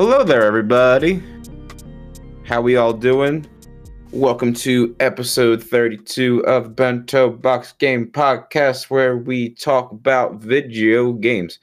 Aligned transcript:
Hello 0.00 0.22
there, 0.22 0.44
everybody. 0.44 1.20
How 2.44 2.60
we 2.60 2.76
all 2.76 2.92
doing? 2.92 3.44
Welcome 4.12 4.54
to 4.54 4.94
episode 5.00 5.60
32 5.60 6.46
of 6.46 6.76
Bento 6.76 7.30
Box 7.30 7.72
Game 7.72 8.06
Podcast, 8.06 8.90
where 8.90 9.16
we 9.16 9.56
talk 9.56 9.90
about 9.90 10.36
video 10.36 11.14
games. 11.14 11.58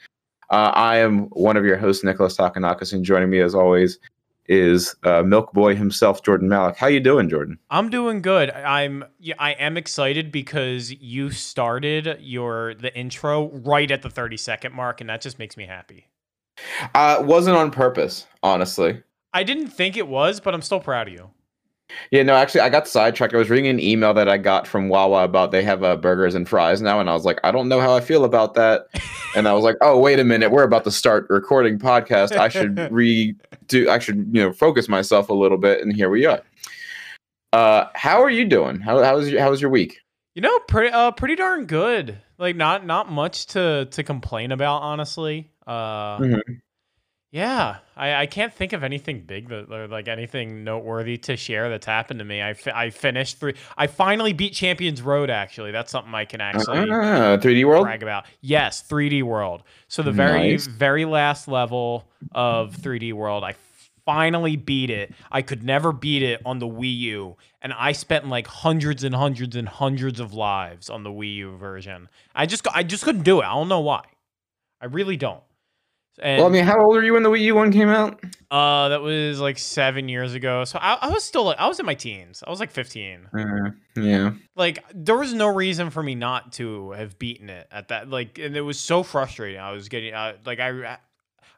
Uh, 0.50 0.74
I 0.76 0.98
am 0.98 1.28
one 1.30 1.56
of 1.56 1.64
your 1.64 1.78
hosts, 1.78 2.04
Nicholas 2.04 2.36
Takanakis, 2.36 2.92
and 2.92 3.06
joining 3.06 3.30
me, 3.30 3.40
as 3.40 3.56
always, 3.56 4.00
is 4.50 4.98
uh, 5.04 5.24
Milk 5.24 5.54
Boy 5.54 5.74
himself, 5.74 6.22
Jordan 6.22 6.50
Malik. 6.50 6.76
How 6.76 6.88
you 6.88 7.00
doing, 7.00 7.30
Jordan? 7.30 7.58
I'm 7.70 7.90
doing 7.90 8.22
good. 8.22 8.52
I'm 8.52 9.06
yeah, 9.18 9.36
I 9.40 9.52
am 9.54 9.78
excited 9.78 10.34
because 10.34 10.92
you 10.92 11.32
started 11.32 12.18
your 12.20 12.74
the 12.76 12.94
intro 12.98 13.48
right 13.48 13.90
at 13.90 14.02
the 14.02 14.10
30 14.10 14.36
second 14.36 14.74
mark, 14.74 15.00
and 15.00 15.10
that 15.10 15.22
just 15.22 15.40
makes 15.40 15.56
me 15.56 15.68
happy. 15.68 16.10
Uh, 16.94 17.18
it 17.20 17.26
wasn't 17.26 17.58
on 17.58 17.72
purpose, 17.72 18.28
honestly. 18.44 19.02
I 19.34 19.44
didn't 19.44 19.68
think 19.68 19.98
it 19.98 20.08
was, 20.08 20.40
but 20.40 20.54
I'm 20.54 20.62
still 20.62 20.80
proud 20.80 21.08
of 21.08 21.14
you. 21.14 21.30
Yeah, 22.12 22.24
no, 22.24 22.36
actually, 22.36 22.62
I 22.62 22.70
got 22.70 22.88
sidetracked. 22.88 23.34
I 23.34 23.38
was 23.38 23.50
reading 23.50 23.68
an 23.68 23.80
email 23.80 24.14
that 24.14 24.28
I 24.28 24.38
got 24.38 24.68
from 24.68 24.90
Wawa 24.90 25.24
about 25.24 25.52
they 25.52 25.64
have 25.64 25.84
uh, 25.84 25.96
burgers 25.96 26.34
and 26.34 26.48
fries 26.48 26.82
now, 26.82 27.00
and 27.00 27.10
I 27.10 27.14
was 27.14 27.26
like, 27.26 27.40
I 27.44 27.52
don't 27.52 27.70
know 27.70 27.80
how 27.80 27.96
I 27.96 28.02
feel 28.02 28.26
about 28.26 28.56
that. 28.56 28.88
and 29.36 29.48
I 29.48 29.54
was 29.54 29.64
like, 29.64 29.76
oh, 29.82 30.00
wait 30.00 30.20
a 30.20 30.24
minute, 30.24 30.52
we're 30.52 30.64
about 30.64 30.84
to 30.86 30.92
start 30.92 31.28
recording 31.30 31.78
podcast. 31.78 32.36
I 32.38 32.50
should 32.50 32.76
redo. 32.76 33.88
I 33.88 34.00
should 34.00 34.18
you 34.32 34.42
know 34.42 34.52
focus 34.52 34.90
myself 34.90 35.30
a 35.30 35.34
little 35.34 35.58
bit, 35.58 35.82
and 35.82 35.96
here 35.96 36.10
we 36.10 36.26
are. 36.26 36.42
Uh, 37.54 37.86
how 37.94 38.22
are 38.22 38.30
you 38.30 38.46
doing? 38.46 38.80
How 38.80 39.04
how 39.04 39.16
was 39.16 39.30
your, 39.30 39.42
how 39.42 39.50
was 39.50 39.62
your 39.62 39.72
week? 39.72 40.00
You 40.34 40.42
know, 40.42 40.60
pretty 40.68 40.92
uh 40.92 41.12
pretty 41.12 41.36
darn 41.36 41.66
good. 41.66 42.18
Like 42.38 42.56
not 42.56 42.86
not 42.86 43.12
much 43.12 43.46
to 43.48 43.88
to 43.92 44.04
complain 44.04 44.52
about, 44.52 44.82
honestly. 44.82 45.52
Uh, 45.68 46.18
Mm-hmm. 46.20 46.54
yeah, 47.32 47.78
I, 47.98 48.14
I 48.16 48.26
can't 48.28 48.54
think 48.54 48.72
of 48.72 48.84
anything 48.84 49.22
big 49.22 49.50
that 49.50 49.70
or 49.72 49.88
like 49.88 50.08
anything 50.08 50.64
noteworthy 50.64 51.18
to 51.20 51.36
share 51.36 51.70
that's 51.70 51.86
happened 51.86 52.20
to 52.20 52.26
me. 52.26 52.42
I, 52.42 52.54
fi- 52.54 52.72
I 52.86 52.90
finished 52.92 53.40
through. 53.40 53.54
I 53.78 53.88
finally 53.88 54.32
beat 54.32 54.54
Champions 54.54 55.02
Road. 55.02 55.30
Actually, 55.30 55.72
that's 55.72 55.92
something 55.92 56.14
I 56.14 56.24
can 56.26 56.40
actually 56.40 56.78
Ah, 56.92 57.38
3D 57.38 57.66
World. 57.66 57.86
brag 57.86 58.04
about. 58.04 58.26
Yes, 58.42 58.84
3D 58.90 59.24
World. 59.24 59.64
So 59.90 60.02
the 60.02 60.12
very 60.14 60.52
Nice. 60.52 60.68
very 60.68 61.04
last 61.04 61.48
level 61.50 62.08
of 62.32 62.76
3D 62.78 63.12
World, 63.14 63.44
I 63.44 63.56
finally 64.06 64.56
beat 64.56 64.90
it. 64.92 65.12
I 65.32 65.42
could 65.42 65.64
never 65.64 65.92
beat 65.92 66.22
it 66.24 66.42
on 66.46 66.60
the 66.60 66.68
Wii 66.68 66.96
U, 67.00 67.36
and 67.62 67.74
I 67.74 67.92
spent 67.92 68.28
like 68.30 68.48
hundreds 68.48 69.04
and 69.04 69.14
hundreds 69.16 69.56
and 69.58 69.68
hundreds 69.68 70.20
of 70.22 70.34
lives 70.34 70.90
on 70.90 71.04
the 71.04 71.10
Wii 71.10 71.36
U 71.38 71.58
version. 71.58 72.08
I 72.34 72.46
just 72.46 72.66
I 72.74 72.84
just 72.84 73.04
couldn't 73.04 73.24
do 73.24 73.42
it. 73.42 73.46
I 73.46 73.54
don't 73.56 73.68
know 73.68 73.82
why. 73.82 74.04
I 74.80 74.86
really 74.86 75.18
don't. 75.18 75.42
And 76.22 76.40
Well, 76.40 76.48
I 76.48 76.52
mean, 76.52 76.64
how 76.64 76.80
old 76.80 76.96
were 76.96 77.04
you 77.04 77.14
when 77.14 77.24
the 77.24 77.30
Wii 77.30 77.42
U 77.42 77.56
one 77.56 77.72
came 77.72 77.90
out? 77.90 78.20
uh, 78.52 78.90
that 78.90 79.02
was 79.02 79.40
like 79.40 79.58
seven 79.58 80.08
years 80.08 80.34
ago. 80.34 80.64
So 80.64 80.80
I, 80.82 80.94
I 81.02 81.10
was 81.10 81.24
still 81.24 81.54
I 81.58 81.68
was 81.68 81.80
in 81.80 81.86
my 81.86 81.96
teens. 81.96 82.44
I 82.46 82.50
was 82.50 82.60
like 82.60 82.72
15 82.72 83.28
Uh, 83.38 83.72
yeah. 83.98 84.32
like 84.56 84.84
there 84.94 85.18
was 85.18 85.34
no 85.34 85.48
reason 85.48 85.90
for 85.90 86.02
me 86.04 86.16
not 86.16 86.54
to 86.54 86.92
have 86.92 87.18
beaten 87.20 87.50
it 87.50 87.68
at 87.72 87.90
that 87.90 88.10
like 88.10 88.38
and 88.40 88.56
it 88.56 88.62
was 88.62 88.80
so 88.80 89.04
frustrating 89.04 89.60
i 89.60 89.72
was 89.72 89.90
getting 89.90 90.14
uh, 90.14 90.34
like 90.46 90.60
i 90.60 90.98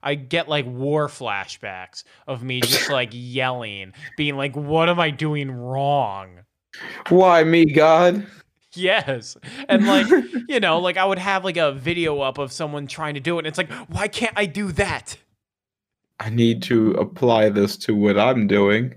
i 0.03 0.15
get 0.15 0.47
like 0.47 0.65
war 0.65 1.07
flashbacks 1.07 2.03
of 2.27 2.41
me 2.43 2.61
just 2.61 2.89
like 2.99 3.09
yelling 3.11 3.93
being 4.17 4.37
like 4.37 4.55
what 4.55 4.87
am 4.89 4.99
i 4.99 5.09
doing 5.11 5.51
wrong 5.51 6.39
Why 7.09 7.43
me, 7.43 7.65
God? 7.65 8.25
Yes 8.77 9.35
and 9.69 9.85
like 9.85 10.07
you 10.47 10.59
know 10.59 10.79
like 10.79 10.97
i 10.97 11.05
would 11.05 11.17
have 11.19 11.43
like 11.43 11.57
a 11.57 11.71
video 11.73 12.19
up 12.21 12.37
of 12.37 12.51
someone 12.51 12.87
trying 12.87 13.13
to 13.15 13.19
do 13.19 13.35
it 13.37 13.39
and 13.39 13.47
it's 13.47 13.57
like 13.57 13.71
why 13.89 14.07
can't 14.07 14.33
i 14.37 14.45
do 14.45 14.71
that 14.71 15.17
I 16.19 16.31
need 16.31 16.63
to 16.63 16.91
apply 16.93 17.49
this 17.49 17.77
to 17.77 17.93
what 17.93 18.17
I'm 18.17 18.47
doing. 18.47 18.95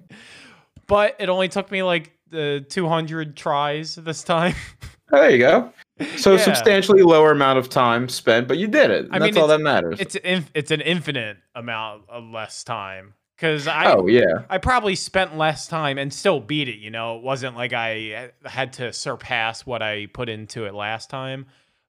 but 0.86 1.16
it 1.18 1.28
only 1.28 1.48
took 1.48 1.70
me 1.70 1.82
like 1.82 2.16
the 2.30 2.64
200 2.70 3.36
tries 3.36 3.94
this 3.96 4.22
time 4.22 4.54
There 5.10 5.28
you 5.28 5.38
go. 5.38 5.72
So 6.16 6.32
Yeah. 6.32 6.38
substantially 6.38 7.02
lower 7.02 7.32
amount 7.32 7.58
of 7.58 7.68
time 7.68 8.08
spent, 8.08 8.46
but 8.48 8.56
you 8.58 8.68
did 8.68 8.90
it. 8.92 9.08
I 9.10 9.18
That's 9.18 9.34
mean, 9.34 9.42
all 9.42 9.48
that 9.48 9.60
matters. 9.60 9.98
it's 10.00 10.14
inf- 10.14 10.50
it's 10.54 10.70
an 10.70 10.80
infinite 10.80 11.36
amount 11.54 12.04
of 12.08 12.24
less 12.30 12.62
time 12.64 13.12
because 13.40 13.66
I 13.66 13.92
oh 13.94 14.06
yeah. 14.06 14.42
I 14.50 14.58
probably 14.58 14.94
spent 14.94 15.38
less 15.38 15.66
time 15.66 15.96
and 15.96 16.12
still 16.12 16.40
beat 16.40 16.68
it. 16.68 16.76
You 16.76 16.90
know, 16.90 17.16
it 17.16 17.22
wasn't 17.22 17.56
like 17.56 17.72
I 17.72 18.32
had 18.44 18.74
to 18.74 18.92
surpass 18.92 19.64
what 19.64 19.80
I 19.80 20.06
put 20.06 20.28
into 20.28 20.66
it 20.66 20.74
last 20.74 21.08
time. 21.08 21.46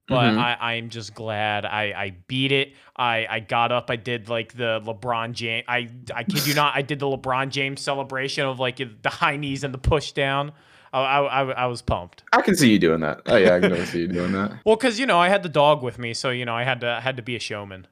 But 0.08 0.32
Mhm. 0.32 0.38
I, 0.38 0.72
I'm 0.76 0.88
just 0.88 1.14
glad 1.14 1.64
I, 1.64 1.92
I 1.96 2.16
beat 2.26 2.50
it. 2.52 2.72
I, 2.96 3.26
I 3.30 3.40
got 3.40 3.70
up. 3.70 3.88
I 3.88 3.96
did 3.96 4.28
like 4.28 4.54
the 4.54 4.80
LeBron 4.84 5.32
James. 5.32 5.64
I 5.68 5.90
I 6.14 6.24
kid 6.24 6.46
you 6.46 6.54
not. 6.54 6.74
I 6.74 6.82
did 6.82 6.98
the 6.98 7.06
LeBron 7.06 7.50
James 7.50 7.80
celebration 7.82 8.44
of 8.46 8.58
like 8.58 8.78
the 8.78 9.10
high 9.10 9.36
knees 9.36 9.62
and 9.62 9.72
the 9.74 9.78
push 9.78 10.12
down. 10.12 10.52
I, 10.92 11.00
I, 11.00 11.20
I, 11.42 11.50
I 11.52 11.66
was 11.66 11.82
pumped. 11.82 12.24
I 12.32 12.42
can 12.42 12.56
see 12.56 12.70
you 12.72 12.78
doing 12.78 13.00
that. 13.00 13.20
Oh 13.26 13.36
yeah, 13.36 13.54
I 13.56 13.60
can 13.60 13.70
totally 13.70 13.86
see 13.86 14.00
you 14.00 14.08
doing 14.08 14.32
that. 14.32 14.52
Well, 14.64 14.76
because 14.76 14.98
you 14.98 15.06
know 15.06 15.18
I 15.18 15.28
had 15.28 15.42
the 15.42 15.48
dog 15.48 15.82
with 15.82 15.98
me, 15.98 16.14
so 16.14 16.30
you 16.30 16.44
know 16.46 16.54
I 16.54 16.64
had 16.64 16.80
to 16.80 17.00
had 17.00 17.16
to 17.18 17.22
be 17.22 17.36
a 17.36 17.40
showman. 17.40 17.86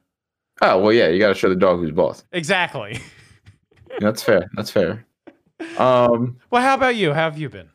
Oh 0.61 0.79
well, 0.79 0.93
yeah. 0.93 1.07
You 1.07 1.17
got 1.19 1.29
to 1.29 1.35
show 1.35 1.49
the 1.49 1.55
dog 1.55 1.79
who's 1.79 1.91
boss. 1.91 2.23
Exactly. 2.31 2.99
That's 3.99 4.23
fair. 4.23 4.49
That's 4.55 4.71
fair. 4.71 5.05
Um. 5.77 6.37
Well, 6.49 6.61
how 6.61 6.73
about 6.75 6.95
you? 6.95 7.09
How 7.13 7.21
have 7.29 7.37
you 7.37 7.49
been? 7.49 7.69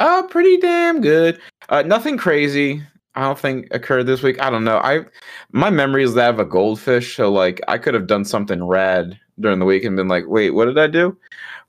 Uh, 0.00 0.22
pretty 0.24 0.56
damn 0.56 1.00
good. 1.00 1.40
Uh, 1.68 1.82
nothing 1.82 2.16
crazy. 2.16 2.82
I 3.14 3.22
don't 3.22 3.38
think 3.38 3.68
occurred 3.72 4.04
this 4.04 4.22
week. 4.22 4.40
I 4.40 4.48
don't 4.50 4.64
know. 4.64 4.78
I 4.78 5.04
my 5.52 5.68
memory 5.70 6.02
is 6.02 6.14
that 6.14 6.30
of 6.30 6.38
a 6.40 6.44
goldfish, 6.44 7.14
so 7.16 7.30
like 7.30 7.60
I 7.68 7.76
could 7.78 7.92
have 7.94 8.06
done 8.06 8.24
something 8.24 8.64
rad 8.64 9.18
during 9.38 9.58
the 9.58 9.66
week 9.66 9.84
and 9.84 9.96
been 9.96 10.08
like, 10.08 10.24
wait, 10.26 10.50
what 10.50 10.64
did 10.64 10.78
I 10.78 10.86
do? 10.86 11.16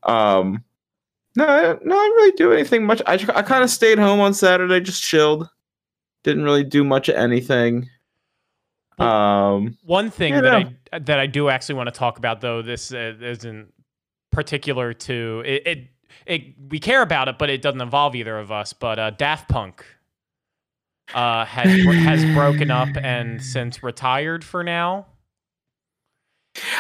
Um, 0.04 0.64
no, 1.36 1.46
I- 1.46 1.78
no, 1.84 1.98
I 2.00 2.06
didn't 2.06 2.16
really 2.16 2.32
do 2.34 2.54
anything 2.54 2.86
much. 2.86 3.02
I 3.06 3.14
I 3.36 3.42
kind 3.42 3.64
of 3.64 3.70
stayed 3.70 4.00
home 4.00 4.20
on 4.22 4.34
Saturday, 4.34 4.80
just 4.80 5.04
chilled. 5.04 5.50
Didn't 6.24 6.44
really 6.46 6.64
do 6.64 6.86
much 6.86 7.10
of 7.10 7.16
anything. 7.16 7.90
Um, 9.00 9.78
One 9.84 10.12
thing 10.12 10.34
that 10.34 10.42
no. 10.42 10.70
I 10.92 11.00
that 11.00 11.20
I 11.20 11.26
do 11.26 11.50
actually 11.50 11.76
want 11.76 11.88
to 11.88 11.96
talk 11.96 12.18
about, 12.18 12.42
though, 12.42 12.62
this 12.62 12.94
uh, 12.94 13.16
isn't 13.20 13.74
particular 14.32 14.94
to 14.94 15.44
it, 15.46 15.68
it. 15.68 15.88
It 16.26 16.54
we 16.70 16.80
care 16.80 17.02
about 17.02 17.28
it, 17.28 17.38
but 17.38 17.50
it 17.50 17.62
doesn't 17.62 17.82
involve 17.82 18.16
either 18.16 18.38
of 18.38 18.52
us. 18.52 18.72
But 18.72 19.00
uh, 19.00 19.10
Daft 19.10 19.50
Punk 19.50 19.84
uh, 21.14 21.46
has 21.46 21.84
has 21.84 22.24
broken 22.36 22.72
up 22.72 22.90
and 22.96 23.42
since 23.42 23.84
retired 23.84 24.44
for 24.44 24.64
now. 24.64 25.08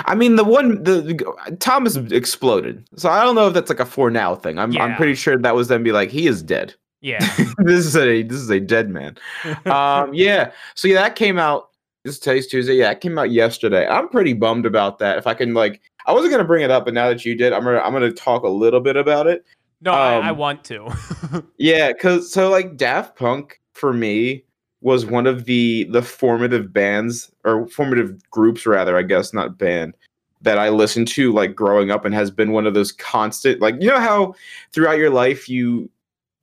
I 0.05 0.15
mean, 0.15 0.35
the 0.35 0.43
one 0.43 0.83
the, 0.83 1.01
the 1.01 1.55
Thomas 1.59 1.95
exploded, 1.95 2.87
so 2.95 3.09
I 3.09 3.23
don't 3.23 3.35
know 3.35 3.47
if 3.47 3.53
that's 3.53 3.69
like 3.69 3.79
a 3.79 3.85
for 3.85 4.11
now 4.11 4.35
thing. 4.35 4.59
I'm 4.59 4.77
I'm 4.77 4.95
pretty 4.95 5.15
sure 5.15 5.37
that 5.37 5.55
was 5.55 5.67
them 5.67 5.83
be 5.83 5.91
like, 5.91 6.09
he 6.09 6.27
is 6.27 6.43
dead. 6.43 6.75
Yeah, 7.01 7.19
this 7.57 7.85
is 7.85 7.97
a 7.97 8.23
this 8.23 8.37
is 8.37 8.49
a 8.49 8.59
dead 8.59 8.89
man. 8.89 9.17
um, 9.65 10.13
yeah. 10.13 10.51
So 10.75 10.87
yeah, 10.87 11.01
that 11.01 11.15
came 11.15 11.39
out. 11.39 11.69
This 12.03 12.15
is 12.15 12.19
today's 12.19 12.47
Tuesday. 12.47 12.73
Yeah, 12.75 12.91
it 12.91 12.99
came 12.99 13.17
out 13.17 13.31
yesterday. 13.31 13.87
I'm 13.87 14.09
pretty 14.09 14.33
bummed 14.33 14.65
about 14.65 14.99
that. 14.99 15.17
If 15.17 15.25
I 15.25 15.33
can 15.33 15.53
like, 15.53 15.79
I 16.05 16.11
wasn't 16.11 16.31
gonna 16.31 16.43
bring 16.43 16.61
it 16.63 16.69
up, 16.71 16.83
but 16.83 16.93
now 16.93 17.07
that 17.07 17.23
you 17.23 17.33
did, 17.33 17.53
I'm 17.53 17.63
gonna 17.63 17.79
I'm 17.79 17.93
gonna 17.93 18.11
talk 18.11 18.43
a 18.43 18.49
little 18.49 18.81
bit 18.81 18.97
about 18.97 19.25
it. 19.25 19.45
no, 19.79 19.93
I, 19.93 20.17
I 20.17 20.29
Um, 20.29 20.37
want 20.37 20.63
to. 20.65 20.89
Yeah, 21.57 21.93
cause 21.93 22.29
so 22.31 22.49
like 22.49 22.75
Daft 22.75 23.17
Punk 23.17 23.61
for 23.73 23.93
me 23.93 24.43
was 24.81 25.05
one 25.05 25.25
of 25.25 25.45
the 25.45 25.85
the 25.91 26.01
formative 26.01 26.73
bands 26.73 27.31
or 27.45 27.67
formative 27.69 28.29
groups 28.29 28.65
rather, 28.65 28.97
I 28.97 29.03
guess, 29.03 29.33
not 29.33 29.57
band 29.57 29.95
that 30.41 30.57
I 30.59 30.67
listened 30.67 31.07
to 31.09 31.31
like 31.31 31.55
growing 31.55 31.89
up 31.89 32.03
and 32.03 32.13
has 32.13 32.29
been 32.29 32.51
one 32.51 32.67
of 32.67 32.73
those 32.73 32.91
constant 32.91 33.61
like 33.61 33.75
you 33.79 33.87
know 33.87 33.99
how 33.99 34.35
throughout 34.73 34.97
your 34.97 35.09
life 35.09 35.47
you 35.47 35.89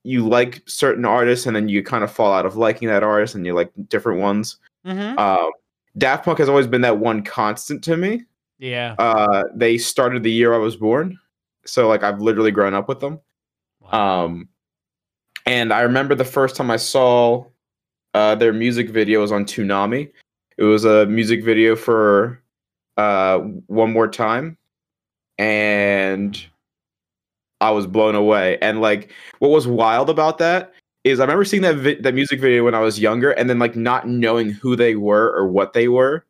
you 0.05 0.27
like 0.27 0.63
certain 0.65 1.05
artists 1.05 1.45
and 1.45 1.55
then 1.55 1.69
you 1.69 1.83
kind 1.83 2.03
of 2.03 2.11
fall 2.11 2.33
out 2.33 2.47
of 2.47 2.57
liking 2.57 2.89
that 2.89 3.03
artist 3.03 3.35
and 3.35 3.45
you 3.45 3.53
like 3.53 3.71
different 3.91 4.21
ones. 4.23 4.57
Hmm 4.85 5.19
Um, 5.19 5.51
Daft 5.99 6.25
Punk 6.25 6.39
has 6.39 6.49
always 6.49 6.67
been 6.67 6.83
that 6.83 6.99
one 6.99 7.23
constant 7.23 7.83
to 7.85 7.97
me. 7.97 8.25
Yeah. 8.59 8.95
Uh, 8.99 9.45
they 9.55 9.79
started 9.79 10.23
the 10.23 10.31
year 10.31 10.55
I 10.55 10.59
was 10.59 10.77
born, 10.77 11.19
so 11.65 11.89
like 11.89 12.03
I've 12.03 12.21
literally 12.21 12.51
grown 12.51 12.75
up 12.75 12.89
with 12.89 13.01
them. 13.01 13.21
Wow. 13.81 14.25
Um, 14.25 14.49
and 15.47 15.73
I 15.73 15.81
remember 15.81 16.15
the 16.15 16.25
first 16.25 16.57
time 16.57 16.71
I 16.71 16.77
saw 16.77 17.45
uh, 18.15 18.35
their 18.35 18.53
music 18.53 18.91
video 18.91 19.21
was 19.21 19.33
on 19.33 19.45
Toonami. 19.45 20.13
It 20.59 20.65
was 20.65 20.85
a 20.85 21.07
music 21.07 21.43
video 21.43 21.75
for 21.75 22.43
uh, 22.97 23.39
One 23.39 23.93
More 23.93 24.09
Time, 24.09 24.59
and 25.39 26.39
I 27.61 27.71
was 27.71 27.87
blown 27.87 28.15
away. 28.15 28.59
And 28.61 28.81
like, 28.81 29.13
what 29.39 29.51
was 29.51 29.67
wild 29.67 30.11
about 30.11 30.39
that 30.39 30.73
is 31.05 31.21
I 31.21 31.25
remember 31.25 31.45
seeing 31.45 31.63
that 31.63 31.77
vi- 31.77 32.01
that 32.01 32.15
music 32.15 32.41
video 32.41 32.65
when 32.65 32.75
I 32.75 32.81
was 32.81 33.01
younger, 33.01 33.31
and 33.33 33.49
then 33.49 33.59
like 33.59 33.77
not 33.77 34.09
knowing 34.09 34.51
who 34.51 34.77
they 34.77 34.97
were 34.97 35.33
or 35.35 35.49
what 35.49 35.73
they 35.73 35.89
were, 35.89 36.27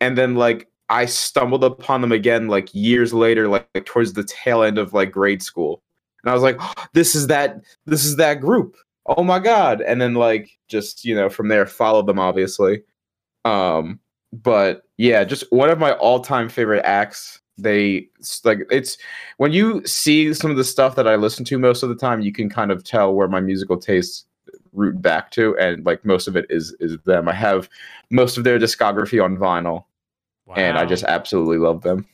and 0.00 0.16
then 0.16 0.34
like 0.34 0.68
I 0.88 1.06
stumbled 1.06 1.64
upon 1.64 2.00
them 2.00 2.12
again 2.12 2.48
like 2.48 2.74
years 2.74 3.12
later, 3.12 3.48
like, 3.48 3.68
like 3.74 3.86
towards 3.86 4.12
the 4.14 4.24
tail 4.24 4.62
end 4.62 4.78
of 4.78 4.92
like 4.94 5.12
grade 5.12 5.42
school, 5.42 5.82
and 6.22 6.30
I 6.30 6.34
was 6.34 6.42
like, 6.42 6.60
this 6.94 7.14
is 7.14 7.26
that 7.28 7.60
this 7.86 8.04
is 8.04 8.16
that 8.16 8.40
group. 8.40 8.76
Oh 9.06 9.22
my 9.22 9.38
god! 9.38 9.80
And 9.82 10.00
then 10.00 10.14
like 10.14 10.50
just 10.68 11.04
you 11.04 11.14
know 11.14 11.28
from 11.28 11.48
there 11.48 11.66
followed 11.66 12.06
them 12.06 12.18
obviously. 12.18 12.82
Um, 13.44 14.00
but 14.32 14.82
yeah, 14.98 15.24
just 15.24 15.44
one 15.50 15.70
of 15.70 15.78
my 15.78 15.92
all 15.92 16.20
time 16.20 16.48
favorite 16.48 16.84
acts 16.84 17.40
they 17.58 18.08
like 18.44 18.58
it's 18.70 18.98
when 19.38 19.52
you 19.52 19.84
see 19.86 20.34
some 20.34 20.50
of 20.50 20.56
the 20.56 20.64
stuff 20.64 20.94
that 20.96 21.08
I 21.08 21.16
listen 21.16 21.44
to 21.46 21.58
most 21.58 21.82
of 21.82 21.88
the 21.88 21.94
time, 21.94 22.20
you 22.20 22.32
can 22.32 22.50
kind 22.50 22.70
of 22.70 22.84
tell 22.84 23.14
where 23.14 23.28
my 23.28 23.40
musical 23.40 23.78
tastes 23.78 24.26
root 24.72 25.00
back 25.00 25.30
to, 25.32 25.56
and 25.58 25.84
like 25.84 26.04
most 26.04 26.28
of 26.28 26.36
it 26.36 26.46
is 26.50 26.76
is 26.80 26.98
them. 27.04 27.28
I 27.28 27.32
have 27.32 27.68
most 28.10 28.36
of 28.36 28.44
their 28.44 28.58
discography 28.58 29.22
on 29.22 29.36
vinyl, 29.36 29.84
and 30.54 30.78
I 30.78 30.84
just 30.84 31.04
absolutely 31.04 31.58
love 31.58 31.82
them. 31.82 32.06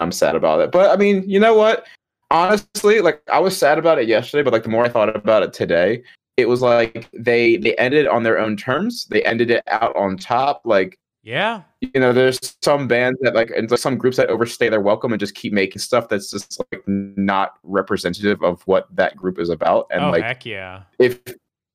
I'm 0.00 0.12
sad 0.12 0.34
about 0.34 0.60
it, 0.60 0.70
but 0.70 0.90
I 0.90 0.96
mean, 0.96 1.28
you 1.28 1.40
know 1.40 1.54
what? 1.54 1.86
Honestly, 2.30 3.00
like 3.00 3.22
I 3.32 3.40
was 3.40 3.56
sad 3.56 3.78
about 3.78 3.98
it 3.98 4.06
yesterday, 4.06 4.42
but 4.42 4.52
like 4.52 4.62
the 4.62 4.68
more 4.68 4.84
I 4.84 4.90
thought 4.90 5.14
about 5.14 5.42
it 5.42 5.52
today, 5.52 6.02
it 6.36 6.48
was 6.48 6.62
like 6.62 7.08
they 7.12 7.56
they 7.56 7.74
ended 7.76 8.06
on 8.06 8.22
their 8.22 8.38
own 8.38 8.56
terms. 8.56 9.06
They 9.06 9.24
ended 9.24 9.50
it 9.50 9.64
out 9.66 9.96
on 9.96 10.16
top. 10.16 10.62
Like 10.64 10.98
yeah. 11.22 11.62
You 11.80 12.00
know, 12.00 12.12
there's 12.12 12.56
some 12.62 12.88
bands 12.88 13.18
that 13.22 13.34
like 13.34 13.50
and 13.50 13.70
some 13.78 13.96
groups 13.96 14.16
that 14.16 14.28
overstay 14.30 14.68
their 14.68 14.80
welcome 14.80 15.12
and 15.12 15.20
just 15.20 15.34
keep 15.34 15.52
making 15.52 15.78
stuff 15.78 16.08
that's 16.08 16.30
just 16.30 16.60
like 16.72 16.82
not 16.86 17.54
representative 17.62 18.42
of 18.42 18.62
what 18.62 18.88
that 18.94 19.16
group 19.16 19.38
is 19.38 19.48
about. 19.48 19.86
And 19.90 20.04
oh 20.04 20.10
like 20.10 20.24
heck 20.24 20.44
yeah. 20.44 20.82
if 20.98 21.20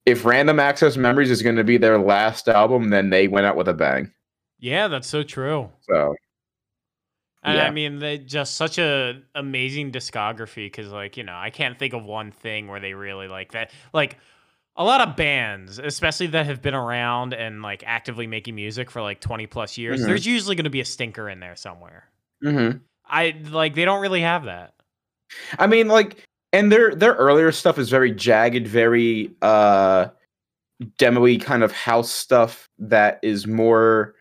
if 0.06 0.26
Random 0.26 0.60
Access 0.60 0.98
Memories 0.98 1.32
is 1.32 1.42
going 1.42 1.56
to 1.56 1.64
be 1.64 1.78
their 1.78 1.98
last 1.98 2.50
album, 2.50 2.90
then 2.90 3.10
they 3.10 3.28
went 3.30 3.46
out 3.46 3.56
with 3.56 3.70
a 3.70 3.74
bang. 3.74 4.12
Yeah, 4.60 4.88
that's 4.90 5.08
so 5.08 5.24
true. 5.24 5.70
So 5.82 6.16
And 7.44 7.58
Yeah. 7.58 7.68
I 7.68 7.72
mean, 7.72 8.00
they 8.00 8.18
just 8.18 8.56
such 8.56 8.78
a 8.78 9.22
amazing 9.36 9.92
discography 9.92 10.66
because, 10.66 10.92
like, 10.92 11.18
you 11.18 11.24
know, 11.24 11.36
I 11.36 11.50
can't 11.50 11.78
think 11.78 11.94
of 11.94 12.04
one 12.04 12.32
thing 12.32 12.68
where 12.68 12.80
they 12.80 12.94
really 12.94 13.28
like 13.28 13.52
that. 13.54 13.72
Like, 13.94 14.18
a 14.76 14.84
lot 14.84 15.02
of 15.02 15.16
bands, 15.16 15.78
especially 15.80 16.28
that 16.28 16.46
have 16.48 16.62
been 16.62 16.74
around 16.74 17.34
and 17.34 17.62
like 17.62 17.84
actively 17.86 18.26
making 18.28 18.56
music 18.56 18.90
for 18.90 19.02
like 19.02 19.20
twenty 19.20 19.46
plus 19.48 19.78
years, 19.78 20.02
Mhm. 20.02 20.06
there's 20.08 20.26
usually 20.26 20.56
going 20.56 20.64
to 20.64 20.70
be 20.70 20.82
a 20.82 20.86
stinker 20.86 21.30
in 21.30 21.40
there 21.40 21.56
somewhere. 21.56 22.10
mhm. 22.44 22.82
I 23.06 23.36
like 23.52 23.76
they 23.76 23.86
don't 23.86 24.02
really 24.02 24.22
have 24.22 24.46
that. 24.46 24.74
I 25.60 25.68
mean, 25.68 25.88
like, 25.88 26.24
and 26.52 26.72
their 26.72 26.96
their 26.96 27.14
earlier 27.14 27.52
stuff 27.52 27.78
is 27.78 27.90
very 27.90 28.12
jagged, 28.12 28.68
very 28.68 29.32
uh 29.42 30.08
demo-y 30.98 31.38
kind 31.40 31.64
of 31.64 31.72
house 31.72 32.10
stuff 32.12 32.68
that 32.80 33.20
is 33.22 33.46
more 33.48 34.16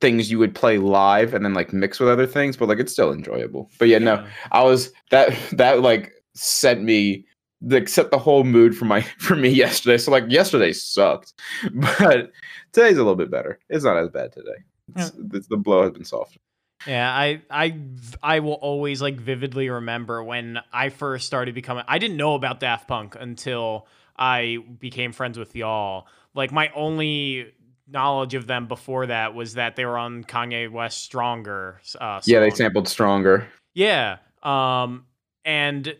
things 0.00 0.30
you 0.30 0.38
would 0.38 0.54
play 0.54 0.78
live 0.78 1.34
and 1.34 1.44
then 1.44 1.52
like 1.54 1.72
mix 1.72 2.00
with 2.00 2.08
other 2.08 2.26
things, 2.26 2.56
but 2.56 2.68
like 2.68 2.78
it's 2.78 2.92
still 2.92 3.12
enjoyable. 3.12 3.70
But 3.78 3.88
yeah, 3.88 3.98
no, 3.98 4.26
I 4.50 4.62
was 4.62 4.92
that 5.10 5.36
that 5.52 5.82
like 5.82 6.12
sent 6.34 6.82
me 6.82 7.26
like 7.62 7.88
set 7.88 8.10
the 8.10 8.18
whole 8.18 8.44
mood 8.44 8.76
for 8.76 8.84
my 8.84 9.00
for 9.18 9.36
me 9.36 9.48
yesterday. 9.48 9.98
So 9.98 10.10
like 10.10 10.24
yesterday 10.28 10.72
sucked, 10.72 11.34
but 11.72 12.32
today's 12.72 12.96
a 12.96 13.02
little 13.02 13.16
bit 13.16 13.30
better. 13.30 13.58
It's 13.68 13.84
not 13.84 13.96
as 13.96 14.08
bad 14.08 14.32
today. 14.32 14.64
It's, 14.96 15.12
it's 15.32 15.46
the 15.46 15.56
blow 15.56 15.82
has 15.82 15.92
been 15.92 16.04
soft. 16.04 16.38
Yeah, 16.86 17.12
I 17.12 17.42
I 17.50 17.78
I 18.22 18.40
will 18.40 18.54
always 18.54 19.02
like 19.02 19.20
vividly 19.20 19.68
remember 19.68 20.24
when 20.24 20.60
I 20.72 20.88
first 20.88 21.26
started 21.26 21.54
becoming 21.54 21.84
I 21.86 21.98
didn't 21.98 22.16
know 22.16 22.34
about 22.34 22.60
Daft 22.60 22.88
Punk 22.88 23.16
until 23.18 23.86
I 24.16 24.58
became 24.78 25.12
friends 25.12 25.38
with 25.38 25.54
y'all. 25.54 26.06
Like 26.34 26.52
my 26.52 26.70
only 26.74 27.52
knowledge 27.86 28.34
of 28.34 28.46
them 28.46 28.66
before 28.66 29.06
that 29.06 29.34
was 29.34 29.54
that 29.54 29.76
they 29.76 29.84
were 29.84 29.98
on 29.98 30.24
Kanye 30.24 30.70
West 30.70 31.02
Stronger 31.02 31.80
uh 32.00 32.20
Yeah, 32.24 32.40
they 32.40 32.50
sampled 32.50 32.88
stronger. 32.88 33.46
Yeah. 33.74 34.18
Um 34.42 35.04
and 35.44 35.94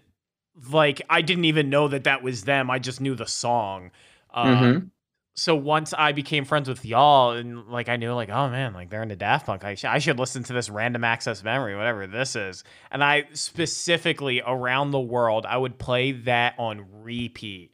like 0.72 1.02
I 1.08 1.22
didn't 1.22 1.44
even 1.46 1.70
know 1.70 1.88
that 1.88 2.04
that 2.04 2.22
was 2.22 2.44
them. 2.44 2.70
I 2.70 2.78
just 2.78 3.00
knew 3.00 3.14
the 3.14 3.26
song. 3.26 3.90
Um 4.32 4.44
Mhm. 4.58 4.90
so 5.34 5.54
once 5.54 5.94
I 5.96 6.12
became 6.12 6.44
friends 6.44 6.68
with 6.68 6.84
y'all, 6.84 7.30
and 7.32 7.66
like 7.68 7.88
I 7.88 7.96
knew, 7.96 8.12
like, 8.12 8.28
oh 8.28 8.50
man, 8.50 8.74
like 8.74 8.90
they're 8.90 9.02
into 9.02 9.16
Daft 9.16 9.46
Punk. 9.46 9.64
I, 9.64 9.74
sh- 9.74 9.84
I 9.86 9.98
should 9.98 10.18
listen 10.18 10.42
to 10.44 10.52
this 10.52 10.68
random 10.68 11.02
access 11.04 11.42
memory, 11.42 11.74
whatever 11.76 12.06
this 12.06 12.36
is. 12.36 12.62
And 12.90 13.02
I 13.02 13.24
specifically 13.32 14.42
around 14.46 14.90
the 14.90 15.00
world, 15.00 15.46
I 15.46 15.56
would 15.56 15.78
play 15.78 16.12
that 16.12 16.54
on 16.58 16.84
repeat. 17.02 17.70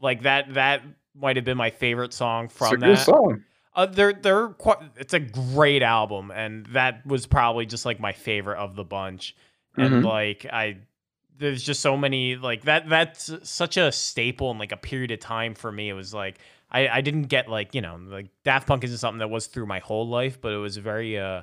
Like 0.00 0.22
that, 0.22 0.54
that 0.54 0.82
might 1.18 1.36
have 1.36 1.44
been 1.44 1.56
my 1.56 1.70
favorite 1.70 2.12
song 2.12 2.44
It's 2.44 2.54
a 2.54 2.58
from 2.58 2.80
good 2.80 2.96
that. 2.98 3.04
song. 3.06 3.44
Uh, 3.74 3.86
they're 3.86 4.12
they're 4.12 4.48
quite. 4.48 4.78
It's 4.96 5.14
a 5.14 5.20
great 5.20 5.82
album, 5.82 6.30
and 6.32 6.66
that 6.66 7.06
was 7.06 7.26
probably 7.26 7.64
just 7.66 7.84
like 7.86 7.98
my 8.00 8.12
favorite 8.12 8.58
of 8.58 8.74
the 8.76 8.84
bunch. 8.84 9.34
And 9.76 10.02
Mhm. 10.02 10.04
like 10.04 10.46
I, 10.52 10.78
there's 11.38 11.62
just 11.62 11.80
so 11.80 11.96
many 11.96 12.36
like 12.36 12.62
that. 12.62 12.88
That's 12.88 13.30
such 13.48 13.76
a 13.76 13.90
staple 13.92 14.50
in 14.50 14.58
like 14.58 14.72
a 14.72 14.76
period 14.76 15.10
of 15.10 15.20
time 15.20 15.54
for 15.54 15.70
me. 15.72 15.88
It 15.88 15.94
was 15.94 16.12
like 16.12 16.38
I 16.70 16.88
I 16.88 17.00
didn't 17.00 17.24
get 17.24 17.48
like 17.48 17.74
you 17.74 17.80
know 17.80 17.98
like 18.08 18.26
Daft 18.44 18.66
Punk 18.66 18.84
isn't 18.84 18.98
something 18.98 19.18
that 19.20 19.30
was 19.30 19.46
through 19.46 19.66
my 19.66 19.78
whole 19.78 20.08
life, 20.08 20.40
but 20.40 20.52
it 20.52 20.58
was 20.58 20.76
very 20.76 21.18
uh 21.18 21.42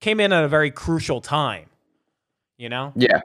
came 0.00 0.20
in 0.20 0.32
at 0.32 0.44
a 0.44 0.48
very 0.48 0.70
crucial 0.70 1.20
time. 1.20 1.66
You 2.58 2.68
know. 2.68 2.92
Yeah. 2.94 3.20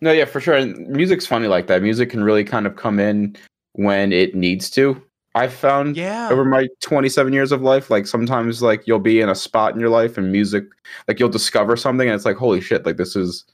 No, 0.00 0.12
yeah, 0.12 0.26
for 0.26 0.40
sure. 0.40 0.54
And 0.54 0.88
music's 0.88 1.26
funny 1.26 1.48
like 1.48 1.66
that. 1.66 1.82
Music 1.82 2.10
can 2.10 2.22
really 2.22 2.44
kind 2.44 2.66
of 2.66 2.76
come 2.76 3.00
in 3.00 3.36
when 3.72 4.12
it 4.12 4.34
needs 4.34 4.70
to. 4.70 5.02
I 5.34 5.48
found 5.48 5.96
Yeah. 5.96 6.28
over 6.30 6.44
my 6.44 6.68
27 6.80 7.32
years 7.32 7.50
of 7.50 7.62
life, 7.62 7.90
like 7.90 8.06
sometimes 8.06 8.62
like 8.62 8.86
you'll 8.86 9.00
be 9.00 9.20
in 9.20 9.28
a 9.28 9.34
spot 9.34 9.74
in 9.74 9.80
your 9.80 9.88
life 9.88 10.16
and 10.16 10.30
music, 10.30 10.64
like 11.08 11.18
you'll 11.18 11.28
discover 11.28 11.76
something 11.76 12.06
and 12.08 12.14
it's 12.14 12.24
like, 12.24 12.36
holy 12.36 12.60
shit, 12.60 12.86
like 12.86 12.98
this 12.98 13.16
is 13.16 13.44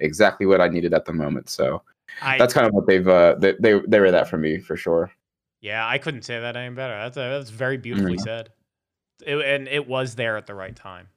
exactly 0.00 0.46
what 0.46 0.60
I 0.60 0.68
needed 0.68 0.94
at 0.94 1.04
the 1.04 1.12
moment. 1.12 1.48
So 1.48 1.82
I, 2.22 2.38
that's 2.38 2.52
kind 2.54 2.66
of 2.66 2.72
what 2.72 2.86
they've 2.86 3.06
uh 3.06 3.36
they 3.38 3.52
they, 3.60 3.80
they 3.86 4.00
were 4.00 4.10
that 4.10 4.28
for 4.28 4.36
me 4.36 4.58
for 4.58 4.76
sure. 4.76 5.10
Yeah, 5.60 5.86
I 5.86 5.98
couldn't 5.98 6.22
say 6.22 6.40
that 6.40 6.56
any 6.56 6.74
better. 6.74 6.94
That's 6.94 7.16
that's 7.16 7.50
very 7.50 7.76
beautifully 7.76 8.16
Mm. 8.16 8.22
said. 8.22 8.48
It, 9.26 9.36
and 9.36 9.68
it 9.68 9.86
was 9.86 10.14
there 10.14 10.36
at 10.38 10.46
the 10.46 10.54
right 10.54 10.74
time. 10.74 11.08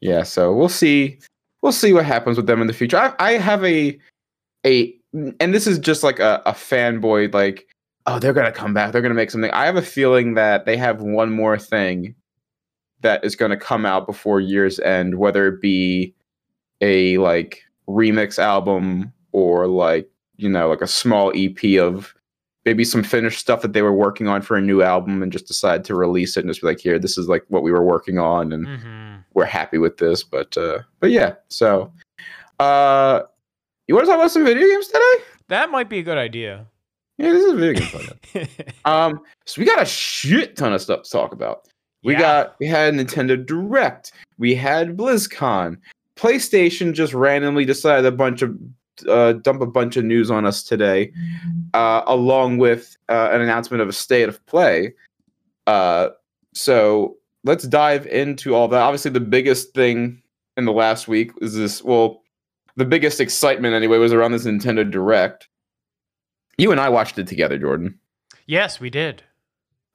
Yeah, 0.00 0.22
so 0.22 0.52
we'll 0.54 0.70
see. 0.70 1.18
We'll 1.60 1.72
see 1.72 1.92
what 1.92 2.06
happens 2.06 2.36
with 2.36 2.46
them 2.46 2.60
in 2.60 2.66
the 2.66 2.72
future. 2.72 2.96
I, 2.96 3.14
I 3.18 3.32
have 3.32 3.62
a 3.64 3.98
a 4.66 4.94
and 5.14 5.54
this 5.54 5.66
is 5.66 5.78
just 5.78 6.02
like 6.02 6.18
a, 6.18 6.42
a 6.46 6.52
fanboy 6.52 7.32
like 7.34 7.68
oh 8.06 8.18
they're 8.18 8.32
gonna 8.32 8.52
come 8.52 8.72
back 8.72 8.92
they're 8.92 9.02
gonna 9.02 9.14
make 9.14 9.30
something 9.30 9.50
i 9.50 9.66
have 9.66 9.76
a 9.76 9.82
feeling 9.82 10.34
that 10.34 10.64
they 10.64 10.76
have 10.76 11.02
one 11.02 11.30
more 11.30 11.58
thing 11.58 12.14
that 13.00 13.24
is 13.24 13.36
gonna 13.36 13.56
come 13.56 13.84
out 13.84 14.06
before 14.06 14.40
year's 14.40 14.78
end 14.80 15.16
whether 15.18 15.48
it 15.48 15.60
be 15.60 16.14
a 16.82 17.16
like 17.18 17.62
remix 17.88 18.38
album 18.38 19.10
or 19.32 19.66
like 19.66 20.08
you 20.36 20.48
know 20.48 20.68
like 20.68 20.82
a 20.82 20.86
small 20.86 21.32
ep 21.34 21.64
of 21.80 22.14
maybe 22.64 22.84
some 22.84 23.02
finished 23.02 23.40
stuff 23.40 23.60
that 23.62 23.72
they 23.72 23.82
were 23.82 23.92
working 23.92 24.28
on 24.28 24.40
for 24.42 24.56
a 24.56 24.60
new 24.62 24.82
album 24.82 25.22
and 25.22 25.32
just 25.32 25.46
decide 25.48 25.84
to 25.84 25.94
release 25.94 26.36
it 26.36 26.40
and 26.40 26.50
just 26.50 26.60
be 26.60 26.66
like 26.66 26.78
here 26.80 26.98
this 26.98 27.16
is 27.18 27.28
like 27.28 27.44
what 27.48 27.62
we 27.62 27.72
were 27.72 27.84
working 27.84 28.18
on 28.18 28.52
and 28.52 28.66
Mm-hmm. 28.66 29.16
we're 29.34 29.44
happy 29.46 29.78
with 29.78 29.96
this 29.96 30.22
but 30.22 30.56
uh 30.56 30.78
but 31.00 31.10
yeah 31.10 31.34
so 31.48 31.90
uh 32.60 33.22
you 33.88 33.94
want 33.94 34.06
to 34.06 34.10
talk 34.10 34.18
about 34.20 34.30
some 34.30 34.44
video 34.44 34.66
games 34.68 34.86
today 34.88 35.24
That 35.48 35.70
might 35.70 35.88
be 35.88 35.98
a 35.98 36.02
good 36.02 36.18
idea. 36.18 36.66
yeah 37.18 37.30
this 37.32 37.44
is 37.44 37.52
a 37.52 37.56
video 37.56 37.80
game 37.80 37.88
podcast. 37.90 38.72
um 38.84 39.20
so 39.46 39.60
we 39.60 39.66
got 39.66 39.82
a 39.82 39.86
shit 39.86 40.56
ton 40.56 40.72
of 40.72 40.80
stuff 40.80 41.02
to 41.02 41.10
talk 41.10 41.32
about 41.32 41.66
we 42.04 42.12
Yeah. 42.14 42.20
got 42.20 42.56
we 42.60 42.66
had 42.66 42.94
nintendo 42.94 43.44
direct 43.44 44.12
we 44.38 44.54
had 44.54 44.96
blizzcon 44.96 45.78
playstation 46.22 46.92
just 46.94 47.12
randomly 47.12 47.64
decided 47.64 48.06
a 48.06 48.12
bunch 48.12 48.42
of 48.42 48.56
uh, 49.08 49.32
dump 49.32 49.60
a 49.60 49.66
bunch 49.66 49.96
of 49.96 50.04
news 50.04 50.30
on 50.30 50.46
us 50.46 50.62
today 50.62 51.12
uh, 51.74 52.02
along 52.06 52.58
with 52.58 52.96
uh, 53.08 53.30
an 53.32 53.40
announcement 53.40 53.80
of 53.80 53.88
a 53.88 53.92
state 53.92 54.28
of 54.28 54.44
play. 54.46 54.94
Uh, 55.66 56.10
so 56.54 57.16
let's 57.42 57.66
dive 57.66 58.06
into 58.06 58.54
all 58.54 58.68
that. 58.68 58.80
Obviously 58.80 59.10
the 59.10 59.18
biggest 59.18 59.74
thing 59.74 60.22
in 60.56 60.64
the 60.64 60.72
last 60.72 61.08
week 61.08 61.32
is 61.40 61.56
this 61.56 61.82
well 61.82 62.22
the 62.76 62.84
biggest 62.84 63.20
excitement 63.20 63.74
anyway 63.74 63.98
was 63.98 64.12
around 64.12 64.30
this 64.32 64.46
nintendo 64.46 64.88
direct. 64.88 65.48
You 66.56 66.70
and 66.70 66.80
i 66.80 66.88
watched 66.88 67.18
it 67.18 67.26
together 67.26 67.58
jordan. 67.58 67.98
Yes, 68.46 68.78
we 68.78 68.90
did. 68.90 69.24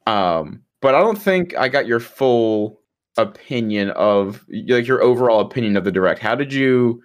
um, 0.07 0.63
but 0.81 0.93
I 0.93 0.99
don't 0.99 1.21
think 1.21 1.55
I 1.55 1.69
got 1.69 1.87
your 1.87 1.99
full 1.99 2.81
opinion 3.17 3.89
of 3.91 4.45
like 4.49 4.87
your 4.87 5.01
overall 5.01 5.41
opinion 5.41 5.75
of 5.77 5.83
the 5.83 5.91
direct. 5.91 6.19
How 6.19 6.35
did 6.35 6.53
you 6.53 7.01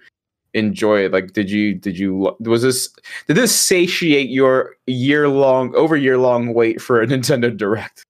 enjoy 0.53 1.05
it? 1.05 1.11
Like, 1.11 1.33
did 1.33 1.49
you 1.49 1.73
did 1.73 1.97
you 1.97 2.35
was 2.39 2.61
this 2.61 2.89
did 3.27 3.35
this 3.35 3.55
satiate 3.55 4.29
your 4.29 4.75
year 4.87 5.27
long 5.27 5.75
over 5.75 5.95
year 5.95 6.17
long 6.17 6.53
wait 6.53 6.81
for 6.81 7.01
a 7.01 7.07
Nintendo 7.07 7.55
Direct? 7.55 8.03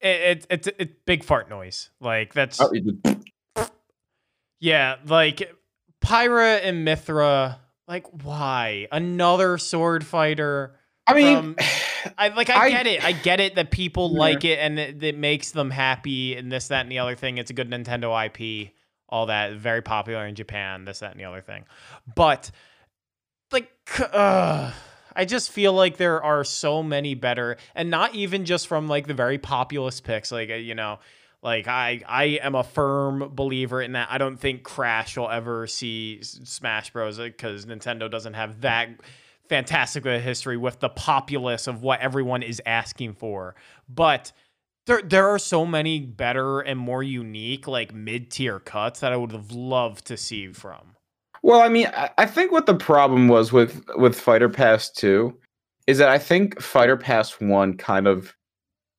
It, 0.00 0.20
it, 0.20 0.46
it's 0.50 0.68
it's 0.78 0.94
big 1.06 1.24
fart 1.24 1.48
noise. 1.48 1.90
Like 2.00 2.34
that's 2.34 2.60
Oh, 2.60 2.72
yeah. 4.60 4.96
Like 5.06 5.54
Pyra 6.00 6.60
and 6.62 6.86
Mythra. 6.86 7.58
Like 7.86 8.06
why 8.22 8.88
another 8.92 9.58
sword 9.58 10.06
fighter? 10.06 10.78
I 11.06 11.14
mean, 11.14 11.36
From- 11.36 11.56
I 12.18 12.28
like 12.28 12.50
I, 12.50 12.64
I- 12.66 12.70
get 12.70 12.86
it. 12.86 13.04
I 13.04 13.12
get 13.12 13.40
it 13.40 13.54
that 13.56 13.70
people 13.70 14.10
Yeah. 14.12 14.18
like 14.18 14.44
it 14.44 14.58
and 14.58 14.78
it, 14.78 15.02
it 15.02 15.18
makes 15.18 15.50
them 15.50 15.70
happy 15.70 16.36
and 16.36 16.50
this 16.50 16.68
that 16.68 16.80
and 16.80 16.90
the 16.92 16.98
other 17.00 17.16
thing. 17.16 17.38
It's 17.38 17.50
a 17.50 17.54
good 17.54 17.70
Nintendo 17.70 18.26
IP. 18.26 18.72
All 19.08 19.26
that 19.26 19.52
very 19.54 19.82
popular 19.82 20.26
in 20.26 20.34
Japan. 20.34 20.84
This 20.84 21.00
that 21.00 21.12
and 21.12 21.20
the 21.20 21.24
other 21.24 21.40
thing. 21.42 21.64
But 22.14 22.50
like 23.52 23.70
uh, 24.12 24.72
I 25.14 25.24
just 25.24 25.52
feel 25.52 25.72
like 25.72 25.96
there 25.96 26.22
are 26.22 26.42
so 26.44 26.82
many 26.82 27.14
better 27.14 27.56
and 27.74 27.90
not 27.90 28.14
even 28.14 28.44
just 28.44 28.66
from 28.66 28.88
like 28.88 29.06
the 29.06 29.14
very 29.14 29.38
populist 29.38 30.04
picks 30.04 30.32
like 30.32 30.50
uh, 30.50 30.54
you 30.54 30.74
know 30.74 30.98
Like 31.42 31.68
I 31.68 32.00
I 32.08 32.24
am 32.42 32.54
a 32.54 32.64
firm 32.64 33.30
believer 33.34 33.80
in 33.82 33.92
that. 33.92 34.08
I 34.10 34.16
don't 34.18 34.38
think 34.38 34.62
Crash 34.62 35.16
will 35.16 35.30
ever 35.30 35.66
see 35.66 36.20
Smash 36.22 36.90
Bros 36.90 37.18
because 37.18 37.66
Nintendo 37.66 38.10
doesn't 38.10 38.34
have 38.34 38.62
that 38.62 38.88
fantastic 39.48 40.04
of 40.04 40.12
a 40.12 40.20
history 40.20 40.56
with 40.56 40.80
the 40.80 40.88
populace 40.88 41.66
of 41.66 41.82
what 41.82 42.00
everyone 42.00 42.42
is 42.42 42.62
asking 42.66 43.14
for. 43.14 43.54
But 43.88 44.32
there 44.86 45.02
there 45.02 45.28
are 45.28 45.38
so 45.38 45.64
many 45.64 46.00
better 46.00 46.60
and 46.60 46.78
more 46.78 47.02
unique 47.02 47.66
like 47.66 47.94
mid-tier 47.94 48.60
cuts 48.60 49.00
that 49.00 49.12
I 49.12 49.16
would 49.16 49.32
have 49.32 49.50
loved 49.50 50.06
to 50.06 50.16
see 50.16 50.52
from. 50.52 50.94
Well, 51.42 51.60
I 51.60 51.68
mean, 51.68 51.90
I, 52.16 52.24
think 52.24 52.52
what 52.52 52.64
the 52.64 52.74
problem 52.74 53.28
was 53.28 53.52
with 53.52 53.84
with 53.96 54.18
Fighter 54.18 54.48
Pass 54.48 54.90
2 54.90 55.36
is 55.86 55.98
that 55.98 56.08
I 56.08 56.18
think 56.18 56.60
Fighter 56.60 56.96
Pass 56.96 57.38
1 57.38 57.76
kind 57.76 58.06
of 58.06 58.34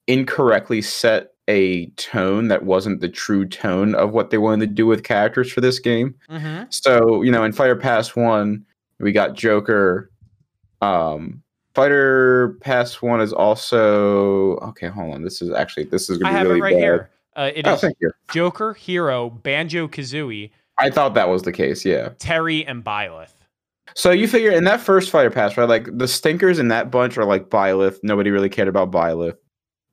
incorrectly 0.07 0.83
set 0.83 1.31
a 1.47 1.87
tone 1.91 2.47
that 2.49 2.63
wasn't 2.63 3.01
the 3.01 3.09
true 3.09 3.47
tone 3.47 3.95
of 3.95 4.11
what 4.11 4.29
they 4.29 4.37
wanted 4.37 4.67
to 4.67 4.73
do 4.73 4.85
with 4.85 5.03
characters 5.03 5.51
for 5.51 5.61
this 5.61 5.79
game. 5.79 6.13
Mm-hmm. 6.29 6.65
So, 6.69 7.21
you 7.23 7.31
know, 7.31 7.43
in 7.43 7.51
Fighter 7.51 7.75
Pass 7.75 8.15
1, 8.15 8.63
we 8.99 9.11
got 9.11 9.33
Joker. 9.33 10.11
Um 10.93 11.41
Fighter 11.73 12.57
Pass 12.61 13.01
1 13.01 13.19
is 13.19 13.33
also 13.33 14.55
okay, 14.57 14.87
hold 14.87 15.13
on. 15.13 15.23
This 15.23 15.41
is 15.41 15.51
actually 15.51 15.83
this 15.85 16.09
is 16.09 16.17
I 16.19 16.21
going 16.21 16.31
to 16.33 16.37
have 16.37 16.47
be 16.47 16.47
really 16.47 16.59
it 16.59 16.63
right 16.63 16.73
bad. 16.73 16.79
here. 16.79 17.09
Uh, 17.35 17.51
it 17.53 17.67
Oh, 17.67 17.73
is 17.73 17.81
thank 17.81 17.97
you. 17.99 18.11
Joker, 18.31 18.73
Hero, 18.73 19.29
Banjo 19.29 19.87
Kazooie, 19.89 20.51
I 20.77 20.89
thought 20.89 21.13
that 21.15 21.27
was 21.27 21.43
the 21.43 21.51
case, 21.51 21.83
yeah. 21.85 22.09
Terry, 22.17 22.65
and 22.65 22.83
Byleth. 22.83 23.33
So 23.93 24.11
you 24.11 24.27
figure 24.27 24.51
in 24.51 24.63
that 24.65 24.79
first 24.81 25.09
fighter 25.09 25.29
pass, 25.29 25.57
right? 25.57 25.67
Like 25.67 25.87
the 25.97 26.07
stinkers 26.07 26.59
in 26.59 26.69
that 26.69 26.91
bunch 26.91 27.17
are 27.17 27.25
like 27.25 27.49
Byleth. 27.49 27.99
Nobody 28.03 28.29
really 28.31 28.49
cared 28.49 28.67
about 28.69 28.91
Byleth. 28.91 29.35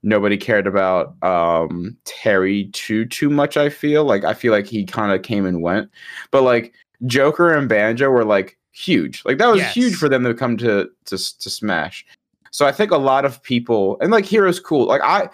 Nobody 0.04 0.36
cared 0.36 0.66
about 0.68 1.14
um 1.24 1.96
Terry 2.04 2.66
too 2.72 3.06
too 3.06 3.28
much. 3.30 3.56
I 3.56 3.68
feel 3.68 4.04
like 4.04 4.22
I 4.24 4.34
feel 4.34 4.52
like 4.52 4.66
he 4.66 4.84
kind 4.84 5.12
of 5.12 5.22
came 5.22 5.46
and 5.46 5.62
went, 5.62 5.90
but 6.30 6.42
like 6.42 6.74
Joker 7.06 7.52
and 7.52 7.68
Banjo 7.68 8.08
were 8.10 8.24
like 8.24 8.56
huge. 8.72 9.22
Like 9.24 9.38
that 9.38 9.48
was 9.48 9.60
Yes. 9.60 9.74
huge 9.74 9.94
for 9.94 10.08
them 10.08 10.24
to 10.24 10.34
come 10.34 10.56
to 10.58 10.88
to 11.06 11.16
to 11.38 11.50
Smash. 11.50 12.04
So 12.50 12.66
I 12.66 12.72
think 12.72 12.90
a 12.90 12.98
lot 12.98 13.24
of 13.24 13.42
people 13.42 13.98
and 14.00 14.10
like 14.10 14.24
Hero's 14.24 14.60
cool. 14.60 14.86
Like 14.86 15.02
I 15.02 15.28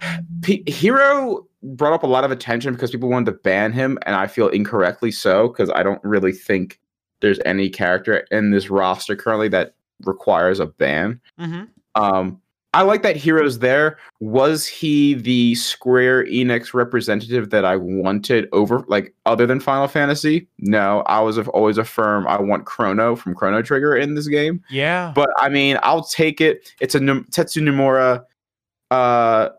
P- 0.42 0.64
Hero 0.66 1.46
brought 1.62 1.92
up 1.92 2.02
a 2.02 2.08
lot 2.08 2.24
of 2.24 2.30
attention 2.32 2.72
because 2.74 2.90
people 2.90 3.08
wanted 3.08 3.26
to 3.26 3.38
ban 3.38 3.72
him, 3.72 3.98
and 4.04 4.16
I 4.16 4.26
feel 4.26 4.48
incorrectly 4.48 5.12
so 5.12 5.48
because 5.48 5.70
I 5.70 5.82
don't 5.84 6.02
really 6.02 6.32
think 6.32 6.80
there's 7.20 7.38
any 7.44 7.70
character 7.70 8.26
in 8.32 8.50
this 8.50 8.68
roster 8.68 9.14
currently 9.14 9.48
that 9.50 9.74
requires 10.04 10.58
a 10.58 10.66
ban. 10.66 11.20
Mm-hmm. 11.38 11.62
Um, 11.94 12.40
I 12.74 12.82
like 12.82 13.02
that 13.02 13.16
Heroes 13.16 13.58
there. 13.58 13.98
Was 14.20 14.66
he 14.66 15.12
the 15.14 15.54
Square 15.56 16.26
Enix 16.26 16.72
representative 16.72 17.50
that 17.50 17.66
I 17.66 17.76
wanted 17.76 18.48
over, 18.52 18.82
like 18.88 19.14
other 19.26 19.46
than 19.46 19.60
Final 19.60 19.88
Fantasy? 19.88 20.48
No, 20.58 21.00
I 21.06 21.20
was 21.20 21.36
always 21.38 21.76
a 21.76 21.84
firm. 21.84 22.26
I 22.26 22.40
want 22.40 22.64
Chrono 22.64 23.14
from 23.14 23.34
Chrono 23.34 23.60
Trigger 23.60 23.94
in 23.94 24.14
this 24.14 24.26
game. 24.26 24.64
Yeah. 24.70 25.12
But 25.14 25.28
I 25.36 25.50
mean, 25.50 25.78
I'll 25.82 26.04
take 26.04 26.40
it. 26.40 26.72
It's 26.80 26.94
a 26.94 27.00
Tetsu 27.00 27.60
Nomura 27.60 28.24
uh, 28.90 29.50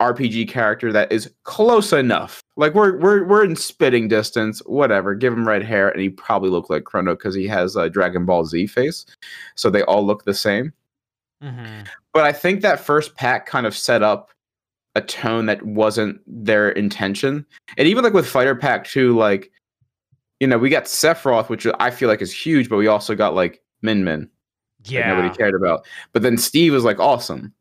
RPG 0.00 0.48
character 0.48 0.92
that 0.92 1.10
is 1.10 1.32
close 1.44 1.92
enough. 1.92 2.42
Like 2.56 2.74
we're 2.74 2.98
we're 2.98 3.24
we're 3.24 3.44
in 3.44 3.56
spitting 3.56 4.08
distance. 4.08 4.60
Whatever. 4.66 5.14
Give 5.14 5.32
him 5.32 5.48
red 5.48 5.62
hair, 5.62 5.88
and 5.88 6.02
he 6.02 6.10
probably 6.10 6.50
look 6.50 6.68
like 6.68 6.84
Chrono 6.84 7.14
because 7.14 7.34
he 7.34 7.46
has 7.46 7.76
a 7.76 7.88
Dragon 7.88 8.26
Ball 8.26 8.44
Z 8.44 8.66
face. 8.66 9.06
So 9.54 9.70
they 9.70 9.82
all 9.84 10.06
look 10.06 10.24
the 10.24 10.34
same. 10.34 10.74
Mm-hmm. 11.42 11.82
But 12.12 12.24
I 12.24 12.32
think 12.32 12.60
that 12.60 12.80
first 12.80 13.14
pack 13.16 13.46
kind 13.46 13.66
of 13.66 13.76
set 13.76 14.02
up 14.02 14.30
a 14.94 15.00
tone 15.00 15.46
that 15.46 15.62
wasn't 15.64 16.20
their 16.26 16.70
intention. 16.70 17.46
And 17.78 17.86
even 17.86 18.02
like 18.02 18.12
with 18.12 18.26
Fighter 18.26 18.56
Pack 18.56 18.84
2, 18.86 19.16
like, 19.16 19.50
you 20.40 20.46
know, 20.46 20.58
we 20.58 20.68
got 20.68 20.84
Sephiroth, 20.84 21.48
which 21.48 21.66
I 21.78 21.90
feel 21.90 22.08
like 22.08 22.22
is 22.22 22.32
huge, 22.32 22.68
but 22.68 22.76
we 22.76 22.86
also 22.86 23.14
got 23.14 23.34
like 23.34 23.62
Min 23.82 24.04
Min 24.04 24.28
Yeah. 24.84 25.14
nobody 25.14 25.34
cared 25.34 25.54
about. 25.54 25.86
But 26.12 26.22
then 26.22 26.36
Steve 26.36 26.72
was 26.72 26.84
like 26.84 26.98
awesome. 26.98 27.52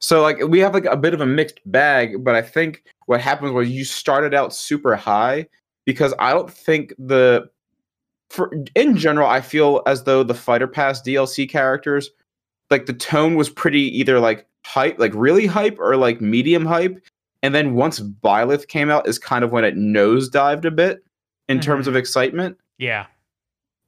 So 0.00 0.22
like 0.22 0.38
we 0.46 0.60
have 0.60 0.74
like 0.74 0.84
a 0.84 0.96
bit 0.96 1.14
of 1.14 1.20
a 1.20 1.26
mixed 1.26 1.58
bag, 1.66 2.24
but 2.24 2.34
I 2.34 2.42
think 2.42 2.84
what 3.06 3.20
happens 3.20 3.52
was 3.52 3.68
you 3.68 3.84
started 3.84 4.34
out 4.34 4.54
super 4.54 4.94
high 4.94 5.48
because 5.84 6.14
I 6.18 6.32
don't 6.32 6.50
think 6.50 6.94
the 6.98 7.48
for 8.30 8.52
in 8.76 8.96
general 8.96 9.28
I 9.28 9.40
feel 9.40 9.82
as 9.86 10.04
though 10.04 10.22
the 10.22 10.34
Fighter 10.34 10.68
Pass 10.68 11.02
DLC 11.02 11.48
characters 11.48 12.10
like 12.70 12.86
the 12.86 12.92
tone 12.92 13.34
was 13.34 13.48
pretty 13.48 13.98
either 13.98 14.20
like 14.20 14.46
hype 14.64 14.98
like 14.98 15.12
really 15.14 15.46
hype 15.46 15.78
or 15.78 15.96
like 15.96 16.20
medium 16.20 16.66
hype 16.66 17.00
and 17.42 17.54
then 17.54 17.74
once 17.74 18.00
Byleth 18.00 18.68
came 18.68 18.90
out 18.90 19.08
is 19.08 19.18
kind 19.18 19.44
of 19.44 19.52
when 19.52 19.64
it 19.64 19.76
nosedived 19.76 20.64
a 20.64 20.70
bit 20.70 21.04
in 21.48 21.60
terms 21.60 21.86
of 21.86 21.92
mm-hmm. 21.92 21.98
excitement 21.98 22.58
Yeah. 22.78 23.06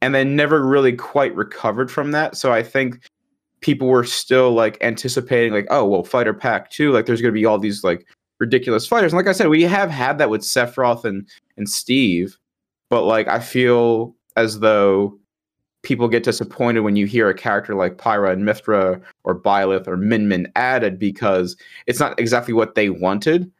and 0.00 0.14
then 0.14 0.36
never 0.36 0.64
really 0.66 0.92
quite 0.94 1.34
recovered 1.34 1.90
from 1.90 2.12
that. 2.12 2.36
So 2.36 2.52
I 2.52 2.62
think 2.62 3.00
people 3.60 3.88
were 3.88 4.04
still 4.04 4.52
like 4.52 4.78
anticipating, 4.80 5.52
like, 5.52 5.66
oh, 5.70 5.84
well, 5.84 6.02
Fighter 6.04 6.32
Pack 6.32 6.70
2, 6.70 6.92
like 6.92 7.06
there's 7.06 7.20
gonna 7.20 7.32
be 7.32 7.44
all 7.44 7.58
these 7.58 7.84
like 7.84 8.06
ridiculous 8.38 8.86
fighters. 8.86 9.12
And 9.12 9.18
like 9.18 9.26
I 9.28 9.32
said, 9.32 9.48
we 9.48 9.62
have 9.62 9.90
had 9.90 10.18
that 10.18 10.30
with 10.30 10.40
Sephiroth 10.42 11.04
and 11.04 11.28
and 11.56 11.68
Steve, 11.68 12.38
but 12.88 13.02
like 13.02 13.28
I 13.28 13.40
feel 13.40 14.14
as 14.36 14.60
though 14.60 15.18
people 15.82 16.08
get 16.08 16.22
disappointed 16.22 16.80
when 16.80 16.96
you 16.96 17.06
hear 17.06 17.28
a 17.28 17.34
character 17.34 17.74
like 17.74 17.96
Pyra 17.96 18.32
and 18.32 18.44
Mythra 18.44 19.00
or 19.24 19.38
Byleth 19.38 19.86
or 19.88 19.96
Min 19.96 20.28
Min 20.28 20.50
added 20.56 20.98
because 20.98 21.56
it's 21.86 22.00
not 22.00 22.18
exactly 22.18 22.54
what 22.54 22.74
they 22.74 22.90
wanted. 22.90 23.50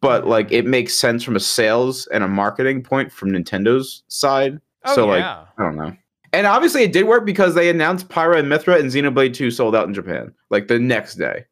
But 0.00 0.22
mm-hmm. 0.22 0.30
like 0.30 0.52
it 0.52 0.66
makes 0.66 0.94
sense 0.94 1.24
from 1.24 1.36
a 1.36 1.40
sales 1.40 2.06
and 2.08 2.22
a 2.22 2.28
marketing 2.28 2.82
point 2.82 3.10
from 3.12 3.30
Nintendo's 3.30 4.02
side. 4.08 4.60
Oh 4.84 4.94
so 4.94 5.06
like. 5.06 5.24
I 5.24 5.46
don't 5.58 5.76
know. 5.76 5.96
And 6.32 6.46
obviously 6.46 6.82
it 6.82 6.92
did 6.92 7.06
work 7.06 7.24
because 7.24 7.54
they 7.54 7.70
announced 7.70 8.08
Pyra 8.08 8.38
and 8.38 8.48
Mythra 8.48 8.78
and 8.78 8.90
Xenoblade 8.90 9.32
2 9.32 9.50
sold 9.50 9.74
out 9.74 9.88
in 9.88 9.94
Japan 9.94 10.32
like 10.50 10.68
the 10.68 10.78
next 10.78 11.14
day. 11.14 11.46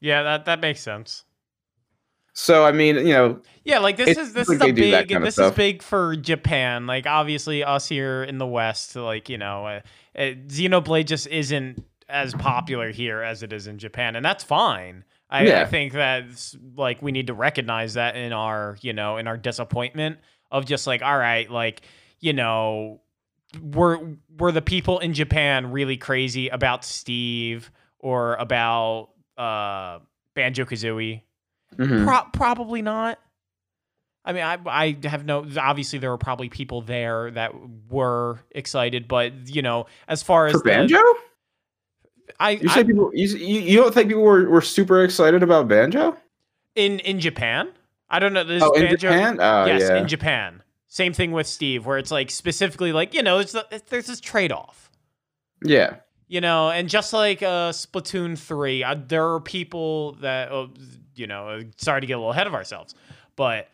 yeah, 0.00 0.22
that 0.22 0.46
that 0.46 0.60
makes 0.60 0.80
sense. 0.80 1.24
So 2.34 2.64
I 2.64 2.72
mean, 2.72 2.96
you 2.96 3.12
know, 3.12 3.40
Yeah, 3.64 3.78
like 3.78 3.96
this 3.96 4.16
is 4.16 4.32
this 4.32 4.48
is 4.48 4.56
a 4.56 4.58
that 4.58 4.74
big 4.74 5.08
this 5.08 5.38
is 5.38 5.50
big 5.52 5.82
for 5.82 6.16
Japan. 6.16 6.86
Like 6.86 7.06
obviously 7.06 7.62
us 7.62 7.88
here 7.88 8.24
in 8.24 8.38
the 8.38 8.46
West, 8.46 8.96
like 8.96 9.28
you 9.28 9.38
know, 9.38 9.66
uh, 9.66 9.80
uh, 10.16 10.20
Xenoblade 10.48 11.06
just 11.06 11.26
isn't 11.26 11.84
as 12.08 12.34
popular 12.34 12.90
here 12.90 13.22
as 13.22 13.42
it 13.42 13.52
is 13.52 13.66
in 13.66 13.78
Japan, 13.78 14.16
and 14.16 14.24
that's 14.24 14.44
fine. 14.44 15.04
I, 15.30 15.62
I 15.62 15.64
think 15.64 15.92
that's 15.94 16.56
like 16.76 17.00
we 17.00 17.12
need 17.12 17.28
to 17.28 17.34
recognize 17.34 17.94
that 17.94 18.16
in 18.16 18.32
our 18.32 18.76
you 18.82 18.92
know 18.92 19.16
in 19.16 19.26
our 19.26 19.36
disappointment 19.36 20.18
of 20.50 20.66
just 20.66 20.86
like 20.86 21.02
all 21.02 21.16
right, 21.16 21.50
like 21.50 21.82
you 22.20 22.32
know, 22.32 23.00
were 23.60 24.00
were 24.38 24.52
the 24.52 24.62
people 24.62 24.98
in 25.00 25.12
Japan 25.12 25.70
really 25.70 25.96
crazy 25.96 26.48
about 26.48 26.84
Steve 26.84 27.70
or 27.98 28.34
about 28.36 29.10
uh 29.36 29.98
Banjo 30.34 30.64
Kazooie? 30.64 31.22
Mhm. 31.76 32.04
Pro- 32.04 32.30
probably 32.32 32.82
not. 32.82 33.18
I 34.24 34.32
mean, 34.32 34.42
I 34.44 34.58
I 34.66 34.96
have 35.08 35.24
no. 35.24 35.44
Obviously, 35.58 35.98
there 35.98 36.10
were 36.10 36.18
probably 36.18 36.48
people 36.48 36.80
there 36.82 37.30
that 37.32 37.52
were 37.90 38.38
excited, 38.52 39.08
but 39.08 39.32
you 39.52 39.62
know, 39.62 39.86
as 40.08 40.22
far 40.22 40.46
as 40.46 40.52
for 40.52 40.58
the- 40.58 40.64
Banjo? 40.64 41.00
I, 42.38 42.50
You 42.52 42.68
I 42.70 42.82
people 42.82 43.10
you, 43.14 43.26
you 43.36 43.76
don't 43.78 43.92
think 43.92 44.08
people 44.08 44.22
were, 44.22 44.48
were 44.48 44.62
super 44.62 45.02
excited 45.04 45.42
about 45.42 45.68
Banjo? 45.68 46.16
in 46.74 47.00
in 47.00 47.20
Japan. 47.20 47.68
I 48.08 48.18
don't 48.20 48.32
know. 48.32 48.44
There's 48.44 48.62
Oh, 48.62 48.72
in 48.72 48.96
Japan? 48.96 49.38
Oh, 49.40 49.64
yes, 49.66 49.82
yeah. 49.82 49.96
in 49.96 50.06
Japan. 50.08 50.62
Same 50.86 51.12
thing 51.12 51.32
with 51.32 51.46
Steve, 51.46 51.84
where 51.86 51.98
it's 51.98 52.10
like 52.10 52.30
specifically 52.30 52.92
like 52.92 53.12
you 53.14 53.22
know, 53.22 53.38
it's 53.38 53.52
the, 53.52 53.66
there's 53.88 54.06
this 54.06 54.20
trade 54.20 54.52
off. 54.52 54.90
yeah. 55.64 55.96
you 56.28 56.40
know 56.40 56.70
and 56.70 56.88
just 56.88 57.12
like 57.12 57.42
uh 57.42 57.70
splatoon 57.72 58.38
3 58.38 58.84
uh, 58.84 58.94
there 59.06 59.34
are 59.34 59.40
people 59.40 60.12
that 60.22 60.50
uh, 60.50 60.66
you 61.14 61.26
know 61.26 61.60
sorry 61.76 62.00
to 62.00 62.06
get 62.06 62.14
a 62.14 62.16
little 62.18 62.32
ahead 62.32 62.46
of 62.46 62.54
ourselves 62.54 62.94
but 63.36 63.68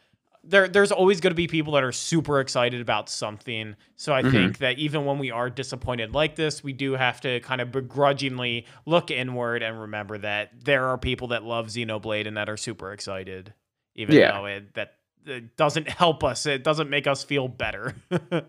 there 0.45 0.69
there's 0.69 0.93
always 0.93 1.21
going 1.21 1.31
to 1.33 1.37
be 1.37 1.47
people 1.49 1.73
that 1.75 1.83
are 1.83 1.93
super 1.93 2.41
excited 2.41 2.81
about 2.81 3.09
something 3.09 3.75
so 3.97 4.13
i 4.15 4.23
Mhm. 4.23 4.31
think 4.31 4.59
that 4.59 4.79
even 4.79 5.05
when 5.05 5.19
we 5.19 5.31
are 5.31 5.51
disappointed 5.51 6.15
like 6.15 6.37
this 6.37 6.63
we 6.65 6.73
do 6.73 6.93
have 6.93 7.21
to 7.23 7.41
kind 7.41 7.61
of 7.61 7.71
begrudgingly 7.73 8.65
look 8.87 9.11
inward 9.11 9.63
and 9.63 9.81
remember 9.81 10.17
that 10.19 10.51
there 10.65 10.87
are 10.87 10.97
people 10.99 11.29
that 11.29 11.43
love 11.45 11.67
xenoblade 11.67 12.27
and 12.27 12.37
that 12.37 12.49
are 12.49 12.57
super 12.57 12.93
excited 12.93 13.53
even 13.95 14.15
Yeah. 14.17 14.33
though 14.33 14.47
it 14.47 14.75
that 14.75 14.95
it 15.27 15.57
doesn't 15.57 15.89
help 15.89 16.23
us 16.25 16.47
it 16.47 16.63
doesn't 16.65 16.89
make 16.89 17.07
us 17.07 17.25
feel 17.25 17.49
better 17.49 17.95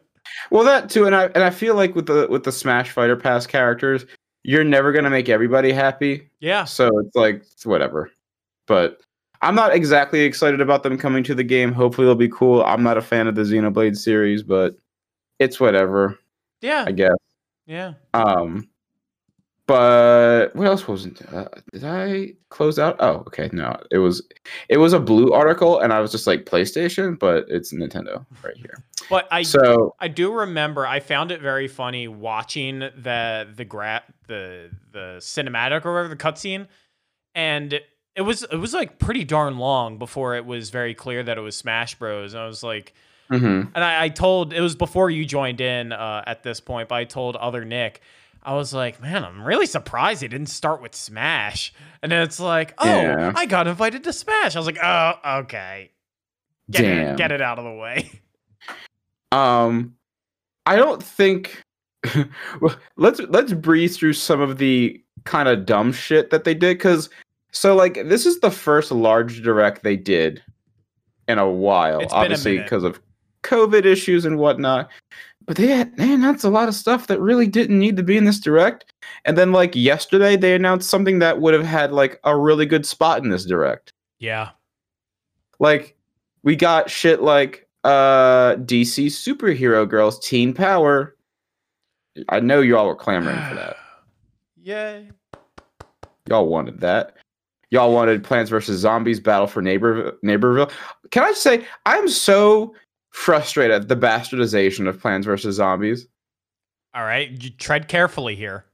Well, 0.51 0.63
that 0.65 0.91
too, 0.91 1.05
and 1.07 1.15
I 1.15 1.23
and 1.25 1.43
I 1.43 1.49
feel 1.49 1.73
like 1.73 1.95
with 1.95 2.05
the 2.05 2.27
with 2.29 2.43
the 2.43 2.51
Smash 2.51 2.91
Fighter 2.91 3.15
Pass 3.15 3.47
characters, 3.47 4.05
you're 4.43 4.63
never 4.63 4.91
gonna 4.91 5.09
make 5.09 5.27
everybody 5.27 5.71
happy. 5.71 6.29
yeah 6.39 6.65
So 6.65 6.87
it's 6.99 7.15
like 7.15 7.37
it's 7.37 7.65
whatever. 7.65 8.11
But 8.69 9.01
I'm 9.41 9.55
not 9.55 9.75
exactly 9.75 10.21
excited 10.21 10.61
about 10.61 10.83
them 10.83 10.97
coming 10.97 11.23
to 11.25 11.35
the 11.35 11.43
game. 11.43 11.73
Hopefully 11.73 12.05
it'll 12.05 12.15
be 12.15 12.29
cool. 12.29 12.63
I'm 12.63 12.83
not 12.83 12.97
a 12.97 13.01
fan 13.01 13.27
of 13.27 13.35
the 13.35 13.41
Xenoblade 13.41 13.97
series, 13.97 14.43
but 14.43 14.75
it's 15.39 15.59
whatever, 15.59 16.17
yeah 16.61 16.85
I 16.87 16.91
guess. 16.91 17.15
yeah 17.65 17.93
Um 18.13 18.69
but 19.65 20.55
what 20.55 20.65
else 20.65 20.87
wasn't? 20.87 21.21
Uh, 21.31 21.47
did 21.71 21.83
I 21.83 22.33
close 22.49 22.79
out? 22.79 22.95
Oh, 22.99 23.17
okay. 23.27 23.51
No, 23.53 23.79
it 23.91 23.99
was 23.99 24.27
it 24.67 24.77
was 24.77 24.93
a 24.93 24.99
blue 24.99 25.31
article, 25.31 25.79
and 25.79 25.93
I 25.93 25.99
was 25.99 26.11
just 26.11 26.25
like 26.25 26.45
PlayStation, 26.45 27.19
but 27.19 27.45
it's 27.49 27.71
Nintendo 27.71 28.25
right 28.43 28.57
here. 28.57 28.83
But 29.11 29.27
I 29.31 29.43
So 29.43 29.93
I 29.99 30.07
do 30.07 30.33
remember 30.33 30.87
I 30.87 30.99
found 30.99 31.31
it 31.31 31.39
very 31.39 31.67
funny 31.67 32.07
watching 32.07 32.79
the 32.79 33.47
the 33.55 33.63
gra- 33.63 34.03
the 34.25 34.71
the 34.91 35.17
cinematic 35.19 35.85
or 35.85 35.93
whatever 35.93 36.07
the 36.07 36.15
cutscene, 36.15 36.67
and 37.35 37.79
it 38.15 38.21
was 38.21 38.43
it 38.43 38.57
was 38.57 38.73
like 38.73 38.99
pretty 38.99 39.23
darn 39.23 39.57
long 39.57 39.97
before 39.97 40.35
it 40.35 40.45
was 40.45 40.69
very 40.69 40.93
clear 40.93 41.23
that 41.23 41.37
it 41.37 41.41
was 41.41 41.55
Smash 41.55 41.95
Bros. 41.95 42.33
And 42.33 42.43
I 42.43 42.47
was 42.47 42.63
like, 42.63 42.93
mhm. 43.29 43.71
and 43.73 43.83
I, 43.83 44.05
I 44.05 44.09
told 44.09 44.53
it 44.53 44.61
was 44.61 44.75
before 44.75 45.09
you 45.09 45.25
joined 45.25 45.61
in 45.61 45.91
uh, 45.91 46.23
at 46.25 46.43
this 46.43 46.59
point, 46.59 46.89
but 46.89 46.95
I 46.95 47.03
told 47.05 47.35
other 47.35 47.65
Nick. 47.65 48.01
I 48.41 48.55
was 48.55 48.73
like, 48.73 49.01
man, 49.01 49.25
I'm 49.25 49.43
really 49.43 49.65
surprised 49.65 50.21
they 50.21 50.27
didn't 50.29 50.47
start 50.47 50.81
with 50.81 50.95
Smash. 50.95 51.73
And 52.01 52.11
then 52.11 52.23
it's 52.23 52.39
like, 52.39 52.73
oh, 52.77 52.85
Yeah. 52.85 53.33
I 53.35 53.45
got 53.45 53.67
invited 53.67 54.05
to 54.05 54.13
Smash. 54.13 54.55
I 54.55 54.59
was 54.59 54.65
like, 54.65 54.79
oh, 54.81 55.13
okay. 55.41 55.91
Get 56.71 56.83
Damn. 56.83 57.13
it, 57.13 57.17
get 57.17 57.31
it 57.33 57.41
out 57.41 57.59
of 57.59 57.65
the 57.65 57.73
way. 57.73 58.09
Um, 59.31 59.95
I 60.65 60.75
don't 60.75 61.03
think. 61.03 61.61
well, 62.61 62.75
let's 62.97 63.19
let's 63.19 63.53
breeze 63.53 63.97
through 63.97 64.13
some 64.13 64.41
of 64.41 64.57
the 64.57 65.01
kind 65.25 65.49
of 65.49 65.65
dumb 65.65 65.91
shit 65.91 66.29
that 66.29 66.43
they 66.45 66.53
did 66.53 66.77
because 66.77 67.09
so 67.51 67.75
like 67.75 67.95
this 68.05 68.25
is 68.25 68.39
the 68.39 68.51
first 68.51 68.91
large 68.91 69.41
direct 69.41 69.83
they 69.83 69.95
did 69.95 70.41
in 71.27 71.37
a 71.37 71.49
while, 71.49 71.99
It's 71.99 72.11
obviously 72.11 72.57
because 72.57 72.83
of 72.83 72.99
COVID 73.43 73.85
issues 73.85 74.25
and 74.25 74.37
whatnot. 74.37 74.89
But 75.45 75.57
they 75.57 75.67
had 75.67 75.95
they 75.95 76.11
announced 76.11 76.43
a 76.43 76.49
lot 76.49 76.67
of 76.67 76.75
stuff 76.75 77.07
that 77.07 77.19
really 77.19 77.47
didn't 77.47 77.79
need 77.79 77.97
to 77.97 78.03
be 78.03 78.17
in 78.17 78.25
this 78.25 78.39
direct. 78.39 78.93
And 79.25 79.37
then 79.37 79.51
like 79.51 79.75
yesterday 79.75 80.35
they 80.35 80.53
announced 80.53 80.89
something 80.89 81.19
that 81.19 81.39
would 81.39 81.53
have 81.53 81.65
had 81.65 81.91
like 81.91 82.19
a 82.23 82.35
really 82.35 82.65
good 82.65 82.85
spot 82.85 83.23
in 83.23 83.29
this 83.29 83.45
direct. 83.45 83.93
Yeah. 84.19 84.49
Like 85.59 85.95
we 86.43 86.55
got 86.55 86.89
shit 86.89 87.21
like 87.21 87.67
uh 87.83 88.55
DC 88.55 89.07
superhero 89.07 89.87
girls 89.87 90.19
teen 90.19 90.53
power. 90.53 91.15
I 92.29 92.39
know 92.39 92.61
y'all 92.61 92.87
were 92.87 92.95
clamoring 92.95 93.41
for 93.47 93.55
that. 93.55 93.75
Yay. 94.61 95.09
Y'all 96.27 96.47
wanted 96.47 96.79
that. 96.81 97.15
Y'all 97.71 97.93
wanted 97.93 98.23
Plants 98.23 98.49
vs 98.49 98.79
Zombies 98.79 99.19
Battle 99.19 99.47
for 99.47 99.61
Neighbor 99.61 100.17
Neighborville. 100.25 100.71
Can 101.11 101.23
I 101.23 101.29
just 101.29 101.43
say 101.43 101.65
I'm 101.85 102.07
so 102.09 102.73
frustrated 103.11 103.81
at 103.81 103.87
the 103.87 103.95
bastardization 103.95 104.87
of 104.87 104.99
Plants 104.99 105.25
vs 105.25 105.55
Zombies. 105.55 106.07
All 106.93 107.03
right. 107.03 107.29
You 107.43 107.49
tread 107.51 107.87
carefully 107.87 108.35
here. 108.35 108.65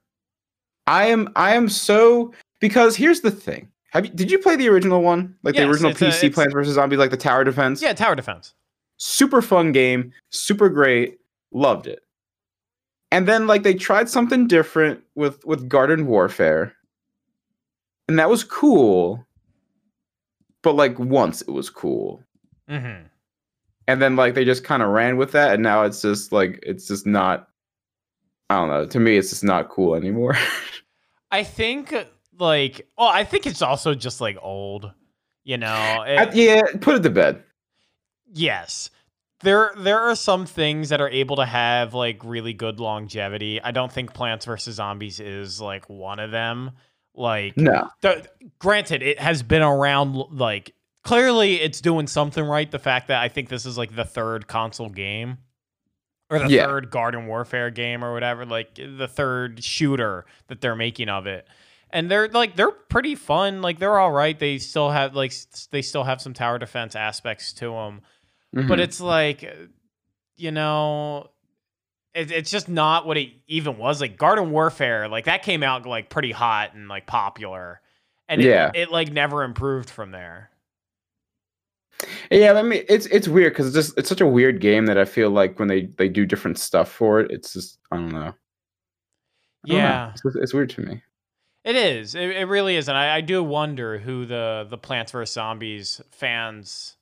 I 0.88 1.06
am 1.08 1.30
I 1.36 1.56
am 1.56 1.68
so 1.70 2.34
because 2.60 2.96
here's 2.96 3.22
the 3.22 3.32
thing. 3.32 3.70
Have 3.92 4.06
you 4.06 4.12
did 4.12 4.30
you 4.32 4.40
play 4.40 4.56
the 4.56 4.70
original 4.70 5.02
one? 5.02 5.36
Like 5.44 5.56
the 5.56 5.68
original 5.68 5.92
a- 5.92 5.96
PC 5.96 6.08
it's- 6.25 6.34
Plants 6.36 6.54
vs 6.54 6.75
Zombies 6.75 7.00
like 7.00 7.12
the 7.12 7.18
tower 7.18 7.44
defense? 7.44 7.82
Yeah, 7.82 7.94
tower 7.94 8.16
defense. 8.16 8.54
super 8.98 9.42
fun 9.42 9.72
game, 9.74 10.14
super 10.32 10.70
great, 10.70 11.20
loved 11.52 11.88
it. 11.88 12.00
And 13.12 13.28
then 13.28 13.48
like 13.48 13.64
they 13.64 13.74
tried 13.74 14.10
something 14.10 14.48
different 14.48 15.02
with 15.16 15.44
with 15.46 15.68
Garden 15.70 16.08
Warfare. 16.08 16.74
And 18.08 18.20
that 18.20 18.30
was 18.30 18.44
cool. 18.44 19.26
But 20.63 20.76
like 20.76 20.98
once 21.00 21.41
it 21.41 21.52
was 21.52 21.70
cool. 21.70 22.24
Mm-hmm. 22.70 23.08
And 23.88 24.02
then 24.02 24.15
like 24.15 24.34
they 24.34 24.46
just 24.46 24.63
kind 24.63 24.82
of 24.82 24.89
ran 24.89 25.18
with 25.18 25.32
that 25.34 25.54
and 25.54 25.63
now 25.63 25.84
it's 25.84 26.02
just 26.02 26.32
like 26.32 26.60
it's 26.63 26.88
just 26.88 27.06
not 27.06 27.48
I 28.50 28.56
don't 28.56 28.70
know. 28.70 28.86
To 28.86 29.00
me 29.00 29.18
it's 29.18 29.30
just 29.30 29.44
not 29.44 29.70
cool 29.70 29.96
anymore. 29.96 30.36
I 31.32 31.44
think 31.44 31.94
like 32.39 32.88
oh, 32.98 33.08
I 33.08 33.24
think 33.24 33.46
it's 33.46 33.62
also 33.62 33.94
just 33.94 34.22
like 34.22 34.38
old. 34.41 34.91
You 35.44 35.58
know. 35.58 35.68
I- 35.68 36.24
It- 36.24 36.36
yeah, 36.36 36.62
put 36.82 36.96
it 36.96 37.04
to 37.04 37.10
bed. 37.12 37.44
yes. 38.34 38.89
There 39.41 39.74
there 39.78 40.00
are 40.00 40.15
some 40.15 40.46
things 40.48 40.89
that 40.89 41.02
are 41.02 41.10
able 41.10 41.36
to 41.36 41.46
have 41.46 41.94
like 41.94 42.24
really 42.24 42.54
good 42.54 42.80
longevity. 42.80 43.62
I 43.62 43.72
don't 43.72 43.91
think 43.91 44.13
Plants 44.13 44.46
vs 44.46 44.76
Zombies 44.76 45.20
is 45.20 45.60
like 45.62 45.88
one 45.89 46.20
of 46.20 46.32
them. 46.32 46.72
Like 47.17 47.58
No. 47.58 47.89
the, 48.01 48.28
granted, 48.60 49.01
it 49.04 49.19
has 49.19 49.41
been 49.43 49.62
around 49.62 50.15
like 50.32 50.73
clearly 51.04 51.62
it's 51.62 51.82
doing 51.82 52.08
something 52.08 52.43
right. 52.43 52.69
The 52.69 52.80
fact 52.80 53.08
that 53.08 53.21
I 53.21 53.30
think 53.30 53.49
this 53.49 53.65
is 53.65 53.78
like 53.78 53.95
the 53.95 54.06
third 54.06 54.47
console 54.47 54.89
game 54.89 55.38
or 56.30 56.39
the 56.39 56.49
Yeah. 56.49 56.65
third 56.65 56.89
Garden 56.89 57.28
Warfare 57.28 57.69
game 57.69 58.04
or 58.04 58.13
whatever, 58.13 58.45
like 58.45 58.75
the 58.75 59.08
third 59.08 59.63
shooter 59.63 60.25
that 60.47 60.62
they're 60.62 60.75
making 60.75 61.10
of 61.10 61.28
it. 61.28 61.47
And 61.91 62.10
they're 62.12 62.28
like 62.28 62.56
they're 62.56 62.71
pretty 62.71 63.15
fun. 63.15 63.62
Like 63.62 63.80
they're 63.80 63.99
all 63.99 64.12
right. 64.12 64.38
They 64.38 64.58
still 64.58 64.89
have 64.89 65.15
like 65.15 65.34
they 65.71 65.82
still 65.82 66.04
have 66.04 66.19
some 66.21 66.34
tower 66.34 66.58
defense 66.60 66.95
aspects 66.95 67.54
to 67.54 67.69
them 67.71 68.01
but 68.54 68.80
Mhm. 68.80 68.80
it's 68.80 68.99
like 69.01 69.58
you 70.38 70.51
know 70.51 71.30
it, 72.15 72.32
it's 72.32 72.51
just 72.51 72.69
not 72.69 73.06
what 73.06 73.17
it 73.17 73.32
even 73.47 73.78
was 73.78 74.01
like 74.01 74.17
garden 74.17 74.51
warfare 74.51 75.08
like 75.10 75.25
that 75.25 75.43
came 75.43 75.63
out 75.63 75.86
like 75.86 76.10
pretty 76.10 76.32
hot 76.32 76.73
and 76.75 76.88
like 76.89 77.08
popular 77.08 77.82
and 78.30 78.41
it, 78.41 78.47
Yeah. 78.47 78.71
it 78.73 78.91
like 78.91 79.12
never 79.12 79.43
improved 79.43 79.89
from 79.89 80.12
there 80.12 80.51
Yeah, 82.32 82.54
I 82.54 82.62
mean 82.62 82.84
it's 82.89 83.06
it's 83.08 83.28
weird 83.28 83.54
because 83.54 83.67
it's 83.67 83.75
just 83.88 83.97
it's 83.97 84.10
such 84.10 84.21
a 84.21 84.28
weird 84.28 84.60
game 84.62 84.86
that 84.88 84.97
I 84.97 85.06
feel 85.06 85.30
like 85.30 85.60
when 85.60 85.67
they 85.67 85.86
they 85.97 86.10
do 86.10 86.25
different 86.25 86.58
stuff 86.60 86.91
for 86.91 87.19
it, 87.19 87.32
it's 87.32 87.54
just 87.54 87.80
I 87.91 87.97
don't 87.97 88.10
know. 88.10 88.34
I 89.65 89.67
don't 89.67 89.84
know. 89.84 90.01
yeah 90.04 90.13
It's, 90.13 90.36
it's 90.38 90.54
weird 90.54 90.69
to 90.71 90.82
me. 90.82 91.04
it 91.63 91.75
is 91.75 92.15
it, 92.15 92.30
it 92.32 92.45
really 92.47 92.75
is 92.75 92.88
and 92.88 92.97
I, 92.97 93.15
I 93.17 93.21
do 93.21 93.43
wonder 93.43 93.97
who 93.99 94.25
the 94.25 94.65
the 94.69 94.78
plants 94.78 95.12
vs 95.12 95.34
zombies 95.34 96.01
fans 96.12 96.95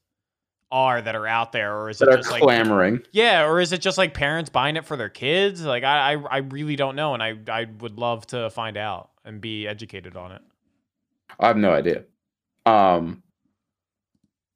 are 0.74 1.02
that 1.02 1.16
are 1.16 1.28
out 1.28 1.52
there 1.52 1.78
or 1.78 1.90
is 1.90 2.02
it 2.02 2.06
That 2.06 2.14
are 2.16 2.18
just 2.18 2.32
like 2.32 2.42
clamoring. 2.42 3.02
yeah 3.12 3.46
or 3.46 3.60
is 3.62 3.72
it 3.72 3.80
just 3.80 3.98
like 3.98 4.14
parents 4.14 4.50
buying 4.50 4.76
it 4.76 4.86
for 4.86 4.98
their 4.98 5.08
kids 5.10 5.62
like 5.64 5.84
I, 5.84 6.14
I 6.14 6.18
i 6.32 6.38
really 6.38 6.76
don't 6.76 6.96
know 6.96 7.14
and 7.14 7.22
i 7.22 7.36
i 7.48 7.68
would 7.80 8.00
love 8.00 8.26
to 8.28 8.50
find 8.50 8.76
out 8.76 9.12
and 9.24 9.40
be 9.40 9.68
educated 9.68 10.18
on 10.18 10.32
it 10.32 10.42
I 11.40 11.48
have 11.48 11.58
no 11.58 11.72
idea. 11.74 12.04
Um, 12.68 13.24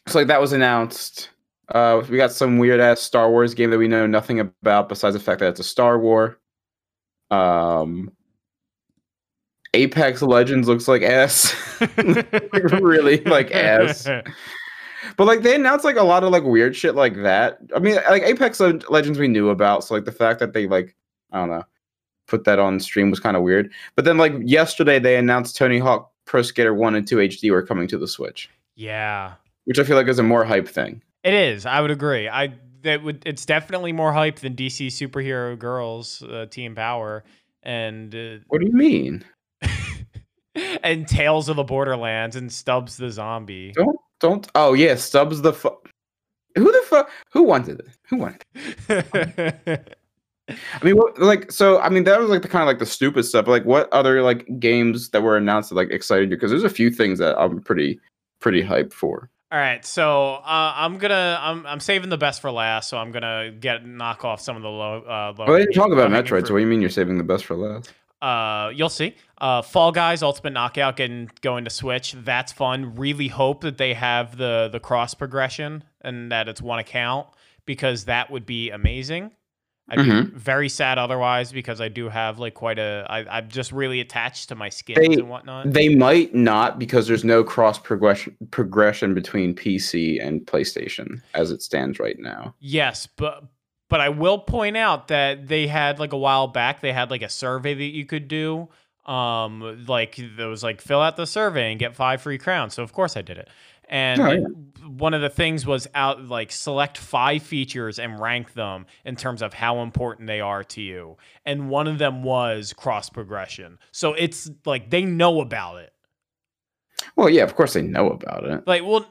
so 0.07 0.19
like 0.19 0.27
that 0.27 0.39
was 0.39 0.53
announced. 0.53 1.29
Uh, 1.73 2.03
we 2.07 2.17
got 2.17 2.31
some 2.31 2.59
weird 2.59 2.79
ass 2.79 3.01
Star 3.01 3.31
Wars 3.31 3.53
game 3.55 3.71
that 3.71 3.79
we 3.79 3.87
know 3.87 4.05
nothing 4.05 4.39
about 4.39 4.87
besides 4.87 5.15
the 5.15 5.19
fact 5.19 5.39
that 5.39 5.49
it's 5.49 5.59
a 5.59 5.63
Star 5.63 5.97
War. 5.97 6.37
Um, 7.31 8.11
Apex 9.73 10.21
Legends 10.21 10.67
looks 10.67 10.87
like 10.87 11.01
ass, 11.01 11.53
like 11.97 12.53
really 12.79 13.21
like 13.23 13.49
ass. 13.51 14.07
But 15.15 15.27
like 15.27 15.41
they 15.41 15.55
announced 15.55 15.85
like 15.85 15.95
a 15.95 16.03
lot 16.03 16.23
of 16.23 16.31
like 16.31 16.43
weird 16.43 16.75
shit 16.75 16.95
like 16.95 17.15
that. 17.23 17.59
I 17.75 17.79
mean, 17.79 17.95
like 18.09 18.23
Apex 18.23 18.59
Legends 18.59 19.19
we 19.19 19.27
knew 19.27 19.49
about, 19.49 19.83
so 19.83 19.93
like 19.95 20.05
the 20.05 20.11
fact 20.11 20.39
that 20.39 20.53
they 20.53 20.67
like 20.67 20.95
I 21.31 21.39
don't 21.39 21.49
know 21.49 21.63
put 22.27 22.43
that 22.43 22.59
on 22.59 22.77
stream 22.79 23.09
was 23.09 23.19
kind 23.19 23.37
of 23.37 23.43
weird. 23.43 23.71
But 23.95 24.05
then 24.05 24.17
like 24.17 24.33
yesterday 24.43 24.99
they 24.99 25.15
announced 25.17 25.55
Tony 25.55 25.79
Hawk 25.79 26.11
Pro 26.25 26.41
Skater 26.41 26.73
One 26.73 26.95
and 26.95 27.07
Two 27.07 27.17
HD 27.17 27.51
were 27.51 27.63
coming 27.65 27.87
to 27.87 27.97
the 27.97 28.07
Switch, 28.07 28.49
yeah 28.75 29.33
which 29.67 29.79
I 29.79 29.83
feel 29.83 29.97
like 29.97 30.07
is 30.07 30.17
a 30.17 30.23
more 30.23 30.45
hype 30.45 30.67
thing. 30.67 31.01
It 31.23 31.33
is. 31.33 31.65
I 31.65 31.81
would 31.81 31.91
agree. 31.91 32.29
I 32.29 32.53
that 32.83 33.03
would. 33.03 33.21
It's 33.25 33.45
definitely 33.45 33.91
more 33.91 34.13
hype 34.13 34.39
than 34.39 34.55
DC 34.55 34.87
superhero 34.87 35.59
girls, 35.59 36.23
uh, 36.23 36.45
Team 36.49 36.73
Power, 36.73 37.25
and 37.63 38.15
uh, 38.15 38.37
What 38.47 38.61
do 38.61 38.67
you 38.67 38.73
mean? 38.73 39.25
and 40.83 41.05
Tales 41.05 41.49
of 41.49 41.57
the 41.57 41.65
Borderlands 41.65 42.37
and 42.37 42.49
Stubbs 42.51 42.95
the 42.95 43.11
zombie. 43.11 43.73
Don't 43.73 43.97
don't. 44.19 44.47
Oh 44.55 44.73
yeah, 44.73 44.95
Stubbs 44.95 45.41
the 45.41 45.53
fu- 45.53 45.77
Who 46.55 46.71
the 46.71 46.83
fuck? 46.87 47.09
Who 47.31 47.43
wanted 47.43 47.79
it? 47.79 47.87
Who 48.09 48.17
wanted? 48.17 48.45
It? 48.55 49.97
I 50.49 50.85
mean, 50.85 50.95
what, 50.95 51.19
like 51.19 51.51
so. 51.51 51.79
I 51.79 51.89
mean, 51.89 52.05
that 52.05 52.19
was 52.19 52.29
like 52.29 52.41
the 52.41 52.47
kind 52.47 52.61
of 52.61 52.67
like 52.67 52.79
the 52.79 52.85
stupid 52.85 53.23
stuff. 53.23 53.47
Like, 53.47 53.65
what 53.65 53.91
other 53.91 54.21
like 54.21 54.47
games 54.59 55.09
that 55.09 55.21
were 55.21 55.35
announced 55.35 55.69
that 55.69 55.75
like 55.75 55.91
excited 55.91 56.29
you? 56.29 56.37
Because 56.37 56.51
there's 56.51 56.63
a 56.63 56.69
few 56.69 56.89
things 56.89 57.19
that 57.19 57.37
I'm 57.37 57.61
pretty 57.61 57.99
pretty 58.39 58.63
hyped 58.63 58.93
for. 58.93 59.29
All 59.51 59.59
right, 59.59 59.85
so 59.85 60.35
uh, 60.35 60.73
I'm 60.75 60.97
gonna 60.97 61.39
I'm 61.41 61.65
I'm 61.65 61.79
saving 61.79 62.09
the 62.09 62.17
best 62.17 62.41
for 62.41 62.51
last. 62.51 62.89
So 62.89 62.97
I'm 62.97 63.11
gonna 63.11 63.51
get 63.51 63.85
knock 63.85 64.23
off 64.23 64.41
some 64.41 64.55
of 64.55 64.61
the 64.61 64.69
low. 64.69 65.03
Uh, 65.07 65.33
low 65.37 65.45
Well, 65.45 65.53
they 65.53 65.63
didn't 65.63 65.75
talk 65.75 65.91
about 65.91 66.11
Metroid. 66.11 66.47
So 66.47 66.53
what 66.53 66.59
do 66.59 66.65
you 66.65 66.67
mean 66.67 66.81
you're 66.81 66.89
saving 66.89 67.17
the 67.17 67.23
best 67.23 67.45
for 67.45 67.55
last? 67.55 67.93
Uh, 68.21 68.71
you'll 68.73 68.89
see. 68.89 69.15
Uh, 69.37 69.61
Fall 69.61 69.91
Guys 69.91 70.23
Ultimate 70.23 70.51
Knockout 70.53 70.95
getting 70.95 71.29
going 71.41 71.63
to 71.65 71.69
Switch. 71.69 72.13
That's 72.13 72.51
fun. 72.51 72.95
Really 72.95 73.27
hope 73.27 73.61
that 73.61 73.77
they 73.77 73.93
have 73.93 74.37
the 74.37 74.69
the 74.71 74.79
cross 74.79 75.13
progression 75.13 75.83
and 76.01 76.31
that 76.31 76.47
it's 76.47 76.61
one 76.61 76.79
account 76.79 77.27
because 77.65 78.05
that 78.05 78.31
would 78.31 78.45
be 78.45 78.71
amazing. 78.71 79.31
I'd 79.89 79.99
Mhm. 79.99 80.33
be 80.33 80.37
very 80.37 80.67
sad 80.67 80.97
otherwise 80.97 81.53
because 81.53 81.79
I 81.79 81.87
do 81.87 82.09
have 82.09 82.39
like 82.39 82.55
quite 82.55 82.77
a. 82.79 83.05
I, 83.09 83.37
I'm 83.37 83.47
just 83.49 83.71
really 83.71 84.01
attached 84.01 84.49
to 84.49 84.55
my 84.55 84.67
skins 84.67 84.97
They- 84.99 85.13
and 85.13 85.29
whatnot. 85.29 85.71
They 85.71 85.95
might 85.95 86.33
not 86.35 86.77
because 86.79 87.07
there's 87.07 87.23
no 87.23 87.41
cross 87.43 87.77
progression 87.79 88.35
progression 88.51 89.13
between 89.13 89.53
PC 89.55 90.19
and 90.21 90.41
PlayStation 90.41 91.21
as 91.35 91.51
it 91.51 91.61
stands 91.61 91.99
right 91.99 92.17
now. 92.19 92.53
Yes, 92.59 93.07
but 93.07 93.43
but 93.89 94.01
I 94.01 94.09
will 94.09 94.37
point 94.39 94.77
out 94.77 95.07
that 95.09 95.47
they 95.47 95.67
had 95.67 95.99
like 95.99 96.13
a 96.13 96.17
while 96.17 96.47
back 96.47 96.81
they 96.81 96.93
had 96.93 97.09
like 97.11 97.21
a 97.21 97.29
survey 97.29 97.73
that 97.73 97.83
you 97.83 98.05
could 98.05 98.27
do 98.27 98.69
Um, 99.05 99.85
like 99.87 100.19
there 100.35 100.49
was 100.49 100.63
like 100.63 100.81
fill 100.81 101.01
out 101.01 101.15
the 101.15 101.25
survey 101.25 101.71
and 101.71 101.79
get 101.79 101.95
five 101.95 102.21
free 102.21 102.37
crowns. 102.37 102.73
So 102.73 102.83
of 102.83 102.91
course 102.91 103.15
I 103.15 103.21
did 103.21 103.37
it. 103.37 103.47
And 103.89 104.21
Oh, 104.21 104.31
yeah. 104.31 104.47
one 104.85 105.13
of 105.13 105.21
the 105.21 105.29
things 105.29 105.65
was 105.65 105.87
out 105.95 106.25
like 106.25 106.51
select 106.51 106.97
five 106.97 107.41
features 107.41 107.99
and 107.99 108.19
rank 108.19 108.51
them 108.53 108.85
in 109.05 109.15
terms 109.15 109.41
of 109.41 109.53
how 109.53 109.79
important 109.81 110.27
they 110.27 110.41
are 110.41 110.65
to 110.65 110.81
you. 110.81 111.15
And 111.45 111.69
one 111.69 111.87
of 111.87 111.97
them 111.97 112.21
was 112.21 112.73
cross 112.73 113.09
progression. 113.09 113.79
So 113.93 114.13
it's 114.13 114.51
like 114.65 114.89
they 114.89 115.05
know 115.05 115.39
about 115.39 115.77
it. 115.77 115.93
Well, 117.15 117.29
yeah, 117.29 117.43
of 117.43 117.55
course 117.55 117.73
they 117.73 117.81
know 117.81 118.09
about 118.09 118.43
it. 118.43 118.67
Like, 118.67 118.83
well, 118.83 119.05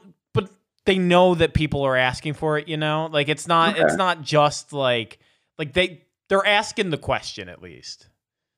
they 0.87 0.97
know 0.97 1.35
that 1.35 1.53
people 1.53 1.83
are 1.83 1.95
asking 1.95 2.33
for 2.33 2.57
it. 2.57 2.67
You 2.67 2.77
know, 2.77 3.09
like 3.11 3.29
it's 3.29 3.47
not 3.47 3.77
it's 3.77 3.95
not 3.95 4.23
just 4.23 4.73
like 4.73 5.19
like 5.59 5.73
they 5.73 6.05
they're 6.29 6.45
asking 6.45 6.89
the 6.89 6.97
question 6.97 7.49
at 7.49 7.61
least. 7.61 8.09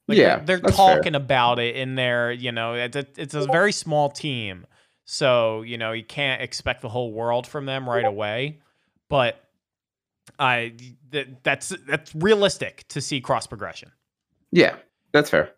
Like 0.07 0.17
Yeah, 0.17 0.37
they're, 0.37 0.45
they're 0.45 0.59
that's 0.59 0.77
fair. 0.77 0.95
talking 0.95 1.15
about 1.15 1.59
it 1.59 1.75
in 1.75 1.95
their 1.95 2.31
you 2.31 2.51
know 2.51 2.75
it's 2.75 2.95
a, 2.95 3.05
it's 3.17 3.33
a 3.33 3.45
very 3.47 3.71
small 3.73 4.09
team, 4.09 4.65
so 5.03 5.63
you 5.63 5.77
know 5.77 5.91
you 5.91 6.03
can't 6.05 6.41
expect 6.41 6.81
the 6.81 6.89
whole 6.89 7.11
world 7.11 7.45
from 7.45 7.65
them 7.65 7.89
right 7.89 8.05
away, 8.05 8.59
but 9.09 9.43
I 10.37 10.73
that, 11.11 11.43
that's 11.43 11.69
that's 11.87 12.13
realistic 12.15 12.87
to 12.89 13.01
see 13.01 13.19
cross 13.21 13.47
progression. 13.47 13.91
Yeah, 14.51 14.75
that's 15.11 15.29
fair. 15.29 15.51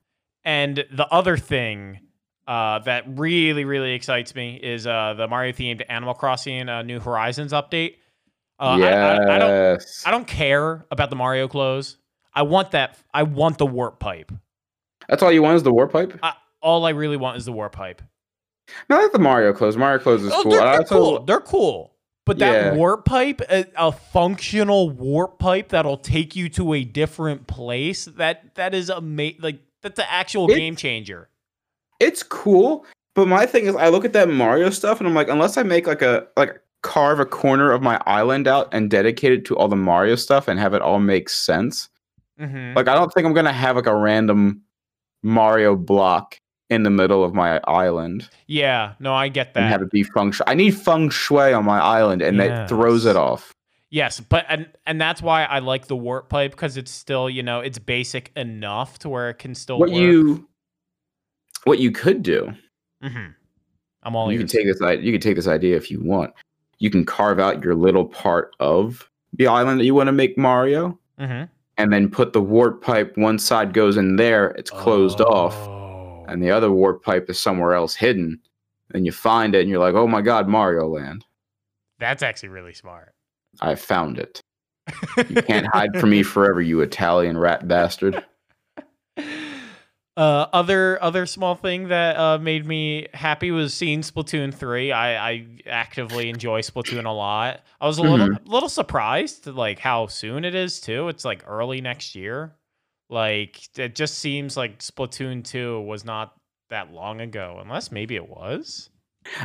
And 0.43 0.85
the 0.91 1.07
other 1.11 1.37
thing 1.37 1.99
uh, 2.51 2.79
that 2.79 3.05
really, 3.17 3.63
really 3.63 3.93
excites 3.93 4.35
me 4.35 4.55
is 4.61 4.85
uh, 4.85 5.13
the 5.15 5.27
Mario 5.27 5.53
themed 5.53 5.81
Animal 5.87 6.13
Crossing 6.13 6.67
uh, 6.67 6.81
New 6.81 6.99
Horizons 6.99 7.53
update. 7.53 7.95
Uh, 8.59 8.63
I, 8.63 8.87
I, 8.89 9.35
I 9.35 9.39
don't, 9.39 9.49
yes. 9.49 10.03
I 10.05 10.11
don't 10.11 10.27
care 10.27 10.85
about 10.91 11.09
the 11.09 11.15
Mario 11.15 11.47
clothes. 11.47 11.97
I 12.33 12.41
want 12.43 12.71
that. 12.71 12.97
I 13.13 13.23
want 13.23 13.57
the 13.57 13.65
warp 13.65 13.99
pipe. 13.99 14.31
That's 15.07 15.23
all 15.23 15.31
you 15.31 15.41
want 15.41 15.55
is 15.55 15.63
the 15.63 15.73
warp 15.73 15.91
pipe? 15.93 16.19
I, 16.21 16.33
all 16.61 16.85
I 16.85 16.89
really 16.91 17.17
want 17.17 17.37
is 17.37 17.45
the 17.45 17.51
warp 17.53 17.71
pipe. 17.73 18.01
No, 18.89 18.97
that's 19.01 19.13
the 19.13 19.19
Mario 19.19 19.53
clothes. 19.53 19.77
Mario 19.77 19.99
clothes 19.99 20.23
is 20.23 20.31
Oh, 20.33 20.43
cool. 20.43 20.51
they're, 20.51 20.59
they're 20.61 20.77
also- 20.79 20.95
cool. 20.95 21.23
They're 21.25 21.39
cool. 21.39 21.95
But 22.25 22.37
that 22.39 22.53
Yeah. 22.53 22.73
warp 22.75 23.05
pipe, 23.05 23.41
a, 23.49 23.65
a 23.75 23.91
functional 23.91 24.89
warp 24.91 25.39
pipe 25.39 25.69
that'll 25.69 25.97
take 25.97 26.35
you 26.35 26.49
to 26.49 26.73
a 26.73 26.83
different 26.83 27.47
place. 27.47 28.05
That 28.05 28.53
that 28.55 28.75
is 28.75 28.89
amazing. 28.89 29.39
Like 29.41 29.59
that's 29.81 29.99
an 29.99 30.05
actual 30.09 30.45
It's- 30.45 30.57
game 30.59 30.75
changer. 30.75 31.29
It's 32.01 32.23
cool, 32.23 32.85
but 33.15 33.27
my 33.27 33.45
thing 33.45 33.65
is, 33.65 33.75
I 33.75 33.87
look 33.89 34.03
at 34.05 34.13
that 34.13 34.27
Mario 34.29 34.69
stuff 34.71 34.99
and 34.99 35.07
I'm 35.07 35.13
like, 35.15 35.29
unless 35.29 35.55
I 35.57 35.63
make 35.63 35.87
like 35.87 36.01
a 36.01 36.27
like 36.35 36.59
carve 36.83 37.19
a 37.19 37.25
corner 37.25 37.71
of 37.71 37.81
my 37.81 38.01
island 38.07 38.47
out 38.47 38.67
and 38.73 38.89
dedicate 38.89 39.31
it 39.31 39.45
to 39.45 39.55
all 39.55 39.67
the 39.67 39.75
Mario 39.75 40.15
stuff 40.15 40.47
and 40.47 40.59
have 40.59 40.73
it 40.73 40.81
all 40.81 40.99
make 40.99 41.29
sense. 41.29 41.89
Mm-hmm. 42.39 42.75
Like, 42.75 42.87
I 42.87 42.95
don't 42.95 43.13
think 43.13 43.25
I'm 43.27 43.33
gonna 43.33 43.53
have 43.53 43.75
like 43.75 43.85
a 43.85 43.95
random 43.95 44.61
Mario 45.23 45.75
block 45.75 46.37
in 46.71 46.83
the 46.83 46.89
middle 46.89 47.23
of 47.23 47.33
my 47.33 47.59
island 47.67 48.29
Yeah, 48.47 48.93
no, 48.99 49.13
I 49.13 49.27
get 49.27 49.47
and 49.55 49.65
that. 49.65 49.69
have 49.69 49.81
it 49.81 49.91
be 49.91 50.03
feng 50.03 50.31
shui. 50.31 50.45
I 50.47 50.55
need 50.55 50.71
feng 50.71 51.09
shui 51.09 51.53
on 51.53 51.65
my 51.65 51.79
island, 51.79 52.21
and 52.21 52.39
that 52.39 52.67
throws 52.69 53.05
it 53.05 53.15
off. 53.17 53.53
Yes, 53.89 54.21
but 54.21 54.45
and 54.47 54.69
and 54.87 54.99
that's 55.01 55.21
why 55.21 55.43
I 55.43 55.59
like 55.59 55.87
the 55.87 55.97
warp 55.97 56.29
pipe 56.29 56.51
because 56.51 56.77
it's 56.77 56.89
still 56.89 57.29
you 57.29 57.43
know 57.43 57.59
it's 57.59 57.77
basic 57.77 58.31
enough 58.37 58.97
to 58.99 59.09
where 59.09 59.29
it 59.29 59.35
can 59.35 59.53
still 59.53 59.79
What 59.79 59.89
work. 59.89 59.99
you, 59.99 60.47
what 61.65 61.79
you 61.79 61.91
could 61.91 62.23
do 62.23 62.53
hmm 63.01 63.27
I'm 64.03 64.15
all 64.15 64.31
you 64.31 64.37
can 64.39 64.47
take 64.47 64.65
this 64.65 64.79
you 65.03 65.11
can 65.11 65.21
take 65.21 65.35
this 65.35 65.47
idea 65.47 65.75
if 65.77 65.91
you 65.91 65.99
want. 66.01 66.33
You 66.79 66.89
can 66.89 67.05
carve 67.05 67.39
out 67.39 67.63
your 67.63 67.75
little 67.75 68.05
part 68.05 68.55
of 68.59 69.07
the 69.33 69.45
island 69.47 69.79
that 69.79 69.85
you 69.85 69.93
want 69.93 70.07
to 70.07 70.11
make 70.13 70.37
mario 70.37 70.97
hmm 71.19 71.43
and 71.77 71.91
then 71.93 72.09
put 72.09 72.33
the 72.33 72.41
warp 72.41 72.83
pipe 72.83 73.15
one 73.17 73.39
side 73.39 73.73
goes 73.73 73.97
in 73.97 74.15
there 74.17 74.49
it's 74.51 74.69
closed 74.71 75.21
off 75.21 75.55
Oh. 75.55 76.25
and 76.27 76.41
the 76.43 76.51
other 76.51 76.71
warp 76.71 77.03
pipe 77.03 77.29
is 77.29 77.39
somewhere 77.39 77.73
else 77.73 77.95
hidden. 77.95 78.39
And 78.93 79.05
you 79.05 79.11
find 79.13 79.55
it 79.55 79.61
and 79.61 79.69
you're 79.69 79.79
like 79.79 79.95
oh 79.95 80.07
my 80.07 80.21
god 80.21 80.47
mario 80.47 80.87
land. 80.87 81.25
That's 81.99 82.23
actually 82.23 82.49
really 82.49 82.73
smart. 82.73 83.13
i 83.61 83.75
found 83.75 84.17
it. 84.19 84.41
You 85.29 85.41
can't 85.43 85.67
hide 85.67 85.97
from 85.99 86.09
me 86.09 86.23
forever 86.33 86.59
you 86.61 86.81
italian 86.81 87.37
rat 87.37 87.67
bastard 87.67 88.23
Uh, 90.17 90.45
other 90.51 91.01
other 91.01 91.25
small 91.25 91.55
thing 91.55 91.87
that 91.87 92.17
uh, 92.17 92.37
made 92.37 92.65
me 92.65 93.07
happy 93.13 93.49
was 93.49 93.73
seeing 93.73 94.01
Splatoon 94.01 94.53
three. 94.53 94.91
I, 94.91 95.29
I 95.31 95.47
actively 95.65 96.29
enjoy 96.29 96.61
Splatoon 96.61 97.05
a 97.05 97.11
lot. 97.11 97.61
I 97.79 97.87
was 97.87 97.97
a 97.97 98.03
little 98.03 98.29
Mm-hmm. 98.29 98.49
little 98.49 98.67
surprised 98.69 99.47
like 99.47 99.79
how 99.79 100.07
soon 100.07 100.43
it 100.43 100.53
is 100.53 100.81
too. 100.81 101.07
It's 101.07 101.23
like 101.23 101.43
early 101.47 101.79
next 101.79 102.13
year. 102.15 102.53
Like 103.09 103.61
it 103.77 103.95
just 103.95 104.19
seems 104.19 104.57
like 104.57 104.79
Splatoon 104.79 105.43
two 105.45 105.79
was 105.81 106.03
not 106.03 106.35
that 106.69 106.91
long 106.91 107.21
ago, 107.21 107.59
unless 107.61 107.91
maybe 107.91 108.15
it 108.15 108.27
was. 108.29 108.89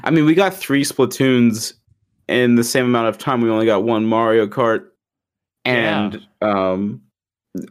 i 0.04 0.10
mean 0.10 0.24
we 0.24 0.34
got 0.34 0.54
three 0.54 0.82
splatoons 0.84 1.74
in 2.28 2.54
the 2.56 2.64
same 2.64 2.86
amount 2.86 3.08
of 3.08 3.18
time 3.18 3.40
we 3.42 3.50
only 3.50 3.66
got 3.66 3.84
one 3.84 4.06
mario 4.06 4.46
kart 4.46 4.86
and 5.64 6.26
um 6.40 7.02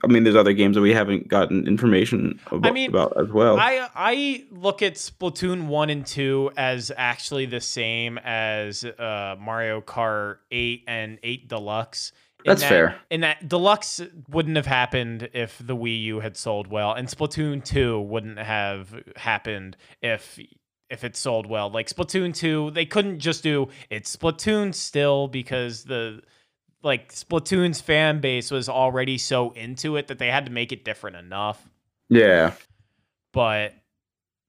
i 0.03 0.07
mean 0.07 0.23
there's 0.23 0.35
other 0.35 0.53
games 0.53 0.75
that 0.75 0.81
we 0.81 0.93
haven't 0.93 1.27
gotten 1.27 1.67
information 1.67 2.39
about, 2.51 2.73
mean, 2.73 2.89
about 2.89 3.13
as 3.21 3.29
well 3.29 3.57
I 3.59 3.89
I 3.95 4.43
look 4.51 4.81
at 4.81 4.95
Splatoon 4.95 5.67
one 5.67 5.89
and 5.89 6.05
two 6.05 6.51
as 6.57 6.91
actually 6.95 7.45
the 7.45 7.61
same 7.61 8.17
as 8.17 8.83
uh, 8.83 9.35
Mario 9.39 9.81
Kart 9.81 10.37
eight 10.51 10.83
and 10.87 11.19
eight 11.23 11.47
Deluxe. 11.47 12.11
That's 12.45 12.61
that- 12.61 12.69
fair. 12.69 12.95
And 13.09 13.23
that 13.23 13.47
Deluxe 13.47 14.01
wouldn't 14.29 14.55
have 14.55 14.65
happened 14.65 15.29
if 15.33 15.57
the 15.63 15.75
Wii 15.75 16.01
U 16.03 16.19
had 16.19 16.37
sold 16.37 16.67
well, 16.67 16.93
and 16.93 17.07
Splatoon 17.07 17.63
two 17.63 17.99
wouldn't 18.01 18.37
have 18.39 19.03
happened 19.15 19.77
if 20.01 20.39
if 20.89 21.03
it 21.03 21.15
sold 21.15 21.47
well. 21.47 21.69
Like 21.69 21.87
Splatoon 21.87 22.33
two, 22.35 22.71
they 22.71 22.85
couldn't 22.85 23.19
just 23.19 23.43
do 23.43 23.69
it's 23.89 24.15
Splatoon 24.15 24.73
still 24.73 25.27
because 25.27 25.83
the 25.85 26.21
like 26.85 27.11
Splatoon's 27.13 27.81
fan 27.81 28.21
base 28.21 28.49
was 28.49 28.69
already 28.69 29.17
so 29.17 29.51
into 29.51 29.97
it 29.97 30.07
that 30.07 30.19
they 30.19 30.27
had 30.27 30.45
to 30.45 30.51
make 30.51 30.71
it 30.71 30.85
different 30.85 31.17
enough 31.17 31.69
yeah 32.07 32.53
but 33.33 33.73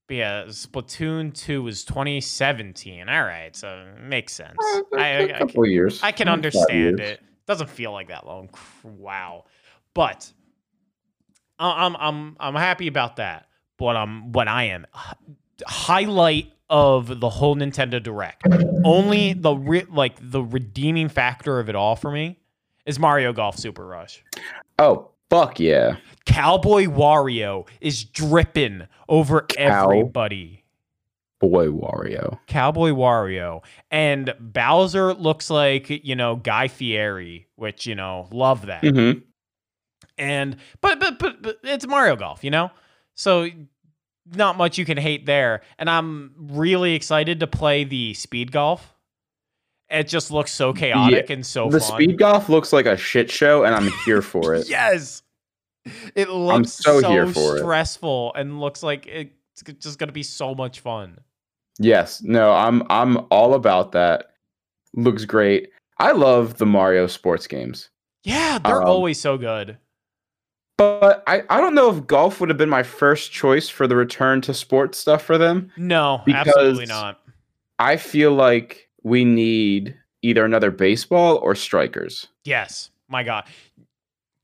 but 0.07 0.15
yeah, 0.15 0.43
Splatoon 0.45 1.33
2 1.33 1.61
was 1.61 1.83
2017. 1.83 3.09
All 3.09 3.23
right, 3.23 3.53
so 3.53 3.85
it 3.97 4.01
makes 4.01 4.33
sense. 4.33 4.57
Uh, 4.57 4.81
I, 4.97 5.07
a 5.07 5.19
I, 5.19 5.35
I, 5.35 5.39
couple 5.39 5.63
of 5.63 5.69
years 5.69 6.01
I 6.01 6.13
can 6.13 6.29
understand 6.29 7.01
it. 7.01 7.21
Doesn't 7.45 7.69
feel 7.69 7.91
like 7.91 8.07
that 8.07 8.25
long. 8.25 8.49
Wow. 8.83 9.45
But 9.93 10.31
I- 11.59 11.85
I'm 11.85 11.95
I'm 11.97 12.37
I'm 12.39 12.55
happy 12.55 12.87
about 12.87 13.17
that. 13.17 13.47
But 13.77 13.95
um 13.97 14.31
what 14.31 14.47
I 14.47 14.65
am 14.65 14.87
highlight 15.65 16.51
of 16.69 17.19
the 17.21 17.29
whole 17.29 17.55
Nintendo 17.55 18.01
Direct. 18.03 18.43
Only 18.83 19.33
the 19.33 19.53
re- 19.55 19.85
like 19.89 20.15
the 20.19 20.43
redeeming 20.43 21.09
factor 21.09 21.59
of 21.59 21.69
it 21.69 21.75
all 21.75 21.95
for 21.95 22.11
me 22.11 22.37
is 22.85 22.99
Mario 22.99 23.33
Golf 23.33 23.57
Super 23.57 23.85
Rush. 23.85 24.23
oh 24.79 25.09
fuck 25.29 25.59
yeah 25.59 25.97
Cowboy 26.25 26.85
Wario 26.85 27.67
is 27.81 28.03
dripping 28.03 28.87
over 29.09 29.41
Cow- 29.41 29.83
everybody. 29.89 30.63
boy 31.39 31.67
wario 31.67 32.39
Cowboy 32.47 32.91
Wario 32.91 33.63
and 33.91 34.33
Bowser 34.39 35.13
looks 35.13 35.49
like 35.49 35.89
you 35.89 36.15
know 36.15 36.35
Guy 36.37 36.67
Fieri, 36.67 37.47
which 37.55 37.85
you 37.87 37.95
know 37.95 38.27
love 38.31 38.65
that. 38.67 38.83
mm-hmm. 38.83 39.19
And 40.17 40.57
but, 40.81 40.99
but 40.99 41.19
but 41.19 41.41
but 41.41 41.57
it's 41.63 41.85
Mario 41.87 42.15
Golf, 42.15 42.43
you 42.43 42.49
know, 42.51 42.71
so 43.15 43.47
not 44.35 44.57
much 44.57 44.77
you 44.77 44.85
can 44.85 44.97
hate 44.97 45.25
there. 45.25 45.61
And 45.79 45.89
I'm 45.89 46.33
really 46.37 46.93
excited 46.95 47.39
to 47.41 47.47
play 47.47 47.83
the 47.83 48.13
speed 48.13 48.51
golf. 48.51 48.93
It 49.89 50.07
just 50.09 50.31
looks 50.31 50.51
so 50.51 50.73
chaotic 50.73 51.29
and 51.29 51.45
so 51.45 51.69
the 51.69 51.79
fun. 51.79 51.93
speed 51.95 52.17
golf 52.17 52.49
looks 52.49 52.73
like 52.73 52.85
a 52.85 52.97
shit 52.97 53.31
show 53.31 53.63
and 53.63 53.73
i'm 53.73 53.89
here 54.05 54.21
for 54.21 54.53
it 54.55 54.67
Yes. 54.69 55.21
It 56.13 56.27
looks 56.29 56.73
so 56.73 56.99
so, 56.99 57.09
here 57.09 57.25
for 57.25 57.55
it. 57.55 57.59
stressful 57.59 58.33
and 58.35 58.59
looks 58.59 58.83
like 58.83 59.07
it's 59.07 59.31
just 59.79 59.97
going 59.97 60.09
to 60.09 60.13
be 60.13 60.23
so 60.23 60.53
much 60.53 60.81
fun. 60.81 61.19
yes 61.79 62.21
no 62.21 62.51
i'm 62.51 62.83
i'm 62.89 63.17
all 63.31 63.53
about 63.53 63.93
that 63.93 64.31
looks 64.93 65.23
great 65.23 65.69
i 65.99 66.11
love 66.11 66.57
the 66.57 66.65
mario 66.65 67.07
sports 67.07 67.47
games 67.47 67.89
Yeah, 68.25 68.59
they're 68.59 68.81
Um, 68.81 68.89
always 68.89 69.21
so 69.21 69.37
good. 69.37 69.77
But 70.77 71.23
I, 71.27 71.43
I 71.49 71.59
don't 71.59 71.75
know 71.75 71.89
if 71.95 72.05
golf 72.07 72.39
would 72.39 72.49
have 72.49 72.57
been 72.57 72.69
my 72.69 72.83
first 72.83 73.31
choice 73.31 73.67
for 73.69 73.87
the 73.87 73.95
return 73.95 74.41
to 74.41 74.53
sports 74.53 74.97
stuff 74.99 75.23
for 75.23 75.37
them 75.37 75.71
No, 75.77 76.21
absolutely 76.27 76.85
not. 76.85 77.19
i 77.79 77.97
feel 77.97 78.33
like 78.33 78.89
we 79.03 79.25
need 79.25 79.97
either 80.21 80.43
another 80.45 80.71
baseball 80.71 81.37
or 81.37 81.55
strikers 81.55 82.27
Yes. 82.43 82.91
My 83.09 83.23
god. 83.23 83.45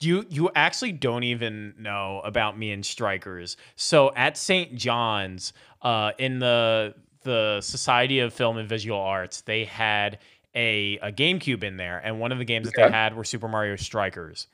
You 0.00 0.26
you 0.28 0.50
actually 0.54 0.92
don't 0.92 1.22
even 1.24 1.74
know 1.78 2.20
about 2.24 2.58
me 2.58 2.70
and 2.72 2.84
strikers. 2.84 3.56
So 3.76 4.12
at 4.14 4.36
St. 4.36 4.74
John's 4.74 5.52
uh 5.82 6.12
in 6.18 6.38
the 6.38 6.94
the 7.22 7.60
Society 7.62 8.18
of 8.20 8.34
Film 8.34 8.58
and 8.58 8.68
Visual 8.68 8.98
Arts, 9.00 9.40
they 9.42 9.64
had 9.64 10.18
a 10.54 10.98
a 10.98 11.10
GameCube 11.12 11.62
in 11.64 11.76
there 11.78 11.98
and 12.04 12.20
one 12.20 12.32
of 12.32 12.38
the 12.38 12.44
games 12.44 12.66
that 12.70 12.74
they 12.76 12.90
had 12.90 13.16
were 13.16 13.24
Super 13.24 13.48
Mario 13.48 13.76
Strikers. 13.76 14.46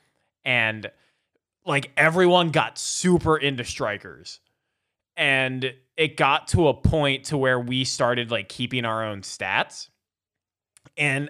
And 0.45 0.89
like 1.65 1.91
everyone 1.97 2.51
got 2.51 2.77
super 2.77 3.37
into 3.37 3.63
strikers. 3.63 4.39
and 5.17 5.73
it 5.97 6.17
got 6.17 6.47
to 6.49 6.67
a 6.69 6.73
point 6.73 7.25
to 7.25 7.37
where 7.37 7.59
we 7.59 7.83
started 7.83 8.31
like 8.31 8.49
keeping 8.49 8.85
our 8.85 9.05
own 9.05 9.21
stats. 9.21 9.89
And 10.97 11.29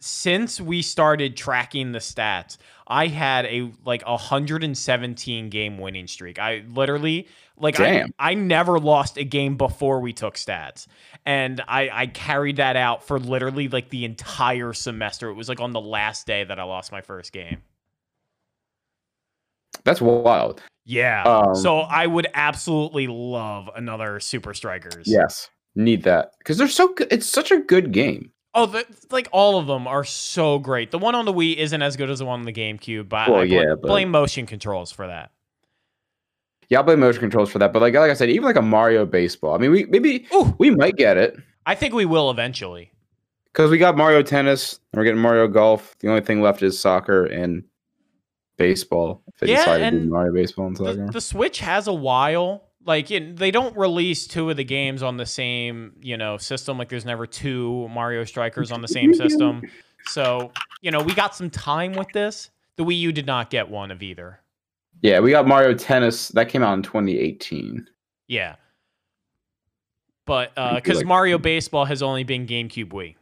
since 0.00 0.60
we 0.60 0.82
started 0.82 1.36
tracking 1.36 1.92
the 1.92 1.98
stats, 2.00 2.56
I 2.88 3.06
had 3.08 3.44
a 3.46 3.70
like 3.84 4.06
117 4.06 5.50
game 5.50 5.78
winning 5.78 6.06
streak. 6.06 6.38
I 6.38 6.64
literally 6.68 7.28
like 7.56 7.78
I, 7.78 8.06
I 8.18 8.34
never 8.34 8.80
lost 8.80 9.18
a 9.18 9.24
game 9.24 9.56
before 9.56 10.00
we 10.00 10.12
took 10.14 10.34
stats. 10.36 10.86
And 11.26 11.60
I, 11.68 11.90
I 11.92 12.06
carried 12.06 12.56
that 12.56 12.76
out 12.76 13.04
for 13.04 13.20
literally 13.20 13.68
like 13.68 13.90
the 13.90 14.04
entire 14.06 14.72
semester. 14.72 15.28
It 15.28 15.34
was 15.34 15.48
like 15.48 15.60
on 15.60 15.72
the 15.72 15.80
last 15.80 16.26
day 16.26 16.42
that 16.44 16.58
I 16.58 16.64
lost 16.64 16.90
my 16.90 17.02
first 17.02 17.32
game. 17.32 17.62
That's 19.84 20.00
wild. 20.00 20.62
Yeah. 20.84 21.22
Um, 21.24 21.54
so 21.54 21.80
I 21.80 22.06
would 22.06 22.26
absolutely 22.34 23.06
love 23.06 23.68
another 23.76 24.20
Super 24.20 24.54
Strikers. 24.54 25.04
Yes, 25.06 25.48
need 25.74 26.02
that 26.04 26.32
because 26.38 26.58
they're 26.58 26.68
so 26.68 26.92
good. 26.94 27.08
It's 27.10 27.26
such 27.26 27.50
a 27.50 27.58
good 27.60 27.92
game. 27.92 28.32
Oh, 28.54 28.66
the, 28.66 28.84
like 29.12 29.28
all 29.30 29.58
of 29.58 29.66
them 29.68 29.86
are 29.86 30.02
so 30.04 30.58
great. 30.58 30.90
The 30.90 30.98
one 30.98 31.14
on 31.14 31.24
the 31.24 31.32
Wii 31.32 31.56
isn't 31.56 31.82
as 31.82 31.96
good 31.96 32.10
as 32.10 32.18
the 32.18 32.24
one 32.26 32.40
on 32.40 32.46
the 32.46 32.52
GameCube, 32.52 33.08
but 33.08 33.28
Well, 33.30 33.40
I 33.42 33.46
bl- 33.46 33.52
yeah, 33.54 33.64
but- 33.80 33.82
blame 33.82 34.10
motion 34.10 34.46
controls 34.46 34.90
for 34.90 35.06
that. 35.06 35.30
Yeah, 36.68 36.78
I'll 36.78 36.84
blame 36.84 37.00
motion 37.00 37.20
controls 37.20 37.50
for 37.50 37.58
that. 37.58 37.72
But 37.72 37.82
like, 37.82 37.94
like 37.94 38.10
I 38.10 38.14
said, 38.14 38.30
even 38.30 38.44
like 38.44 38.56
a 38.56 38.62
Mario 38.62 39.04
baseball. 39.04 39.54
I 39.54 39.58
mean, 39.58 39.70
we 39.72 39.84
maybe 39.86 40.26
Ooh, 40.34 40.54
we 40.58 40.70
might 40.70 40.96
get 40.96 41.16
it 41.16 41.36
I 41.66 41.74
think 41.74 41.94
we 41.94 42.04
will 42.06 42.30
eventually. 42.30 42.92
because 43.52 43.70
we 43.70 43.78
got 43.78 43.96
Mario 43.96 44.22
tennis. 44.22 44.78
And 44.92 44.98
we're 44.98 45.04
getting 45.04 45.20
Mario 45.20 45.46
golf. 45.48 45.96
The 46.00 46.08
only 46.08 46.20
thing 46.20 46.40
left 46.42 46.62
is 46.62 46.78
soccer 46.78 47.24
and 47.26 47.64
baseball. 48.60 49.22
They 49.40 49.48
Yeah, 49.52 49.74
and 49.76 50.04
do 50.04 50.10
Mario 50.10 50.32
baseball 50.32 50.66
and 50.68 50.76
The, 50.76 50.84
soccer. 50.94 51.10
the 51.12 51.20
Switch 51.20 51.58
has 51.60 51.88
a 51.88 51.92
while. 51.92 52.68
Like 52.84 53.10
it, 53.10 53.36
they 53.36 53.50
don't 53.50 53.76
release 53.76 54.26
two 54.26 54.48
of 54.50 54.56
the 54.56 54.64
games 54.64 55.02
on 55.02 55.16
the 55.16 55.26
same, 55.26 55.92
you 56.00 56.16
know, 56.16 56.36
system. 56.38 56.78
Like 56.78 56.88
there's 56.88 57.04
never 57.04 57.26
two 57.26 57.88
Mario 57.88 58.24
Strikers 58.24 58.70
on 58.70 58.80
the 58.82 58.88
same 58.98 59.12
system. 59.14 59.62
So 60.06 60.52
you 60.82 60.90
know, 60.90 61.02
we 61.02 61.14
got 61.14 61.34
some 61.34 61.50
time 61.50 61.92
with 61.92 62.08
this. 62.12 62.50
The 62.76 62.84
Wii 62.84 62.98
U 63.00 63.12
did 63.12 63.26
not 63.26 63.50
get 63.50 63.68
one 63.68 63.90
of 63.90 64.02
either. 64.02 64.40
yeah, 65.02 65.20
we 65.20 65.30
got 65.30 65.46
Mario 65.46 65.74
tennis 65.74 66.28
that 66.28 66.48
came 66.48 66.62
out 66.62 66.74
in 66.74 66.82
2018. 66.82 67.86
Yeah. 68.28 68.56
But 70.26 70.54
because 70.76 70.98
like- 70.98 71.06
Mario 71.06 71.38
Baseball 71.38 71.84
has 71.86 72.02
only 72.02 72.24
been 72.24 72.46
GameCube 72.46 72.90
Wii. 72.90 73.16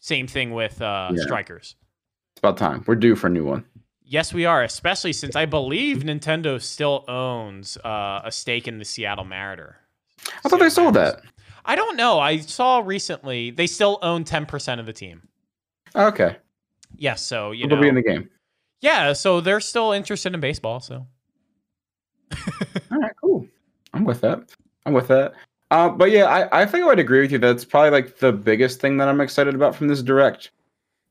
Same 0.00 0.26
thing 0.26 0.52
with 0.52 0.80
uh, 0.82 1.10
Yeah. 1.14 1.22
Strikers. 1.22 1.76
It's 2.32 2.38
about 2.40 2.56
time. 2.56 2.82
We're 2.86 2.94
due 2.96 3.14
for 3.14 3.28
a 3.28 3.30
new 3.30 3.44
one. 3.44 3.64
Yes, 4.04 4.34
we 4.34 4.44
are, 4.44 4.62
especially 4.62 5.12
since 5.14 5.34
I 5.34 5.46
believe 5.46 5.98
Nintendo 5.98 6.60
still 6.60 7.04
owns 7.08 7.76
uh, 7.78 8.20
a 8.24 8.30
stake 8.30 8.68
in 8.68 8.78
the 8.78 8.84
Seattle 8.84 9.24
Mariner. 9.24 9.76
I 10.44 10.48
thought 10.48 10.60
they 10.60 10.68
Seattle 10.68 10.92
sold 10.92 10.94
Mariners. 10.94 11.14
that. 11.22 11.22
I 11.64 11.74
don't 11.76 11.96
know. 11.96 12.20
I 12.20 12.38
saw 12.38 12.80
recently 12.84 13.50
they 13.50 13.66
still 13.66 13.98
own 14.02 14.24
10% 14.24 14.78
of 14.78 14.86
the 14.86 14.92
team. 14.92 15.22
Okay, 15.96 16.36
Yes, 16.96 17.22
so 17.22 17.50
you 17.52 17.66
they'll 17.66 17.76
know. 17.76 17.82
be 17.82 17.88
in 17.88 17.94
the 17.94 18.02
game. 18.02 18.28
yeah, 18.80 19.12
so 19.14 19.40
they're 19.40 19.60
still 19.60 19.92
interested 19.92 20.34
in 20.34 20.40
baseball, 20.40 20.80
so. 20.80 21.06
All 22.92 22.98
right, 22.98 23.12
cool. 23.20 23.46
I'm 23.92 24.04
with 24.04 24.20
that. 24.20 24.50
I'm 24.86 24.92
with 24.92 25.08
that. 25.08 25.32
Uh, 25.70 25.88
but 25.88 26.10
yeah, 26.10 26.24
I, 26.26 26.62
I 26.62 26.66
think 26.66 26.84
I 26.84 26.86
would 26.88 26.98
agree 26.98 27.20
with 27.22 27.32
you. 27.32 27.38
That's 27.38 27.64
probably 27.64 27.90
like 27.90 28.18
the 28.18 28.32
biggest 28.32 28.80
thing 28.80 28.96
that 28.98 29.08
I'm 29.08 29.20
excited 29.20 29.54
about 29.54 29.74
from 29.74 29.88
this 29.88 30.02
direct. 30.02 30.50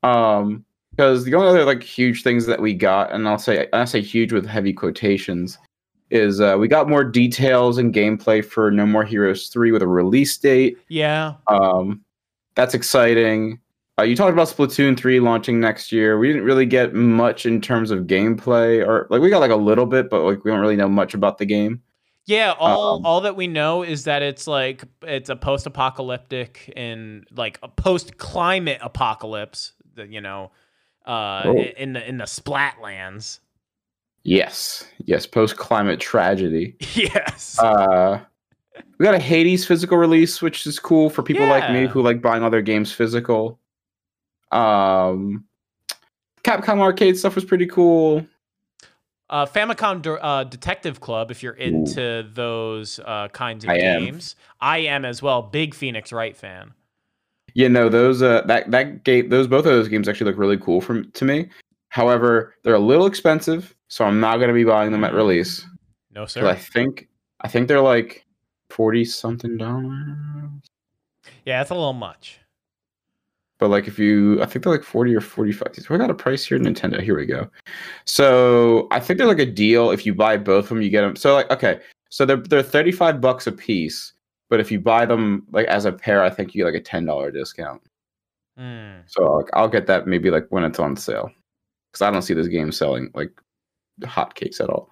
Um, 0.02 0.64
because 0.96 1.24
the 1.24 1.34
only 1.34 1.48
other 1.48 1.64
like 1.64 1.82
huge 1.82 2.22
things 2.22 2.46
that 2.46 2.60
we 2.60 2.74
got, 2.74 3.12
and 3.12 3.28
I'll 3.28 3.38
say 3.38 3.68
I 3.72 3.84
say 3.84 4.00
huge 4.00 4.32
with 4.32 4.46
heavy 4.46 4.72
quotations, 4.72 5.58
is 6.10 6.40
uh, 6.40 6.56
we 6.58 6.68
got 6.68 6.88
more 6.88 7.04
details 7.04 7.78
and 7.78 7.92
gameplay 7.92 8.44
for 8.44 8.70
No 8.70 8.86
More 8.86 9.04
Heroes 9.04 9.48
three 9.48 9.72
with 9.72 9.82
a 9.82 9.88
release 9.88 10.36
date. 10.36 10.78
Yeah. 10.88 11.34
Um, 11.48 12.04
that's 12.54 12.74
exciting. 12.74 13.60
Uh, 13.98 14.02
you 14.02 14.16
talked 14.16 14.32
about 14.32 14.48
Splatoon 14.48 14.98
3 14.98 15.20
launching 15.20 15.60
next 15.60 15.92
year. 15.92 16.18
We 16.18 16.26
didn't 16.26 16.42
really 16.42 16.66
get 16.66 16.94
much 16.94 17.46
in 17.46 17.60
terms 17.60 17.92
of 17.92 18.00
gameplay, 18.00 18.84
or 18.84 19.06
like 19.08 19.20
we 19.20 19.30
got 19.30 19.38
like 19.38 19.52
a 19.52 19.56
little 19.56 19.86
bit, 19.86 20.10
but 20.10 20.22
like 20.22 20.44
we 20.44 20.50
don't 20.50 20.60
really 20.60 20.76
know 20.76 20.88
much 20.88 21.14
about 21.14 21.38
the 21.38 21.46
game. 21.46 21.80
Yeah, 22.26 22.54
all 22.58 22.96
Um, 22.96 23.06
all 23.06 23.20
that 23.20 23.36
we 23.36 23.46
know 23.46 23.82
is 23.82 24.04
that 24.04 24.22
it's 24.22 24.46
like 24.46 24.82
it's 25.02 25.28
a 25.28 25.36
post-apocalyptic 25.36 26.72
and 26.74 27.26
like 27.36 27.58
a 27.62 27.68
post-climate 27.68 28.78
apocalypse. 28.80 29.72
That 29.94 30.08
you 30.08 30.20
know, 30.20 30.50
uh, 31.04 31.42
Oh. 31.44 31.58
in 31.58 31.92
the 31.94 32.08
in 32.08 32.18
the 32.18 32.24
Splatlands. 32.24 33.40
Yes, 34.22 34.86
yes, 35.04 35.26
post 35.26 35.56
climate 35.56 36.00
tragedy. 36.00 36.76
yes. 36.94 37.58
Uh, 37.58 38.20
we 38.98 39.04
got 39.04 39.14
a 39.14 39.18
Hades 39.18 39.66
physical 39.66 39.98
release, 39.98 40.40
which 40.40 40.66
is 40.66 40.78
cool 40.78 41.10
for 41.10 41.22
people 41.22 41.46
like 41.46 41.70
me 41.70 41.86
who 41.86 42.00
like 42.02 42.22
buying 42.22 42.42
all 42.42 42.50
their 42.50 42.62
games 42.62 42.90
physical. 42.90 43.58
Um, 44.50 45.44
Capcom 46.42 46.80
arcade 46.80 47.18
stuff 47.18 47.34
was 47.34 47.44
pretty 47.44 47.66
cool. 47.66 48.26
Uh, 49.30 49.46
Famicom 49.46 50.02
De- 50.02 50.22
uh, 50.22 50.44
Detective 50.44 51.00
Club, 51.00 51.30
if 51.30 51.42
you're 51.42 51.54
into 51.54 52.28
those 52.34 53.00
uh, 53.04 53.28
kinds 53.28 53.64
of 53.64 53.70
I 53.70 53.76
am. 53.78 54.04
games, 54.04 54.36
I 54.60 54.78
am 54.78 55.04
as 55.04 55.22
well. 55.22 55.42
Big 55.42 55.74
Phoenix 55.74 56.12
Wright 56.12 56.36
fan. 56.36 56.72
You 57.54 57.68
know 57.68 57.88
those 57.88 58.20
uh 58.22 58.42
that 58.42 58.70
that 58.72 59.04
game 59.04 59.28
those 59.28 59.46
both 59.46 59.60
of 59.60 59.72
those 59.72 59.88
games 59.88 60.08
actually 60.08 60.30
look 60.30 60.38
really 60.38 60.58
cool 60.58 60.80
from 60.80 61.10
to 61.12 61.24
me. 61.24 61.48
However, 61.88 62.54
they're 62.62 62.74
a 62.74 62.80
little 62.80 63.06
expensive, 63.06 63.74
so 63.86 64.04
I'm 64.04 64.18
not 64.18 64.38
going 64.38 64.48
to 64.48 64.54
be 64.54 64.64
buying 64.64 64.90
them 64.90 65.04
at 65.04 65.14
release. 65.14 65.64
No 66.10 66.26
sir. 66.26 66.44
I 66.46 66.56
think 66.56 67.08
I 67.42 67.48
think 67.48 67.68
they're 67.68 67.80
like 67.80 68.26
forty 68.70 69.04
something 69.04 69.56
dollars. 69.56 69.94
yeah, 71.44 71.60
that's 71.60 71.70
a 71.70 71.74
little 71.74 71.92
much. 71.92 72.40
But 73.58 73.70
like 73.70 73.86
if 73.86 73.98
you 73.98 74.42
I 74.42 74.46
think 74.46 74.64
they're 74.64 74.72
like 74.72 74.82
40 74.82 75.14
or 75.14 75.20
45. 75.20 75.76
So 75.76 75.94
I 75.94 75.98
got 75.98 76.10
a 76.10 76.14
price 76.14 76.44
here, 76.44 76.58
Nintendo. 76.58 77.00
Here 77.00 77.16
we 77.16 77.26
go. 77.26 77.48
So 78.04 78.88
I 78.90 78.98
think 78.98 79.18
they're 79.18 79.28
like 79.28 79.38
a 79.38 79.46
deal. 79.46 79.92
If 79.92 80.04
you 80.04 80.12
buy 80.12 80.36
both 80.36 80.64
of 80.64 80.68
them, 80.70 80.82
you 80.82 80.90
get 80.90 81.02
them. 81.02 81.14
So 81.14 81.34
like 81.34 81.50
okay, 81.52 81.78
so 82.08 82.26
they're 82.26 82.38
they're 82.38 82.62
35 82.64 83.20
bucks 83.20 83.46
a 83.46 83.52
piece. 83.52 84.13
But 84.54 84.60
if 84.60 84.70
you 84.70 84.78
buy 84.78 85.04
them 85.04 85.44
like 85.50 85.66
as 85.66 85.84
a 85.84 85.90
pair, 85.90 86.22
I 86.22 86.30
think 86.30 86.54
you 86.54 86.60
get 86.60 86.72
like 86.72 86.80
a 86.80 86.84
ten 86.84 87.04
dollar 87.04 87.32
discount. 87.32 87.82
Hmm. 88.56 89.00
So 89.06 89.24
like, 89.32 89.48
I'll 89.52 89.66
get 89.66 89.88
that 89.88 90.06
maybe 90.06 90.30
like 90.30 90.46
when 90.50 90.62
it's 90.62 90.78
on 90.78 90.94
sale. 90.96 91.32
Because 91.90 92.02
I 92.02 92.10
don't 92.12 92.22
see 92.22 92.34
this 92.34 92.46
game 92.46 92.70
selling 92.70 93.10
like 93.14 93.32
hotcakes 94.02 94.60
at 94.60 94.70
all. 94.70 94.90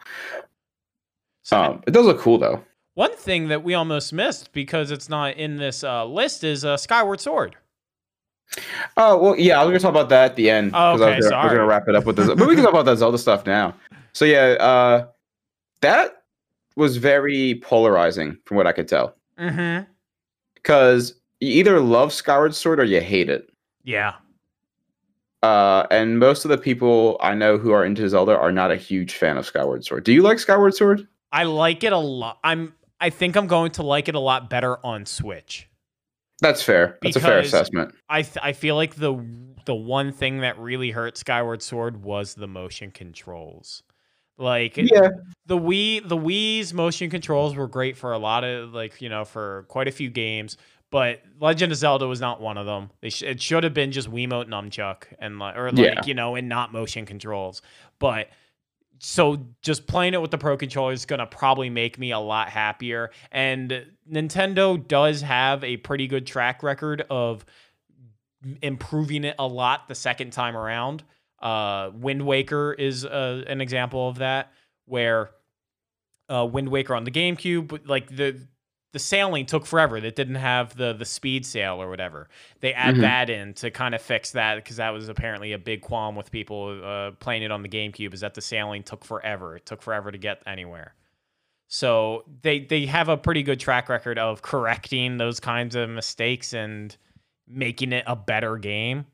So 1.45 1.57
Um, 1.63 1.83
it 1.87 1.93
does 1.93 2.07
look 2.07 2.19
cool 2.19 2.39
though. 2.39 2.61
one 2.95 3.15
thing 3.17 3.47
that 3.49 3.63
we 3.63 3.75
almost 3.75 4.13
missed 4.13 4.53
because 4.53 4.91
it's 4.91 5.09
not 5.09 5.37
in 5.37 5.59
this 5.59 5.85
uh, 5.85 6.05
list 6.07 6.43
is 6.43 6.65
uh, 6.65 6.77
Skyward 6.77 7.21
Sword. 7.21 7.55
Oh 8.97 9.17
well, 9.23 9.37
yeah, 9.39 9.61
I 9.61 9.65
was 9.65 9.71
gonna 9.71 9.79
talk 9.79 9.91
about 9.91 10.09
that 10.09 10.33
at 10.33 10.37
the 10.37 10.51
end. 10.51 10.73
Oh, 10.75 10.93
'cause 10.95 11.01
I 11.03 11.07
okay, 11.11 11.17
was, 11.19 11.29
gonna, 11.29 11.37
I 11.37 11.45
was 11.45 11.53
gonna 11.53 11.67
wrap 11.67 11.87
it 11.87 11.95
up 11.95 12.05
with 12.05 12.17
this, 12.17 12.27
but 12.27 12.49
we 12.49 12.57
can 12.57 12.65
talk 12.65 12.73
about 12.73 12.87
that 12.87 12.97
Zelda 12.99 13.17
stuff 13.17 13.47
now. 13.47 13.75
So 14.13 14.25
yeah, 14.25 14.57
uh, 14.59 15.07
that 15.83 16.25
was 16.75 16.97
very 16.97 17.61
polarizing 17.63 18.39
from 18.45 18.57
what 18.57 18.67
I 18.67 18.73
could 18.73 18.89
tell, 18.89 19.15
Mm-hmm. 19.43 19.85
because 20.55 21.15
you 21.41 21.51
either 21.51 21.81
love 21.81 22.13
Skyward 22.13 22.55
Sword 22.55 22.79
or 22.79 22.85
you 22.85 23.01
hate 23.01 23.29
it. 23.29 23.51
Yeah. 23.83 24.15
Uh, 25.43 25.87
and 25.91 26.21
most 26.21 26.45
of 26.45 26.51
the 26.51 26.59
people 26.59 27.17
I 27.21 27.35
know 27.35 27.59
who 27.59 27.73
are 27.73 27.85
into 27.85 28.09
Zelda 28.09 28.39
are 28.39 28.53
not 28.53 28.71
a 28.71 28.77
huge 28.77 29.15
fan 29.15 29.37
of 29.37 29.45
Skyward 29.45 29.85
Sword. 29.85 30.05
Do 30.05 30.13
you 30.13 30.23
like 30.23 30.39
Skyward 30.39 30.75
Sword? 30.75 31.09
I 31.33 31.43
like 31.45 31.83
it 31.83 31.93
a 31.93 31.99
lot. 31.99 32.39
I'm. 32.45 32.75
I 33.01 33.11
think 33.11 33.35
I'm 33.37 33.49
going 33.49 33.73
to 33.73 33.83
like 33.83 34.09
it 34.09 34.15
a 34.15 34.21
lot 34.21 34.49
better 34.49 34.79
on 34.87 35.05
Switch. 35.07 35.69
That's 36.41 36.63
fair. 36.63 36.99
That's 37.03 37.17
a 37.17 37.21
fair 37.21 37.41
assessment. 37.41 37.93
I 38.09 38.23
th- 38.23 38.39
I 38.41 38.53
feel 38.53 38.77
like 38.77 38.95
the 38.95 39.25
the 39.65 39.75
one 39.75 40.13
thing 40.13 40.41
that 40.41 40.59
really 40.59 40.93
hurt 40.93 41.17
Skyward 41.17 41.63
Sword 41.63 42.05
was 42.05 42.35
the 42.35 42.47
motion 42.47 42.93
controls. 42.93 43.83
Like 44.39 44.77
Yeah, 44.77 45.09
the 45.47 45.59
Wii 45.59 46.09
the 46.09 46.17
Wii's 46.17 46.73
motion 46.73 47.11
controls 47.11 47.55
were 47.55 47.69
great 47.69 47.97
for 47.97 48.13
a 48.13 48.19
lot 48.19 48.45
of 48.45 48.73
like, 48.73 49.01
you 49.01 49.09
know, 49.09 49.25
for 49.25 49.65
quite 49.69 49.89
a 49.89 49.93
few 49.93 50.11
games, 50.11 50.57
but 50.91 51.23
Legend 51.41 51.73
of 51.73 51.79
Zelda 51.79 52.07
was 52.09 52.21
not 52.21 52.41
one 52.41 52.59
of 52.59 52.67
them. 52.67 52.91
They 53.01 53.11
sh- 53.11 53.23
it 53.23 53.41
should 53.41 53.63
have 53.65 53.75
been 53.75 53.93
just 53.93 54.11
Wiimote 54.11 54.49
nunchuck 54.49 55.05
and 55.19 55.39
like 55.39 55.57
or 55.57 55.71
like, 55.71 55.79
Yeah. 55.85 56.01
you 56.07 56.15
know, 56.15 56.35
and 56.35 56.49
not 56.49 56.73
motion 56.73 57.07
controls. 57.07 57.63
But 57.99 58.31
so 58.99 59.47
just 59.63 59.87
playing 59.87 60.15
it 60.15 60.23
with 60.23 60.31
the 60.31 60.39
pro 60.39 60.57
controller 60.57 60.93
is 60.93 61.05
gonna 61.05 61.27
probably 61.27 61.69
make 61.71 61.99
me 61.99 62.11
a 62.13 62.19
lot 62.19 62.49
happier. 62.49 63.11
And 63.31 63.87
Nintendo 64.11 64.87
does 64.89 65.21
have 65.23 65.63
a 65.65 65.77
pretty 65.79 66.07
good 66.07 66.27
track 66.27 66.63
record 66.63 67.05
of 67.11 67.45
improving 68.63 69.25
it 69.25 69.37
a 69.39 69.47
lot 69.47 69.89
the 69.89 69.95
second 69.95 70.33
time 70.33 70.57
around. 70.57 71.05
Uh, 71.43 71.91
Wind 71.95 72.25
Waker 72.25 72.73
is 72.73 73.05
uh, 73.05 73.43
an 73.47 73.61
example 73.61 74.09
of 74.09 74.19
that, 74.19 74.53
where 74.87 75.31
uh, 76.29 76.47
Wind 76.47 76.69
Waker 76.69 76.95
on 76.95 77.05
the 77.05 77.11
GameCube, 77.11 77.89
like 77.89 78.15
the 78.15 78.47
the 78.93 78.99
sailing 78.99 79.47
took 79.47 79.65
forever. 79.65 80.01
That 80.01 80.17
didn't 80.17 80.35
have 80.37 80.77
the 80.77 80.93
the 80.93 81.05
speed 81.07 81.45
sail 81.47 81.81
or 81.83 81.89
whatever. 81.89 82.29
They 82.61 82.75
add 82.75 82.97
Mhm. 82.97 83.01
that 83.01 83.31
in 83.31 83.55
to 83.55 83.71
kind 83.71 83.95
of 83.95 84.03
fix 84.03 84.33
that 84.33 84.57
because 84.57 84.77
that 84.77 84.91
was 84.91 85.09
apparently 85.09 85.53
a 85.53 85.59
big 85.59 85.81
qualm 85.81 86.15
with 86.15 86.31
people 86.31 86.81
uh, 86.85 87.11
playing 87.13 87.43
it 87.43 87.51
on 87.51 87.63
the 87.63 87.69
GameCube. 87.71 88.13
Is 88.15 88.21
that 88.21 88.35
the 88.35 88.43
sailing 88.43 88.83
took 88.83 89.05
forever? 89.05 89.57
It 89.57 89.65
took 89.67 89.81
forever 89.83 90.13
to 90.13 90.19
get 90.19 90.43
anywhere. 90.47 90.95
So 91.69 92.25
they 92.43 92.61
they 92.61 92.85
have 92.87 93.09
a 93.09 93.17
pretty 93.17 93.43
good 93.43 93.59
track 93.59 93.89
record 93.89 94.19
of 94.19 94.43
correcting 94.43 95.17
those 95.17 95.41
kinds 95.41 95.75
of 95.75 95.89
mistakes 95.89 96.53
and 96.53 96.95
making 97.49 97.93
it 97.93 98.05
a 98.07 98.15
better 98.15 98.59
game. 98.59 99.07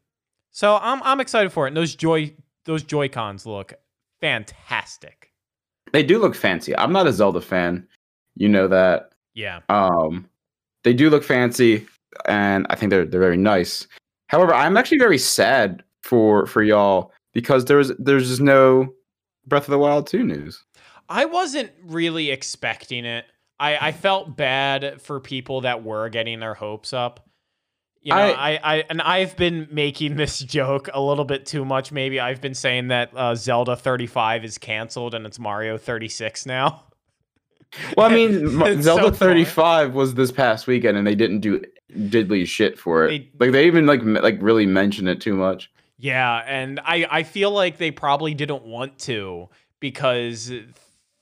So 0.51 0.79
I'm 0.81 1.03
I'm 1.03 1.21
excited 1.21 1.53
for 1.53 1.67
it. 1.67 1.71
And 1.71 1.77
those 1.77 1.95
joy 1.95 2.35
those 2.65 2.83
Joy 2.83 3.09
Cons 3.09 3.47
look 3.47 3.75
fantastic. 4.21 5.33
They 5.93 6.03
do 6.03 6.19
look 6.19 6.35
fancy. 6.35 6.77
I'm 6.77 6.93
not 6.93 7.07
a 7.07 7.13
Zelda 7.13 7.41
fan. 7.41 7.87
You 8.37 8.49
know 8.49 8.69
that. 8.69 9.13
Yeah. 9.35 9.61
Um, 9.69 10.29
they 10.85 10.93
do 10.93 11.11
look 11.11 11.25
fancy, 11.25 11.87
and 12.27 12.67
I 12.71 12.77
think 12.77 12.91
they're 12.91 13.05
they're 13.05 13.21
very 13.21 13.37
nice. 13.37 13.87
However, 14.29 14.55
I'm 14.55 14.77
actually 14.77 14.99
very 14.99 15.19
sad 15.19 15.83
for 16.03 16.47
for 16.47 16.63
y'all 16.63 17.13
because 17.33 17.65
there's 17.65 17.93
there's 17.99 18.29
just 18.29 18.41
no 18.41 18.93
Breath 19.47 19.65
of 19.65 19.71
the 19.71 19.79
Wild 19.79 20.07
2 20.07 20.23
news. 20.25 20.63
I 21.09 21.25
wasn't 21.25 21.71
really 21.85 22.31
expecting 22.31 23.05
it. 23.07 23.25
I, 23.59 23.89
I 23.89 23.93
felt 23.93 24.37
bad 24.37 25.01
for 25.01 25.21
people 25.21 25.63
that 25.63 25.83
were 25.83 26.09
getting 26.11 26.39
their 26.41 26.55
hopes 26.55 26.93
up. 26.93 27.28
You 28.09 28.15
know, 28.15 28.21
I, 28.21 28.53
I, 28.53 28.61
I, 28.63 28.85
and 28.89 29.03
I've 29.03 29.37
been 29.37 29.69
making 29.71 30.17
this 30.17 30.39
joke 30.57 30.89
a 30.95 31.01
little 31.01 31.27
bit 31.27 31.45
too 31.45 31.63
much. 31.63 31.93
Maybe 31.93 32.19
I've 32.19 32.41
been 32.41 32.55
saying 32.55 32.89
that 32.89 33.11
uh, 33.15 33.35
Zelda 33.35 33.77
35 33.77 34.47
is 34.47 34.57
canceled 34.57 35.15
and 35.15 35.27
it's 35.27 35.39
Mario 35.39 35.77
36 35.77 36.47
now. 36.47 36.85
Well, 37.99 38.11
I 38.11 38.15
mean, 38.15 38.49
Zelda 38.83 39.09
so 39.09 39.11
35 39.11 39.93
was 39.93 40.15
this 40.15 40.33
past 40.33 40.67
weekend, 40.67 40.97
and 40.97 41.07
they 41.07 41.15
didn't 41.15 41.41
do 41.41 41.61
diddly 41.93 42.47
shit 42.47 42.79
for 42.79 43.05
it. 43.05 43.09
They, 43.09 43.31
like 43.39 43.53
they 43.53 43.67
even 43.67 43.85
like 43.85 44.01
like 44.03 44.39
really 44.41 44.65
mention 44.65 45.07
it 45.07 45.21
too 45.21 45.35
much. 45.35 45.71
Yeah, 45.99 46.43
and 46.47 46.81
I 46.81 47.07
I 47.11 47.23
feel 47.25 47.51
like 47.51 47.77
they 47.77 47.91
probably 47.91 48.33
didn't 48.33 48.63
want 48.63 48.99
to 49.01 49.51
because 49.81 50.51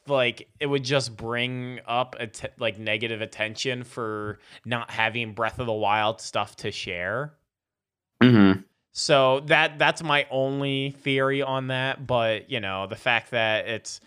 like 0.08 0.48
it 0.60 0.66
would 0.66 0.84
just 0.84 1.16
bring 1.16 1.80
up 1.86 2.16
att- 2.18 2.54
like 2.58 2.78
negative 2.78 3.20
attention 3.20 3.84
for 3.84 4.38
not 4.64 4.90
having 4.90 5.32
Breath 5.32 5.58
of 5.58 5.66
the 5.66 5.72
Wild 5.72 6.20
stuff 6.20 6.56
to 6.56 6.70
share. 6.70 7.34
Mm-hmm. 8.22 8.60
So 8.92 9.40
that 9.40 9.78
that's 9.78 10.02
my 10.02 10.26
only 10.30 10.90
theory 10.90 11.42
on 11.42 11.68
that. 11.68 12.06
But 12.06 12.50
you 12.50 12.60
know, 12.60 12.86
the 12.86 12.96
fact 12.96 13.32
that 13.32 13.68
it's 13.68 14.00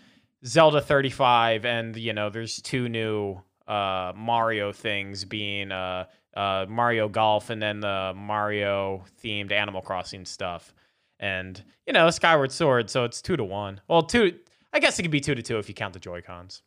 Zelda 0.44 0.80
35 0.80 1.64
and 1.64 1.96
you 1.96 2.12
know 2.12 2.30
there's 2.30 2.60
two 2.60 2.88
new 2.88 3.40
uh, 3.68 4.12
Mario 4.16 4.72
things 4.72 5.24
being 5.24 5.70
uh, 5.70 6.06
uh, 6.34 6.66
Mario 6.68 7.08
Golf 7.08 7.50
and 7.50 7.62
then 7.62 7.80
the 7.80 8.12
Mario 8.16 9.04
themed 9.22 9.52
Animal 9.52 9.80
Crossing 9.80 10.24
stuff. 10.24 10.74
And 11.20 11.62
you 11.86 11.92
know 11.92 12.10
Skyward 12.10 12.50
Sword, 12.50 12.90
so 12.90 13.04
it's 13.04 13.22
two 13.22 13.36
to 13.36 13.44
one. 13.44 13.80
Well, 13.86 14.02
two 14.02 14.34
I 14.72 14.80
guess 14.80 14.98
it 14.98 15.02
could 15.02 15.10
be 15.10 15.20
two 15.20 15.34
to 15.34 15.42
two 15.42 15.58
if 15.58 15.68
you 15.68 15.74
count 15.74 15.94
the 15.94 16.00
Joy 16.00 16.22
Cons. 16.22 16.62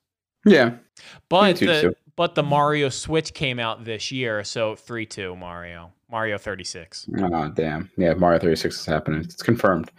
Yeah, 0.45 0.73
but 1.29 1.57
the 1.57 1.95
but 2.15 2.35
the 2.35 2.43
Mario 2.43 2.89
Switch 2.89 3.33
came 3.33 3.59
out 3.59 3.85
this 3.85 4.11
year, 4.11 4.43
so 4.43 4.75
three 4.75 5.05
two 5.05 5.35
Mario 5.35 5.91
Mario 6.11 6.37
thirty 6.37 6.65
six. 6.65 7.07
Oh 7.17 7.49
damn! 7.49 7.89
Yeah, 7.97 8.13
Mario 8.13 8.39
thirty 8.39 8.57
six 8.57 8.79
is 8.79 8.85
happening. 8.85 9.21
It's 9.21 9.41
confirmed. 9.41 9.89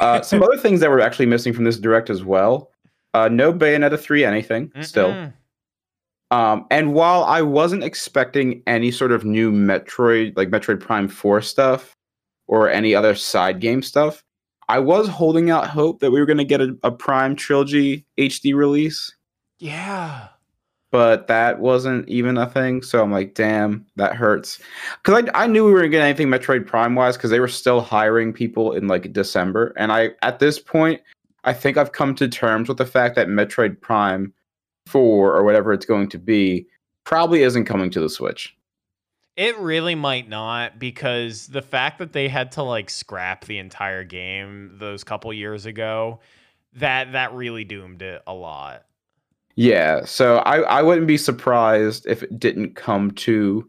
Uh, 0.00 0.20
some 0.20 0.42
other 0.42 0.56
things 0.56 0.80
that 0.80 0.90
were 0.90 1.00
actually 1.00 1.26
missing 1.26 1.52
from 1.52 1.64
this 1.64 1.78
direct 1.78 2.10
as 2.10 2.24
well. 2.24 2.70
Uh, 3.14 3.28
no 3.28 3.52
Bayonetta 3.52 3.98
three 3.98 4.24
anything 4.24 4.68
Mm-mm. 4.68 4.84
still. 4.84 5.32
Um, 6.30 6.66
and 6.70 6.94
while 6.94 7.24
I 7.24 7.42
wasn't 7.42 7.82
expecting 7.82 8.62
any 8.66 8.90
sort 8.90 9.10
of 9.10 9.24
new 9.24 9.50
Metroid, 9.50 10.36
like 10.36 10.50
Metroid 10.50 10.78
Prime 10.78 11.08
Four 11.08 11.40
stuff, 11.40 11.96
or 12.46 12.68
any 12.68 12.94
other 12.94 13.14
side 13.14 13.60
game 13.60 13.82
stuff, 13.82 14.22
I 14.70 14.78
was 14.78 15.08
holding 15.08 15.50
out 15.50 15.66
hope 15.66 15.98
that 15.98 16.12
we 16.12 16.20
were 16.20 16.26
going 16.26 16.38
to 16.38 16.44
get 16.44 16.60
a, 16.60 16.76
a, 16.84 16.92
Prime 16.92 17.34
Trilogy 17.34 18.06
HD 18.16 18.54
release. 18.54 19.12
Yeah. 19.58 20.28
But 20.92 21.26
that 21.26 21.58
wasn't 21.58 22.08
even 22.08 22.38
a 22.38 22.48
thing. 22.48 22.82
So 22.82 23.02
I'm 23.02 23.10
like, 23.10 23.34
damn, 23.34 23.84
that 23.96 24.14
hurts. 24.14 24.60
Because 25.02 25.24
I, 25.34 25.42
I 25.42 25.46
knew 25.48 25.64
we 25.64 25.72
were 25.72 25.80
going 25.80 25.90
to 25.90 25.96
get 25.98 26.04
anything 26.04 26.28
Metroid 26.28 26.68
Prime 26.68 26.94
wise 26.94 27.16
because 27.16 27.30
they 27.30 27.40
were 27.40 27.48
still 27.48 27.80
hiring 27.80 28.32
people 28.32 28.70
in 28.70 28.86
like 28.86 29.12
December. 29.12 29.74
And 29.76 29.90
I, 29.90 30.10
at 30.22 30.38
this 30.38 30.60
point, 30.60 31.00
I 31.42 31.52
think 31.52 31.76
I've 31.76 31.90
come 31.90 32.14
to 32.14 32.28
terms 32.28 32.68
with 32.68 32.78
the 32.78 32.86
fact 32.86 33.16
that 33.16 33.26
Metroid 33.26 33.80
Prime 33.80 34.32
4 34.86 35.34
or 35.34 35.42
whatever 35.42 35.72
it's 35.72 35.86
going 35.86 36.08
to 36.10 36.18
be 36.18 36.64
probably 37.02 37.42
isn't 37.42 37.64
coming 37.64 37.90
to 37.90 37.98
the 37.98 38.08
Switch. 38.08 38.56
It 39.40 39.58
really 39.58 39.94
might 39.94 40.28
not 40.28 40.78
because 40.78 41.46
the 41.46 41.62
fact 41.62 41.98
that 42.00 42.12
they 42.12 42.28
had 42.28 42.52
to 42.52 42.62
like 42.62 42.90
scrap 42.90 43.46
the 43.46 43.56
entire 43.56 44.04
game 44.04 44.72
those 44.74 45.02
couple 45.02 45.32
years 45.32 45.64
ago, 45.64 46.20
that 46.74 47.12
that 47.12 47.32
really 47.32 47.64
doomed 47.64 48.02
it 48.02 48.20
a 48.26 48.34
lot. 48.34 48.84
Yeah, 49.54 50.04
so 50.04 50.40
I 50.40 50.58
I 50.58 50.82
wouldn't 50.82 51.06
be 51.06 51.16
surprised 51.16 52.06
if 52.06 52.22
it 52.22 52.38
didn't 52.38 52.76
come 52.76 53.12
to 53.12 53.66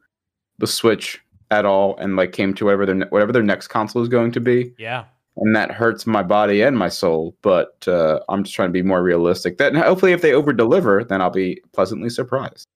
the 0.57 0.67
Switch 0.67 1.21
at 1.51 1.63
all 1.63 1.95
and 1.99 2.17
like 2.17 2.33
came 2.33 2.53
to 2.55 2.65
whatever 2.65 2.85
their 2.85 3.07
whatever 3.07 3.31
their 3.31 3.41
next 3.41 3.69
console 3.69 4.01
is 4.01 4.09
going 4.09 4.33
to 4.33 4.41
be. 4.41 4.73
Yeah. 4.77 5.05
And 5.37 5.55
that 5.55 5.71
hurts 5.71 6.05
my 6.05 6.21
body 6.21 6.61
and 6.61 6.77
my 6.77 6.89
soul, 6.89 7.33
but 7.41 7.87
uh, 7.87 8.19
I'm 8.27 8.43
just 8.43 8.53
trying 8.53 8.67
to 8.67 8.73
be 8.73 8.81
more 8.81 9.01
realistic. 9.01 9.57
That 9.57 9.73
hopefully, 9.73 10.11
if 10.11 10.21
they 10.21 10.33
over 10.33 10.51
deliver, 10.51 11.05
then 11.05 11.21
I'll 11.21 11.29
be 11.29 11.61
pleasantly 11.71 12.09
surprised. 12.09 12.67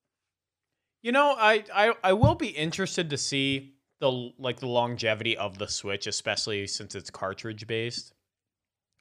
You 1.06 1.12
know, 1.12 1.36
I, 1.38 1.64
I 1.72 1.94
I 2.04 2.14
will 2.14 2.34
be 2.34 2.48
interested 2.48 3.12
to 3.12 3.18
see 3.20 3.76
the 4.00 4.32
like 4.40 4.60
the 4.60 4.66
longevity 4.66 5.38
of 5.38 5.60
the 5.60 5.68
Switch, 5.68 6.08
especially 6.08 6.66
since 6.66 6.96
it's 6.96 7.12
cartridge 7.12 7.68
based. 7.68 8.16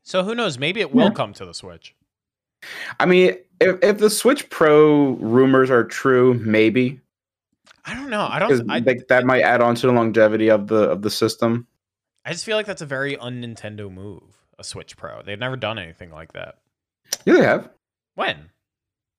So 0.03 0.23
who 0.23 0.35
knows? 0.35 0.59
Maybe 0.59 0.83
it 0.83 0.95
will 0.95 1.05
yeah. 1.05 1.12
come 1.12 1.33
to 1.33 1.47
the 1.47 1.55
Switch. 1.55 1.95
I 3.01 3.07
mean, 3.07 3.38
if 3.59 3.83
if 3.83 3.97
the 3.97 4.11
Switch 4.11 4.51
Pro 4.51 5.12
rumors 5.12 5.71
are 5.71 5.83
true, 5.83 6.35
maybe. 6.35 7.01
I 7.87 7.95
don't 7.95 8.11
know. 8.11 8.29
I 8.31 8.38
don't. 8.38 8.71
I 8.71 8.83
think 8.83 9.09
that 9.09 9.25
might 9.25 9.40
add 9.40 9.62
on 9.62 9.75
to 9.77 9.87
the 9.87 9.93
longevity 9.95 10.51
of 10.51 10.67
the 10.67 10.90
of 10.90 11.01
the 11.01 11.11
system. 11.11 11.67
I 12.27 12.33
just 12.33 12.45
feel 12.45 12.59
like 12.59 12.67
that's 12.67 12.83
a 12.83 12.87
very 12.87 13.17
un 13.17 13.40
Nintendo 13.40 13.90
move. 13.90 14.25
A 14.59 14.64
Switch 14.64 14.95
Pro. 14.99 15.23
They've 15.23 15.38
never 15.38 15.57
done 15.57 15.79
anything 15.79 16.11
like 16.11 16.35
that. 16.35 16.59
Yeah, 17.25 17.33
they 17.33 17.45
have. 17.45 17.71
When? 18.14 18.51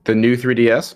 The 0.03 0.13
new 0.13 0.37
3DS. 0.37 0.93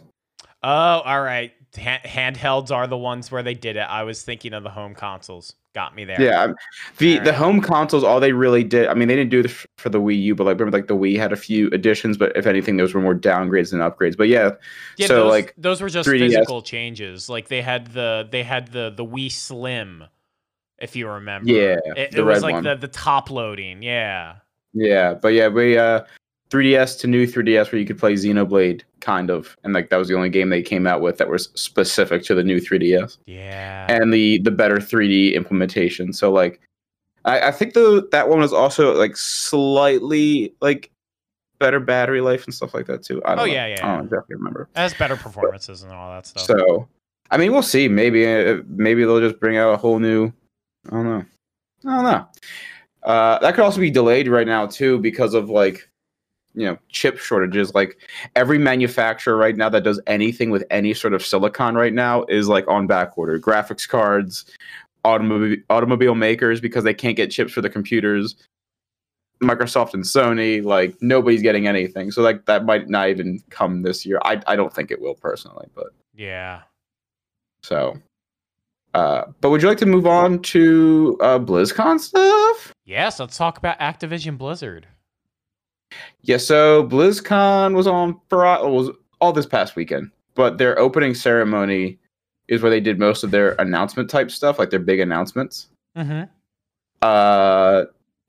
Oh, 0.61 0.69
all 0.69 1.23
right 1.23 1.51
handhelds 1.73 2.71
are 2.71 2.87
the 2.87 2.97
ones 2.97 3.31
where 3.31 3.43
they 3.43 3.53
did 3.53 3.75
it. 3.75 3.81
I 3.81 4.03
was 4.03 4.23
thinking 4.23 4.53
of 4.53 4.63
the 4.63 4.69
home 4.69 4.95
consoles. 4.95 5.53
Got 5.75 5.95
me 5.95 6.03
there. 6.03 6.19
Yeah, 6.19 6.53
the 6.97 7.15
right. 7.15 7.23
the 7.23 7.33
home 7.33 7.61
consoles, 7.61 8.03
all 8.03 8.19
they 8.19 8.33
really 8.33 8.63
did. 8.63 8.87
I 8.87 8.95
mean, 8.95 9.07
they 9.07 9.15
didn't 9.15 9.29
do 9.29 9.43
this 9.43 9.67
for 9.77 9.89
the 9.89 10.01
Wii 10.01 10.19
U, 10.23 10.35
but 10.35 10.45
like 10.45 10.59
remember, 10.59 10.75
like 10.75 10.87
the 10.87 10.95
Wii 10.95 11.17
had 11.17 11.31
a 11.31 11.35
few 11.35 11.67
additions, 11.67 12.17
but 12.17 12.35
if 12.35 12.47
anything, 12.47 12.77
those 12.77 12.95
were 12.95 13.01
more 13.01 13.13
downgrades 13.13 13.69
than 13.69 13.79
upgrades. 13.79 14.17
But 14.17 14.29
yeah, 14.29 14.51
yeah 14.97 15.05
so 15.05 15.15
those, 15.15 15.29
like 15.29 15.53
those 15.57 15.79
were 15.79 15.89
just 15.89 16.09
3DS. 16.09 16.19
physical 16.19 16.63
changes. 16.63 17.29
Like 17.29 17.49
they 17.49 17.61
had 17.61 17.87
the 17.93 18.27
they 18.31 18.41
had 18.41 18.69
the 18.69 18.91
the 18.95 19.05
Wii 19.05 19.31
Slim, 19.31 20.05
if 20.79 20.95
you 20.95 21.07
remember. 21.07 21.51
Yeah, 21.51 21.77
it, 21.95 22.15
it 22.15 22.23
was 22.23 22.41
like 22.41 22.53
one. 22.53 22.63
the 22.63 22.75
the 22.75 22.87
top 22.87 23.29
loading. 23.29 23.83
Yeah. 23.83 24.37
Yeah, 24.73 25.13
but 25.13 25.29
yeah, 25.29 25.47
we 25.47 25.77
uh 25.77 26.01
3DS 26.51 26.99
to 27.01 27.07
new 27.07 27.27
3DS 27.27 27.71
where 27.71 27.79
you 27.79 27.85
could 27.85 27.99
play 27.99 28.13
Xenoblade, 28.13 28.81
kind 29.01 29.29
of, 29.29 29.55
and 29.63 29.73
like 29.73 29.89
that 29.89 29.97
was 29.97 30.07
the 30.07 30.15
only 30.15 30.29
game 30.29 30.49
they 30.49 30.61
came 30.61 30.87
out 30.87 31.01
with 31.01 31.17
that 31.17 31.29
was 31.29 31.49
specific 31.53 32.23
to 32.23 32.35
the 32.35 32.43
new 32.43 32.59
3DS. 32.59 33.17
Yeah, 33.25 33.85
and 33.89 34.11
the 34.13 34.39
the 34.39 34.51
better 34.51 34.77
3D 34.77 35.35
implementation. 35.35 36.11
So 36.11 36.31
like, 36.31 36.59
I, 37.25 37.47
I 37.47 37.51
think 37.51 37.73
the 37.73 38.07
that 38.11 38.29
one 38.29 38.39
was 38.39 38.53
also 38.53 38.97
like 38.97 39.15
slightly 39.15 40.53
like 40.61 40.91
better 41.59 41.79
battery 41.79 42.21
life 42.21 42.45
and 42.45 42.53
stuff 42.53 42.73
like 42.73 42.87
that 42.87 43.03
too. 43.03 43.21
I 43.25 43.35
don't 43.35 43.39
oh 43.39 43.45
know. 43.45 43.53
yeah, 43.53 43.67
yeah. 43.67 43.87
I 43.87 43.95
don't 43.95 44.05
exactly 44.05 44.35
remember. 44.35 44.69
It 44.75 44.79
has 44.79 44.93
better 44.95 45.15
performances 45.15 45.81
but, 45.81 45.89
and 45.89 45.95
all 45.95 46.11
that 46.11 46.25
stuff. 46.25 46.43
So, 46.43 46.87
I 47.29 47.37
mean, 47.37 47.51
we'll 47.51 47.61
see. 47.61 47.87
Maybe 47.87 48.25
uh, 48.25 48.63
maybe 48.67 49.03
they'll 49.03 49.19
just 49.19 49.39
bring 49.39 49.57
out 49.57 49.73
a 49.73 49.77
whole 49.77 49.99
new. 49.99 50.31
I 50.87 50.91
don't 50.91 51.03
know. 51.05 51.25
I 51.85 51.95
don't 51.95 52.03
know. 52.03 52.27
Uh, 53.03 53.39
that 53.39 53.53
could 53.53 53.63
also 53.63 53.79
be 53.79 53.91
delayed 53.91 54.27
right 54.27 54.47
now 54.47 54.65
too 54.65 54.97
because 54.99 55.33
of 55.33 55.49
like 55.49 55.89
you 56.53 56.65
know 56.65 56.77
chip 56.89 57.17
shortages. 57.17 57.73
Like 57.73 57.97
every 58.35 58.57
manufacturer 58.57 59.37
right 59.37 59.55
now 59.55 59.69
that 59.69 59.83
does 59.83 59.99
anything 60.07 60.49
with 60.49 60.63
any 60.69 60.93
sort 60.93 61.13
of 61.13 61.25
silicon 61.25 61.75
right 61.75 61.93
now 61.93 62.23
is 62.25 62.47
like 62.47 62.67
on 62.67 62.87
back 62.87 63.17
order. 63.17 63.39
Graphics 63.39 63.87
cards 63.87 64.45
automobile 65.05 65.57
automobile 65.69 66.15
makers 66.15 66.59
because 66.59 66.83
they 66.83 66.93
can't 66.93 67.15
get 67.15 67.31
chips 67.31 67.53
for 67.53 67.61
the 67.61 67.69
computers. 67.69 68.35
Microsoft 69.41 69.93
and 69.93 70.03
sony 70.03 70.61
like 70.63 70.95
nobody's 71.01 71.41
getting 71.41 71.67
anything. 71.67 72.11
So 72.11 72.21
like 72.21 72.45
that 72.45 72.65
might 72.65 72.89
not 72.89 73.09
even 73.09 73.41
come 73.49 73.83
this 73.83 74.05
year. 74.05 74.19
I, 74.25 74.41
I 74.47 74.57
don't 74.57 74.73
think 74.73 74.91
it 74.91 74.99
will 74.99 75.15
personally 75.15 75.67
but 75.75 75.87
yeah. 76.13 76.63
So 77.63 77.97
uh, 78.93 79.25
but 79.39 79.49
would 79.51 79.61
you 79.61 79.67
like 79.67 79.77
to 79.77 79.85
move 79.85 80.07
on 80.07 80.41
to 80.41 81.17
uh, 81.21 81.39
BlizzCon 81.39 81.99
stuff? 81.99 82.73
Yes, 82.85 83.19
let's 83.19 83.37
talk 83.37 83.57
about 83.57 83.79
Activision 83.79 84.37
Blizzard. 84.37 84.87
Yeah, 86.21 86.37
so 86.37 86.87
BlizzCon 86.87 87.75
was 87.75 87.87
on 87.87 88.19
for 88.29 88.43
was 88.69 88.89
all 89.19 89.33
this 89.33 89.45
past 89.45 89.75
weekend, 89.75 90.11
but 90.35 90.57
their 90.57 90.77
opening 90.77 91.13
ceremony 91.13 91.99
is 92.47 92.61
where 92.61 92.69
they 92.69 92.79
did 92.79 92.99
most 92.99 93.23
of 93.23 93.31
their 93.31 93.51
announcement 93.59 94.09
type 94.09 94.31
stuff, 94.31 94.59
like 94.59 94.69
their 94.69 94.79
big 94.79 94.99
announcements. 94.99 95.69
Mm-hmm. 95.97 96.23
Uh, 97.01 97.85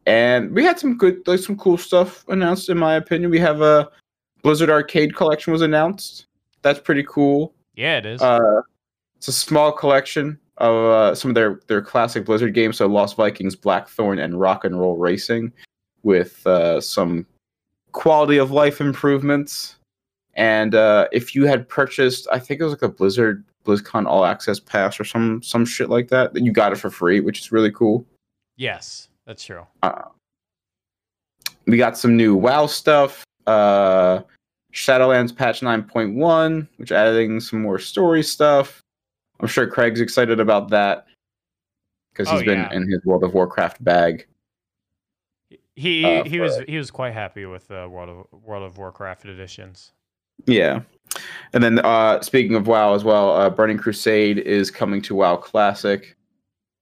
and 0.06 0.52
we 0.52 0.64
had 0.64 0.78
some 0.78 0.96
good, 0.96 1.26
like 1.26 1.40
some 1.40 1.56
cool 1.56 1.76
stuff 1.76 2.24
announced. 2.28 2.68
In 2.68 2.78
my 2.78 2.94
opinion, 2.94 3.30
we 3.30 3.38
have 3.38 3.60
a 3.60 3.90
Blizzard 4.42 4.70
Arcade 4.70 5.14
Collection 5.14 5.52
was 5.52 5.62
announced. 5.62 6.26
That's 6.62 6.80
pretty 6.80 7.04
cool. 7.08 7.54
Yeah, 7.74 7.98
it 7.98 8.06
is. 8.06 8.20
Uh, 8.20 8.62
it's 9.16 9.28
a 9.28 9.32
small 9.32 9.72
collection 9.72 10.38
of 10.58 10.74
uh, 10.74 11.14
some 11.14 11.30
of 11.30 11.34
their 11.34 11.60
their 11.66 11.82
classic 11.82 12.24
Blizzard 12.24 12.54
games, 12.54 12.76
so 12.76 12.86
Lost 12.86 13.16
Vikings, 13.16 13.56
Blackthorne, 13.56 14.18
and 14.18 14.38
Rock 14.38 14.64
and 14.64 14.78
Roll 14.78 14.96
Racing, 14.96 15.52
with 16.02 16.46
uh, 16.46 16.80
some 16.80 17.26
quality 17.92 18.38
of 18.38 18.50
life 18.50 18.80
improvements. 18.80 19.76
And 20.34 20.74
uh, 20.74 21.08
if 21.12 21.34
you 21.34 21.46
had 21.46 21.68
purchased, 21.68 22.26
I 22.32 22.38
think 22.38 22.60
it 22.60 22.64
was 22.64 22.72
like 22.72 22.82
a 22.82 22.88
Blizzard 22.88 23.44
BlizzCon 23.66 24.06
All 24.06 24.24
Access 24.24 24.58
Pass 24.60 24.98
or 24.98 25.04
some 25.04 25.42
some 25.42 25.64
shit 25.66 25.90
like 25.90 26.08
that, 26.08 26.32
that 26.34 26.42
you 26.44 26.52
got 26.52 26.72
it 26.72 26.76
for 26.76 26.90
free, 26.90 27.20
which 27.20 27.40
is 27.40 27.52
really 27.52 27.70
cool. 27.72 28.06
yes, 28.56 29.08
that's 29.26 29.44
true. 29.44 29.66
we 31.66 31.76
got 31.76 31.96
some 31.98 32.16
new 32.16 32.34
WoW 32.34 32.66
stuff. 32.66 33.24
Uh, 33.46 34.20
Shadowlands 34.72 35.34
patch 35.34 35.60
9.1, 35.60 36.68
which 36.76 36.92
adding 36.92 37.40
some 37.40 37.60
more 37.62 37.78
story 37.78 38.22
stuff. 38.22 38.80
I'm 39.40 39.46
sure 39.48 39.66
Craig's 39.66 40.00
excited 40.00 40.38
about 40.40 40.68
that 40.70 41.06
because 42.12 42.28
Oh, 42.28 42.36
he's 42.36 42.44
been 42.44 42.58
yeah. 42.60 42.72
in 42.72 42.88
his 42.88 43.04
World 43.04 43.24
of 43.24 43.34
Warcraft 43.34 43.82
bag. 43.82 44.26
He 45.80 46.04
Uh, 46.04 46.24
he 46.24 46.36
for- 46.36 46.42
was 46.42 46.58
he 46.68 46.76
was 46.76 46.90
quite 46.90 47.12
happy 47.14 47.46
with 47.46 47.68
the 47.68 47.88
World 47.88 48.26
of 48.32 48.42
World 48.42 48.64
of 48.64 48.76
Warcraft 48.76 49.24
editions. 49.24 49.92
Yeah. 50.46 50.80
And 51.52 51.62
then 51.64 51.78
uh, 51.80 52.20
speaking 52.20 52.54
of 52.54 52.66
WoW 52.66 52.94
as 52.94 53.02
well, 53.04 53.30
uh, 53.32 53.50
Burning 53.50 53.78
Crusade 53.78 54.38
is 54.38 54.70
coming 54.70 55.02
to 55.02 55.14
WoW 55.14 55.36
Classic. 55.36 56.16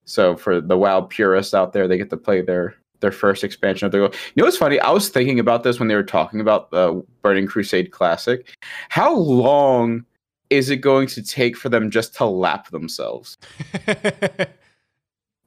So 0.05 0.35
for 0.35 0.59
the 0.61 0.77
WoW 0.77 1.01
purists 1.01 1.53
out 1.53 1.71
there, 1.73 1.87
they 1.87 1.97
get 1.97 2.09
to 2.09 2.17
play 2.17 2.41
their 2.41 2.75
their 2.99 3.11
first 3.11 3.43
expansion 3.43 3.85
of 3.85 3.91
their. 3.91 4.01
You 4.01 4.09
know 4.35 4.45
what's 4.45 4.57
funny? 4.57 4.79
I 4.81 4.91
was 4.91 5.09
thinking 5.09 5.39
about 5.39 5.63
this 5.63 5.79
when 5.79 5.87
they 5.87 5.95
were 5.95 6.03
talking 6.03 6.41
about 6.41 6.71
the 6.71 7.01
Burning 7.21 7.47
Crusade 7.47 7.91
Classic. 7.91 8.53
How 8.89 9.15
long 9.15 10.05
is 10.49 10.69
it 10.69 10.77
going 10.77 11.07
to 11.07 11.21
take 11.21 11.55
for 11.55 11.69
them 11.69 11.89
just 11.91 12.15
to 12.15 12.25
lap 12.25 12.69
themselves? 12.69 13.37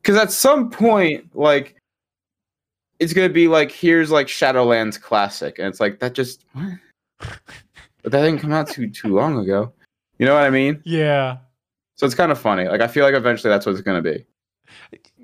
Because 0.02 0.16
at 0.16 0.32
some 0.32 0.68
point, 0.68 1.30
like, 1.36 1.76
it's 3.02 3.12
gonna 3.12 3.28
be 3.28 3.48
like, 3.48 3.70
here's 3.70 4.10
like 4.10 4.26
Shadowlands 4.28 5.00
Classic, 5.00 5.58
and 5.58 5.68
it's 5.68 5.80
like 5.80 5.98
that 6.00 6.14
just 6.14 6.44
what? 6.52 6.78
But 8.02 8.10
that 8.12 8.22
didn't 8.22 8.40
come 8.40 8.52
out 8.52 8.68
too 8.68 8.88
too 8.90 9.14
long 9.14 9.38
ago. 9.38 9.72
You 10.18 10.26
know 10.26 10.34
what 10.34 10.44
I 10.44 10.50
mean? 10.50 10.80
yeah, 10.84 11.38
So 11.96 12.06
it's 12.06 12.14
kind 12.14 12.30
of 12.32 12.38
funny. 12.38 12.68
Like 12.68 12.80
I 12.80 12.86
feel 12.88 13.04
like 13.04 13.14
eventually 13.14 13.50
that's 13.50 13.66
what 13.66 13.72
it's 13.72 13.80
gonna 13.80 14.02
be. 14.02 14.24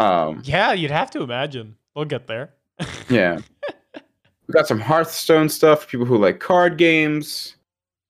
Um, 0.00 0.40
yeah, 0.44 0.72
you'd 0.72 0.90
have 0.90 1.10
to 1.12 1.22
imagine. 1.22 1.76
We'll 1.94 2.04
get 2.04 2.26
there. 2.26 2.54
yeah. 3.08 3.40
We 3.94 4.52
got 4.52 4.66
some 4.66 4.80
Hearthstone 4.80 5.50
stuff. 5.50 5.82
for 5.82 5.88
People 5.88 6.06
who 6.06 6.16
like 6.18 6.40
card 6.40 6.78
games. 6.78 7.56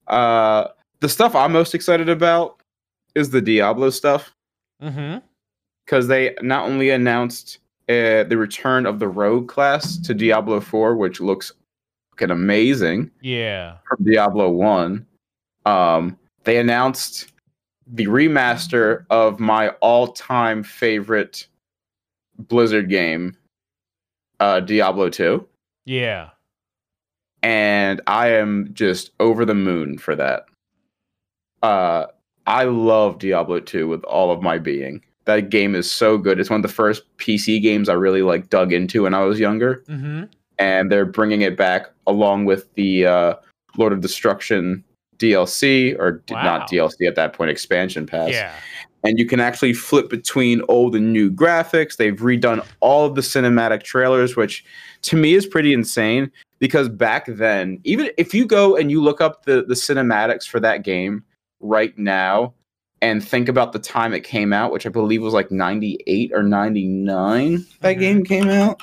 Uh, 0.06 0.68
the 1.00 1.08
stuff 1.08 1.34
I'm 1.34 1.52
most 1.52 1.74
excited 1.74 2.08
about 2.08 2.62
is 3.14 3.30
the 3.30 3.40
Diablo 3.40 3.90
stuff 3.90 4.34
Mm-hmm. 4.82 5.18
because 5.84 6.06
they 6.06 6.34
not 6.42 6.66
only 6.66 6.90
announced 6.90 7.58
uh, 7.88 8.24
the 8.24 8.36
return 8.36 8.84
of 8.86 8.98
the 8.98 9.08
Rogue 9.08 9.48
class 9.48 9.96
to 9.98 10.14
Diablo 10.14 10.60
4, 10.60 10.96
which 10.96 11.20
looks 11.20 11.52
fucking 12.10 12.30
amazing 12.30 13.10
Yeah. 13.22 13.76
from 13.88 14.04
Diablo 14.04 14.50
1. 14.50 15.06
Um, 15.64 16.18
they 16.44 16.58
announced 16.58 17.32
the 17.86 18.06
remaster 18.06 19.04
of 19.10 19.40
my 19.40 19.70
all-time 19.80 20.62
favorite 20.62 21.46
Blizzard 22.38 22.88
game, 22.90 23.36
uh, 24.40 24.60
Diablo 24.60 25.08
2, 25.08 25.46
Yeah. 25.86 26.30
and 27.42 28.00
I 28.06 28.28
am 28.32 28.70
just 28.74 29.10
over 29.18 29.44
the 29.44 29.54
moon 29.54 29.96
for 29.98 30.14
that. 30.14 30.44
Uh, 31.62 32.06
I 32.46 32.64
love 32.64 33.18
Diablo 33.18 33.60
2 33.60 33.88
with 33.88 34.04
all 34.04 34.30
of 34.30 34.42
my 34.42 34.58
being. 34.58 35.02
That 35.28 35.50
game 35.50 35.74
is 35.76 35.88
so 35.90 36.18
good. 36.18 36.40
It's 36.40 36.50
one 36.50 36.58
of 36.58 36.62
the 36.62 36.68
first 36.74 37.02
PC 37.18 37.62
games 37.62 37.88
I 37.88 37.92
really 37.92 38.22
like 38.22 38.48
dug 38.50 38.72
into 38.72 39.04
when 39.04 39.14
I 39.14 39.20
was 39.24 39.38
younger 39.38 39.84
Mm-hmm. 39.88 40.24
and 40.58 40.90
they're 40.90 41.06
bringing 41.06 41.42
it 41.42 41.56
back 41.56 41.86
along 42.06 42.46
with 42.46 42.72
the 42.74 43.06
uh, 43.06 43.34
Lord 43.76 43.92
of 43.92 44.00
Destruction 44.00 44.82
DLC 45.18 45.96
or 45.98 46.22
Wow. 46.30 46.42
not 46.42 46.70
DLC 46.70 47.06
at 47.06 47.14
that 47.16 47.32
point 47.32 47.50
expansion 47.50 48.06
pass. 48.06 48.30
Yeah. 48.30 48.52
And 49.04 49.18
you 49.18 49.26
can 49.26 49.38
actually 49.38 49.74
flip 49.74 50.08
between 50.10 50.62
old 50.68 50.96
and 50.96 51.12
new 51.12 51.30
graphics. 51.30 51.96
They've 51.96 52.16
redone 52.18 52.64
all 52.80 53.06
of 53.06 53.14
the 53.14 53.20
cinematic 53.20 53.82
trailers, 53.84 54.34
which 54.36 54.64
to 55.02 55.16
me 55.16 55.34
is 55.34 55.46
pretty 55.46 55.72
insane 55.72 56.32
because 56.58 56.88
back 56.88 57.26
then, 57.28 57.78
even 57.84 58.10
if 58.18 58.34
you 58.34 58.44
go 58.44 58.76
and 58.76 58.90
you 58.90 59.00
look 59.02 59.20
up 59.20 59.44
the 59.44 59.62
the 59.62 59.74
cinematics 59.74 60.48
for 60.48 60.58
that 60.60 60.82
game 60.82 61.22
right 61.60 61.96
now 61.98 62.54
and 63.02 63.26
think 63.26 63.48
about 63.48 63.72
the 63.72 63.78
time 63.78 64.12
it 64.12 64.20
came 64.24 64.52
out, 64.52 64.72
which 64.72 64.86
I 64.86 64.88
believe 64.90 65.22
was 65.22 65.34
like 65.34 65.50
98 65.50 66.32
or 66.34 66.42
99 66.42 67.64
that 67.80 67.96
Mhm. 67.96 68.00
game 68.00 68.24
came 68.24 68.48
out. 68.48 68.80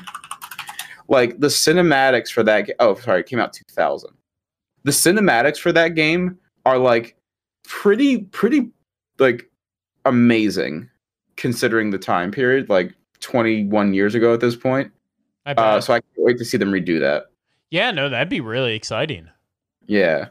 Like 1.07 1.39
the 1.39 1.47
cinematics 1.47 2.29
for 2.29 2.41
that 2.43 2.69
oh 2.79 2.95
sorry, 2.95 3.19
it 3.21 3.27
came 3.27 3.39
out 3.39 3.53
2000. 3.53 4.09
The 4.83 4.91
cinematics 4.91 5.57
for 5.57 5.71
that 5.71 5.89
game 5.95 6.37
are 6.65 6.77
like 6.77 7.15
pretty 7.67 8.19
pretty 8.19 8.69
like 9.19 9.49
amazing 10.05 10.89
considering 11.35 11.89
the 11.91 11.97
time 11.97 12.31
period 12.31 12.69
like 12.69 12.93
21 13.19 13.93
years 13.93 14.15
ago 14.15 14.33
at 14.33 14.39
this 14.39 14.55
point. 14.55 14.91
I 15.45 15.53
bet. 15.53 15.63
Uh, 15.65 15.81
so 15.81 15.93
I 15.93 15.99
can't 15.99 16.11
wait 16.17 16.37
to 16.39 16.45
see 16.45 16.57
them 16.57 16.71
redo 16.71 16.99
that. 16.99 17.25
yeah, 17.71 17.91
no, 17.91 18.09
that'd 18.09 18.29
be 18.29 18.41
really 18.41 18.73
exciting. 18.75 19.29
Yeah. 19.87 20.29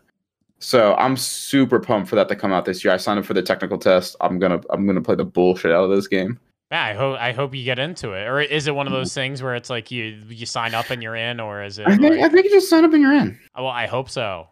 So 0.65 0.95
I'm 0.95 1.15
super 1.19 1.79
pumped 1.79 2.09
for 2.09 2.17
that 2.17 2.27
to 2.29 2.35
come 2.35 2.51
out 2.51 2.65
this 2.65 2.83
year. 2.83 2.95
I 2.95 2.97
signed 2.97 3.19
up 3.19 3.27
for 3.27 3.35
the 3.35 3.43
technical 3.43 3.77
test. 3.77 4.17
I'm 4.23 4.39
gonna 4.39 4.63
I'm 4.71 4.87
gonna 4.87 5.03
play 5.03 5.15
the 5.15 5.25
bullshit 5.25 5.71
out 5.71 5.85
of 5.85 5.91
this 5.91 6.09
game. 6.09 6.41
Yeah, 6.73 6.83
I 6.83 6.95
hope 6.95 7.19
I 7.21 7.33
hope 7.33 7.55
you 7.55 7.65
get 7.65 7.79
into 7.79 8.13
it. 8.13 8.27
Or 8.27 8.41
is 8.41 8.67
it 8.67 8.75
one 8.75 8.87
of 8.87 8.95
those 8.95 9.13
things 9.13 9.43
where 9.43 9.55
it's 9.55 9.69
like 9.69 9.91
you 9.91 10.19
you 10.27 10.47
sign 10.47 10.73
up 10.73 10.89
and 10.89 11.03
you're 11.03 11.17
in, 11.17 11.39
or 11.39 11.63
is 11.63 11.79
it? 11.79 11.87
I 11.87 11.99
think 11.99 12.15
I 12.15 12.31
think 12.31 12.47
you 12.47 12.51
just 12.51 12.71
sign 12.71 12.83
up 12.83 12.95
and 12.95 13.03
you're 13.03 13.13
in. 13.13 13.39
well, 13.55 13.67
I 13.67 13.87
hope 13.87 14.09
so. 14.09 14.49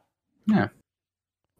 Yeah. 0.46 0.68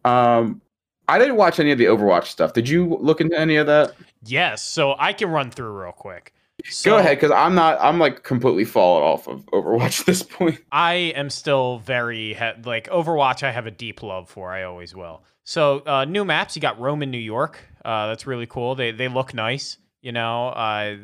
Um, 0.05 0.61
I 1.07 1.17
didn't 1.17 1.37
watch 1.37 1.59
any 1.59 1.71
of 1.71 1.79
the 1.79 1.85
Overwatch 1.85 2.25
stuff. 2.25 2.53
Did 2.53 2.69
you 2.69 2.95
look 3.01 3.21
into 3.21 3.37
any 3.37 3.55
of 3.55 3.65
that? 3.65 3.95
Yes, 4.23 4.61
so 4.61 4.95
I 4.99 5.13
can 5.13 5.29
run 5.31 5.49
through 5.49 5.71
real 5.81 5.93
quick. 5.93 6.31
So 6.69 6.91
Go 6.91 6.97
ahead, 6.97 7.17
because 7.17 7.31
I'm 7.31 7.55
not. 7.55 7.77
I'm 7.81 7.99
like 7.99 8.23
completely 8.23 8.65
fallen 8.65 9.03
off 9.03 9.27
of 9.27 9.45
Overwatch 9.47 9.99
at 10.01 10.05
this 10.05 10.23
point. 10.23 10.59
I 10.71 10.93
am 10.93 11.29
still 11.29 11.79
very 11.79 12.33
he- 12.33 12.61
like 12.63 12.89
Overwatch. 12.89 13.43
I 13.43 13.51
have 13.51 13.67
a 13.67 13.71
deep 13.71 14.01
love 14.01 14.29
for. 14.29 14.51
I 14.51 14.63
always 14.63 14.95
will. 14.95 15.23
So 15.43 15.81
uh, 15.85 16.05
new 16.05 16.23
maps. 16.23 16.55
You 16.55 16.61
got 16.61 16.79
Rome 16.79 17.03
in 17.03 17.11
New 17.11 17.17
York. 17.17 17.59
Uh, 17.83 18.07
that's 18.07 18.25
really 18.25 18.45
cool. 18.45 18.75
They 18.75 18.91
they 18.91 19.07
look 19.09 19.33
nice. 19.33 19.77
You 20.01 20.13
know, 20.13 20.47
I 20.47 20.99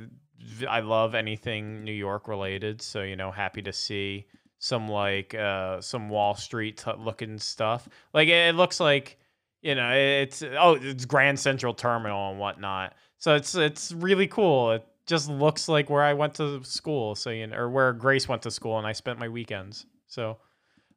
I 0.68 0.80
love 0.80 1.14
anything 1.16 1.84
New 1.84 1.94
York 1.94 2.28
related. 2.28 2.82
So 2.82 3.02
you 3.02 3.16
know, 3.16 3.32
happy 3.32 3.62
to 3.64 3.74
see 3.74 4.28
some 4.60 4.88
like 4.88 5.34
uh, 5.36 5.82
some 5.82 6.10
Wall 6.10 6.36
Street 6.36 6.78
t- 6.78 6.92
looking 6.98 7.38
stuff. 7.38 7.88
Like 8.14 8.28
it, 8.28 8.50
it 8.50 8.56
looks 8.56 8.80
like 8.80 9.18
you 9.62 9.76
know 9.76 9.92
it's 9.92 10.42
oh 10.42 10.78
it's 10.82 11.06
Grand 11.06 11.40
Central 11.40 11.74
Terminal 11.74 12.32
and 12.32 12.40
whatnot. 12.40 12.94
So 13.18 13.36
it's 13.36 13.56
it's 13.56 13.92
really 13.92 14.28
cool. 14.28 14.72
It 14.72 14.86
just 15.10 15.28
looks 15.28 15.68
like 15.68 15.90
where 15.90 16.04
I 16.04 16.14
went 16.14 16.36
to 16.36 16.64
school. 16.64 17.16
So 17.16 17.32
you 17.32 17.48
know, 17.48 17.58
or 17.58 17.70
where 17.70 17.92
Grace 17.92 18.28
went 18.28 18.44
to 18.44 18.52
school, 18.52 18.78
and 18.78 18.86
I 18.86 18.94
spent 18.94 19.20
my 19.20 19.28
weekends. 19.28 19.88
So 20.08 20.38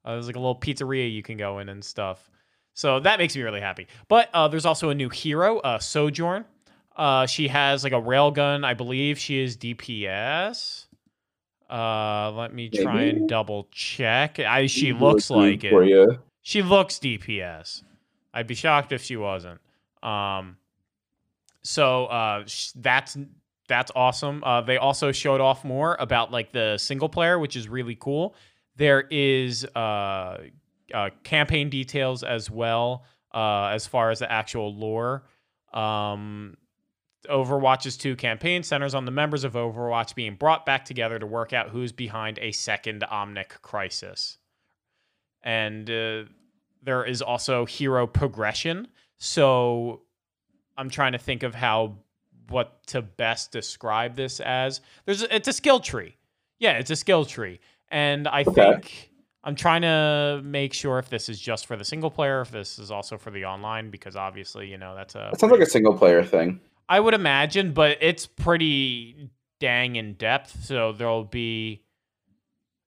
uh, 0.04 0.12
there's 0.12 0.26
like 0.26 0.36
a 0.36 0.38
little 0.38 0.54
pizzeria 0.54 1.10
you 1.10 1.22
can 1.22 1.38
go 1.38 1.58
in 1.58 1.70
and 1.70 1.82
stuff. 1.82 2.30
So 2.74 3.00
that 3.00 3.18
makes 3.18 3.34
me 3.34 3.42
really 3.42 3.60
happy. 3.60 3.86
But 4.08 4.28
uh, 4.34 4.48
there's 4.48 4.66
also 4.66 4.90
a 4.90 4.94
new 4.94 5.08
hero, 5.08 5.58
uh, 5.58 5.78
Sojourn. 5.78 6.44
Uh, 6.94 7.26
she 7.26 7.48
has 7.48 7.84
like 7.84 7.94
a 7.94 8.00
railgun. 8.00 8.64
I 8.64 8.74
believe 8.74 9.18
she 9.18 9.40
is 9.40 9.56
DPS. 9.56 10.86
Uh, 11.70 12.30
let 12.32 12.52
me 12.52 12.68
try 12.68 13.04
and 13.04 13.26
double 13.26 13.66
check. 13.72 14.38
I 14.38 14.66
she 14.66 14.92
looks 14.92 15.30
like 15.30 15.64
it. 15.64 15.72
You. 15.72 16.18
She 16.42 16.60
looks 16.60 16.98
DPS. 16.98 17.82
I'd 18.34 18.46
be 18.46 18.54
shocked 18.54 18.92
if 18.92 19.02
she 19.02 19.16
wasn't. 19.16 19.60
Um, 20.02 20.58
so 21.62 22.06
uh, 22.06 22.44
sh- 22.46 22.72
that's 22.74 23.16
that's 23.72 23.90
awesome. 23.96 24.44
Uh, 24.44 24.60
they 24.60 24.76
also 24.76 25.12
showed 25.12 25.40
off 25.40 25.64
more 25.64 25.96
about 25.98 26.30
like 26.30 26.52
the 26.52 26.76
single 26.76 27.08
player, 27.08 27.38
which 27.38 27.56
is 27.56 27.68
really 27.68 27.96
cool. 27.98 28.34
There 28.76 29.00
is 29.10 29.64
uh, 29.64 30.38
uh, 30.92 31.10
campaign 31.24 31.70
details 31.70 32.22
as 32.22 32.50
well 32.50 33.04
uh, 33.34 33.68
as 33.72 33.86
far 33.86 34.10
as 34.10 34.18
the 34.18 34.30
actual 34.30 34.74
lore. 34.74 35.24
Um, 35.72 36.58
Overwatch's 37.30 37.96
2 37.96 38.16
campaign 38.16 38.62
centers 38.62 38.94
on 38.94 39.06
the 39.06 39.10
members 39.10 39.44
of 39.44 39.54
Overwatch 39.54 40.14
being 40.14 40.34
brought 40.34 40.66
back 40.66 40.84
together 40.84 41.18
to 41.18 41.26
work 41.26 41.52
out 41.52 41.70
who's 41.70 41.92
behind 41.92 42.38
a 42.40 42.52
second 42.52 43.04
Omnic 43.10 43.62
crisis. 43.62 44.38
And 45.42 45.88
uh, 45.88 46.24
there 46.82 47.04
is 47.04 47.22
also 47.22 47.64
hero 47.64 48.06
progression. 48.06 48.88
So 49.18 50.02
I'm 50.76 50.90
trying 50.90 51.12
to 51.12 51.18
think 51.18 51.42
of 51.42 51.54
how 51.54 51.96
what 52.52 52.86
to 52.88 53.02
best 53.02 53.50
describe 53.50 54.14
this 54.14 54.38
as. 54.40 54.80
There's 55.06 55.22
a, 55.22 55.34
it's 55.34 55.48
a 55.48 55.52
skill 55.52 55.80
tree. 55.80 56.16
Yeah, 56.58 56.72
it's 56.72 56.90
a 56.90 56.96
skill 56.96 57.24
tree. 57.24 57.58
And 57.90 58.28
I 58.28 58.42
Okay. 58.42 58.52
think 58.54 59.10
I'm 59.42 59.56
trying 59.56 59.82
to 59.82 60.40
make 60.44 60.72
sure 60.72 60.98
if 60.98 61.08
this 61.08 61.28
is 61.28 61.40
just 61.40 61.66
for 61.66 61.76
the 61.76 61.84
single 61.84 62.10
player, 62.10 62.40
if 62.42 62.50
this 62.50 62.78
is 62.78 62.90
also 62.90 63.18
for 63.18 63.30
the 63.30 63.44
online, 63.44 63.90
because 63.90 64.14
obviously, 64.14 64.68
you 64.68 64.78
know, 64.78 64.94
that's 64.94 65.14
a. 65.14 65.30
It 65.32 65.40
sounds 65.40 65.50
like 65.50 65.60
a 65.60 65.66
single 65.66 65.96
player 65.96 66.22
thing. 66.22 66.60
I 66.88 67.00
would 67.00 67.14
imagine, 67.14 67.72
but 67.72 67.98
it's 68.00 68.26
pretty 68.26 69.30
dang 69.58 69.96
in 69.96 70.14
depth. 70.14 70.64
So 70.64 70.92
there'll 70.92 71.24
be 71.24 71.82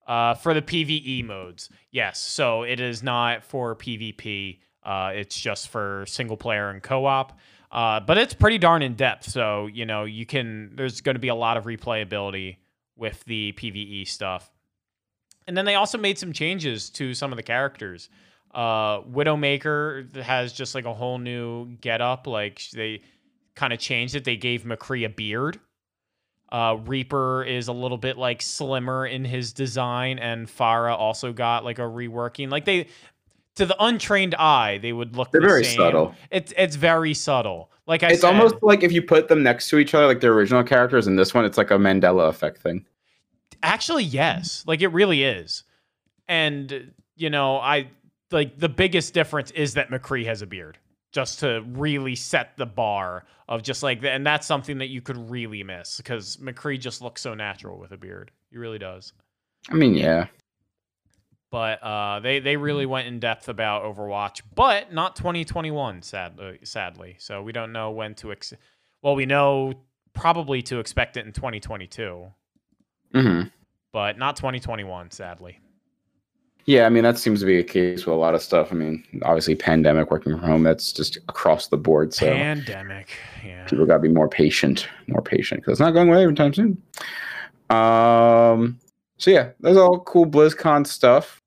uh, 0.08 0.36
for 0.36 0.54
the 0.54 0.62
PVE 0.62 1.26
modes, 1.26 1.70
yes. 1.92 2.20
So 2.20 2.64
it 2.64 2.80
is 2.80 3.02
not 3.02 3.44
for 3.44 3.76
PvP. 3.76 4.60
Uh, 4.84 5.12
it's 5.16 5.40
just 5.40 5.70
for 5.70 6.06
single 6.08 6.38
player 6.38 6.70
and 6.70 6.82
co-op. 6.82 7.38
Uh, 7.72 8.00
but 8.00 8.18
it's 8.18 8.34
pretty 8.34 8.58
darn 8.58 8.82
in 8.82 8.96
depth. 8.96 9.30
So 9.30 9.68
you 9.68 9.86
know 9.86 10.06
you 10.06 10.26
can. 10.26 10.72
There's 10.76 11.02
going 11.02 11.16
to 11.16 11.20
be 11.20 11.30
a 11.30 11.36
lot 11.36 11.58
of 11.58 11.66
replayability 11.66 12.58
with 12.96 13.24
the 13.26 13.54
PVE 13.54 14.08
stuff. 14.08 14.50
And 15.48 15.56
then 15.56 15.66
they 15.66 15.76
also 15.76 15.98
made 15.98 16.18
some 16.18 16.34
changes 16.34 16.90
to 16.92 17.14
some 17.14 17.32
of 17.32 17.38
the 17.38 17.44
characters. 17.44 18.10
Uh, 18.54 19.02
Widowmaker 19.02 20.16
has 20.16 20.54
just 20.54 20.76
like 20.76 20.86
a 20.86 20.94
whole 20.94 21.18
new 21.18 21.76
get 21.82 22.02
up. 22.02 22.26
Like 22.26 22.62
they 22.74 23.02
kind 23.54 23.74
of 23.74 23.80
changed 23.80 24.16
it. 24.16 24.24
They 24.24 24.38
gave 24.38 24.64
McCree 24.64 25.06
a 25.06 25.10
beard. 25.10 25.60
Uh, 26.52 26.78
Reaper 26.86 27.44
is 27.44 27.68
a 27.68 27.74
little 27.74 27.98
bit 27.98 28.18
like 28.18 28.42
slimmer 28.42 29.06
in 29.06 29.26
his 29.26 29.52
design, 29.52 30.20
and 30.20 30.48
Pharah 30.48 30.98
also 30.98 31.34
got 31.34 31.66
like 31.66 31.80
a 31.80 31.84
reworking. 31.84 32.50
Like 32.50 32.66
they, 32.66 32.88
to 33.56 33.66
the 33.66 33.76
untrained 33.84 34.36
eye, 34.36 34.78
they 34.80 34.94
would 34.94 35.16
look. 35.16 35.32
They're 35.32 35.42
the 35.42 35.48
very 35.48 35.64
same. 35.64 35.78
subtle. 35.78 36.16
It's 36.32 36.54
it's 36.58 36.76
very 36.76 37.14
subtle. 37.14 37.72
Like 37.88 38.04
I 38.04 38.10
it's 38.10 38.22
said, 38.22 38.28
almost 38.28 38.56
like 38.62 38.84
if 38.84 38.92
you 38.92 39.02
put 39.02 39.28
them 39.28 39.44
next 39.44 39.70
to 39.70 39.78
each 39.78 39.94
other, 39.94 40.08
like 40.08 40.20
the 40.20 40.28
original 40.28 40.64
characters, 40.64 41.08
and 41.08 41.18
this 41.18 41.34
one, 41.34 41.46
it's 41.46 41.58
like 41.58 41.72
a 41.72 41.76
Mandela 41.76 42.30
effect 42.30 42.60
thing. 42.60 42.86
Actually, 43.64 44.04
yes. 44.04 44.64
Like 44.68 44.82
it 44.82 44.90
really 44.90 45.24
is. 45.24 45.64
And 46.28 46.92
you 47.16 47.30
know, 47.30 47.58
I 47.58 47.90
like 48.32 48.60
the 48.60 48.70
biggest 48.70 49.14
difference 49.14 49.52
is 49.52 49.74
that 49.76 49.90
McCree 49.90 50.26
has 50.26 50.42
a 50.42 50.48
beard. 50.48 50.78
Just 51.12 51.40
to 51.40 51.64
really 51.70 52.16
set 52.16 52.58
the 52.58 52.66
bar 52.66 53.24
of 53.48 53.64
just 53.64 53.84
like 53.84 54.04
and 54.04 54.26
that's 54.26 54.46
something 54.46 54.80
that 54.80 54.90
you 54.90 55.02
could 55.02 55.30
really 55.30 55.64
miss 55.64 55.96
because 55.98 56.36
McCree 56.38 56.78
just 56.78 57.02
looks 57.02 57.22
so 57.22 57.34
natural 57.34 57.80
with 57.80 57.92
a 57.92 57.98
beard. 57.98 58.32
He 58.52 58.58
really 58.58 58.80
does. 58.80 59.14
I 59.70 59.76
mean, 59.76 59.94
yeah. 59.94 60.28
But 61.56 61.82
uh, 61.82 62.20
they 62.20 62.40
they 62.40 62.58
really 62.58 62.86
went 62.86 63.08
in 63.08 63.22
depth 63.22 63.48
about 63.48 63.84
Overwatch, 63.84 64.42
but 64.56 64.92
not 64.92 65.16
2021. 65.16 66.02
Sadly, 66.02 66.60
sadly. 66.64 67.16
So 67.18 67.42
we 67.42 67.54
don't 67.54 67.72
know 67.72 67.92
when 67.92 68.14
to. 68.16 68.34
Ex- 68.34 68.52
well, 69.02 69.16
we 69.16 69.26
know 69.26 69.74
probably 70.12 70.62
to 70.64 70.80
expect 70.80 71.16
it 71.16 71.26
in 71.26 71.32
2022 71.32 72.28
hmm 73.14 73.42
but 73.94 74.18
not 74.18 74.36
2021, 74.36 75.12
sadly. 75.12 75.58
Yeah, 76.66 76.86
I 76.86 76.90
mean 76.90 77.04
that 77.04 77.18
seems 77.18 77.40
to 77.40 77.46
be 77.46 77.60
a 77.60 77.64
case 77.64 78.06
with 78.06 78.14
a 78.14 78.18
lot 78.18 78.36
of 78.36 78.42
stuff. 78.42 78.74
I 78.74 78.76
mean, 78.76 79.06
obviously, 79.24 79.56
pandemic, 79.56 80.12
working 80.12 80.34
from 80.34 80.42
home, 80.42 80.64
that's 80.64 80.92
just 80.92 81.16
across 81.30 81.68
the 81.68 81.78
board. 81.78 82.14
So 82.14 82.26
Pandemic, 82.26 83.18
yeah. 83.46 83.64
people 83.64 83.86
got 83.86 83.94
to 83.94 84.00
be 84.02 84.10
more 84.10 84.28
patient, 84.28 84.90
more 85.08 85.22
patient 85.22 85.62
because 85.62 85.72
it's 85.72 85.80
not 85.80 85.92
going 85.92 86.10
away 86.10 86.24
anytime 86.24 86.54
soon. 86.54 86.82
Um. 87.70 88.78
So 89.20 89.32
yeah, 89.32 89.52
that's 89.62 89.78
all 89.78 90.02
cool 90.02 90.26
BlizzCon 90.26 90.86
stuff. 90.86 91.42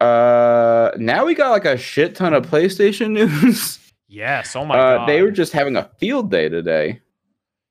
Uh, 0.00 0.90
now 0.96 1.24
we 1.24 1.34
got 1.34 1.50
like 1.50 1.64
a 1.64 1.76
shit 1.76 2.14
ton 2.14 2.34
of 2.34 2.46
PlayStation 2.46 3.10
news. 3.42 3.78
Yes. 4.08 4.54
Oh 4.54 4.64
my 4.64 4.78
uh, 4.78 4.96
god. 4.98 5.08
they 5.08 5.22
were 5.22 5.30
just 5.30 5.52
having 5.52 5.76
a 5.76 5.90
field 5.98 6.30
day 6.30 6.48
today. 6.48 7.00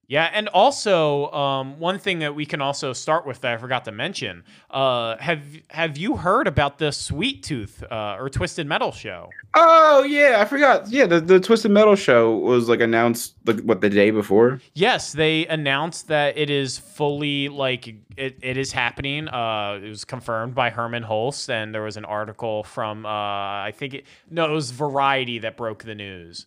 Yeah, 0.08 0.30
and 0.34 0.50
also 0.50 1.32
um, 1.32 1.80
one 1.80 1.98
thing 1.98 2.20
that 2.20 2.36
we 2.36 2.46
can 2.46 2.62
also 2.62 2.92
start 2.92 3.26
with 3.26 3.40
that 3.42 3.54
I 3.54 3.58
forgot 3.58 3.86
to 3.86 3.92
mention. 3.94 4.44
Uh, 4.70 5.16
have 5.18 5.42
have 5.70 5.98
you 5.98 6.18
heard 6.18 6.46
about 6.46 6.78
the 6.78 6.92
Sweet 6.92 7.42
Tooth 7.42 7.82
uh, 7.90 8.18
or 8.20 8.30
Twisted 8.30 8.68
Metal 8.68 8.92
show? 8.92 9.30
Oh 9.56 10.04
yeah, 10.04 10.38
I 10.40 10.46
forgot. 10.46 10.90
Yeah, 10.90 11.06
the, 11.06 11.22
the 11.22 11.40
Twisted 11.40 11.72
Metal 11.72 11.96
show 11.96 12.36
was 12.36 12.68
like 12.68 12.82
announced 12.82 13.36
like 13.46 13.62
what 13.62 13.80
the 13.80 13.90
day 13.90 14.12
before. 14.12 14.60
Yes, 14.74 15.14
they 15.14 15.48
announced 15.48 16.10
that 16.10 16.38
it 16.38 16.50
is 16.50 16.78
fully 16.78 17.48
like 17.48 17.88
it, 17.88 18.38
it 18.42 18.58
is 18.58 18.74
happening. 18.74 19.30
Uh, 19.30 19.80
it 19.82 19.88
was 19.88 20.04
confirmed 20.04 20.54
by 20.54 20.70
Hermen 20.70 21.04
Hulst, 21.04 21.50
and 21.50 21.74
there 21.74 21.84
was 21.84 21.96
an 21.96 22.06
article 22.06 22.64
from 22.64 23.06
uh, 23.06 23.10
I 23.10 23.74
think 23.74 23.94
it 23.94 24.06
no, 24.30 24.52
it 24.52 24.54
was 24.54 24.72
Variety 24.72 25.40
that 25.40 25.56
broke 25.56 25.86
the 25.86 25.96
news. 25.96 26.46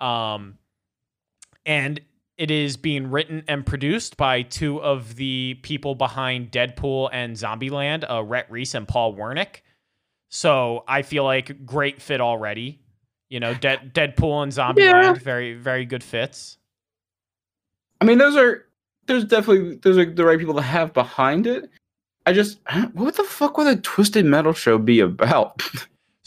Um, 0.00 0.56
and 1.66 2.00
it 2.38 2.50
is 2.50 2.76
being 2.76 3.10
written 3.10 3.42
and 3.48 3.66
produced 3.66 4.16
by 4.16 4.42
two 4.42 4.80
of 4.80 5.16
the 5.16 5.58
people 5.62 5.94
behind 5.94 6.50
Deadpool 6.52 7.10
and 7.12 7.34
Zombieland, 7.36 8.08
uh, 8.10 8.22
Rhett 8.22 8.50
Reese 8.50 8.74
and 8.74 8.86
Paul 8.88 9.14
Wernick. 9.14 9.62
So 10.30 10.84
I 10.86 11.02
feel 11.02 11.24
like 11.24 11.66
great 11.66 12.00
fit 12.00 12.20
already. 12.20 12.80
You 13.28 13.40
know, 13.40 13.54
De- 13.54 13.76
Deadpool 13.92 14.42
and 14.42 14.52
Zombieland, 14.52 14.78
Yeah. 15.02 15.12
very 15.14 15.54
very 15.54 15.84
good 15.84 16.02
fits. 16.04 16.56
I 18.00 18.04
mean, 18.04 18.18
those 18.18 18.36
are 18.36 18.64
there's 19.06 19.24
definitely 19.24 19.76
those 19.76 19.98
are 19.98 20.04
the 20.04 20.24
right 20.24 20.38
people 20.38 20.54
to 20.54 20.62
have 20.62 20.92
behind 20.94 21.46
it. 21.46 21.68
I 22.24 22.32
just 22.32 22.58
what 22.92 23.16
the 23.16 23.24
fuck 23.24 23.58
would 23.58 23.66
a 23.66 23.76
Twisted 23.80 24.24
Metal 24.24 24.52
show 24.52 24.78
be 24.78 25.00
about? 25.00 25.60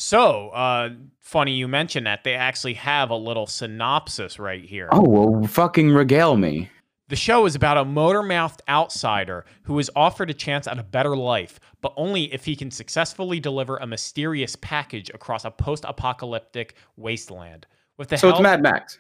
So, 0.02 0.49
uh, 0.49 0.89
funny 1.20 1.54
you 1.54 1.68
mention 1.68 2.06
that. 2.06 2.24
They 2.24 2.34
actually 2.34 2.74
have 2.74 3.12
a 3.12 3.16
little 3.16 3.45
synopsis 3.45 4.39
right 4.39 4.66
here. 4.66 4.89
oh 4.91 5.08
well, 5.08 5.43
fucking 5.47 5.91
regale 5.91 6.38
me. 6.38 6.70
The 7.10 7.16
show 7.16 7.45
is 7.45 7.54
about 7.54 7.78
a 7.78 7.86
motor 7.86 8.24
mouthed 8.24 8.64
outsider 8.68 9.45
who 9.64 9.78
is 9.78 9.91
offered 9.95 10.32
a 10.32 10.34
chance 10.34 10.66
at 10.66 10.80
a 10.80 10.84
better 10.84 11.16
life, 11.16 11.60
but 11.82 11.93
only 11.97 12.34
if 12.34 12.45
he 12.45 12.56
can 12.56 12.72
successfully 12.72 13.39
deliver 13.39 13.78
a 13.78 13.86
mysterious 13.86 14.56
package 14.56 15.12
across 15.14 15.45
a 15.45 15.52
post 15.52 15.86
apocalyptic 15.88 16.74
wasteland. 16.95 17.68
With 17.99 18.08
the 18.08 18.18
So 18.18 18.30
help, 18.30 18.39
it's 18.39 18.43
Mad 18.43 18.64
Max. 18.64 18.97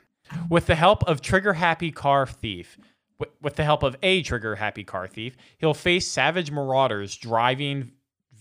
with 0.51 0.67
the 0.67 0.75
help 0.75 1.03
of 1.07 1.21
trigger 1.21 1.53
happy 1.53 1.89
car 1.89 2.27
thief, 2.27 2.77
wi- 3.19 3.33
with 3.41 3.55
the 3.55 3.63
help 3.63 3.81
of 3.81 3.95
a 4.03 4.21
trigger 4.21 4.55
happy 4.55 4.83
car 4.83 5.07
thief, 5.07 5.35
he'll 5.57 5.73
face 5.73 6.07
savage 6.07 6.51
marauders 6.51 7.15
driving 7.17 7.91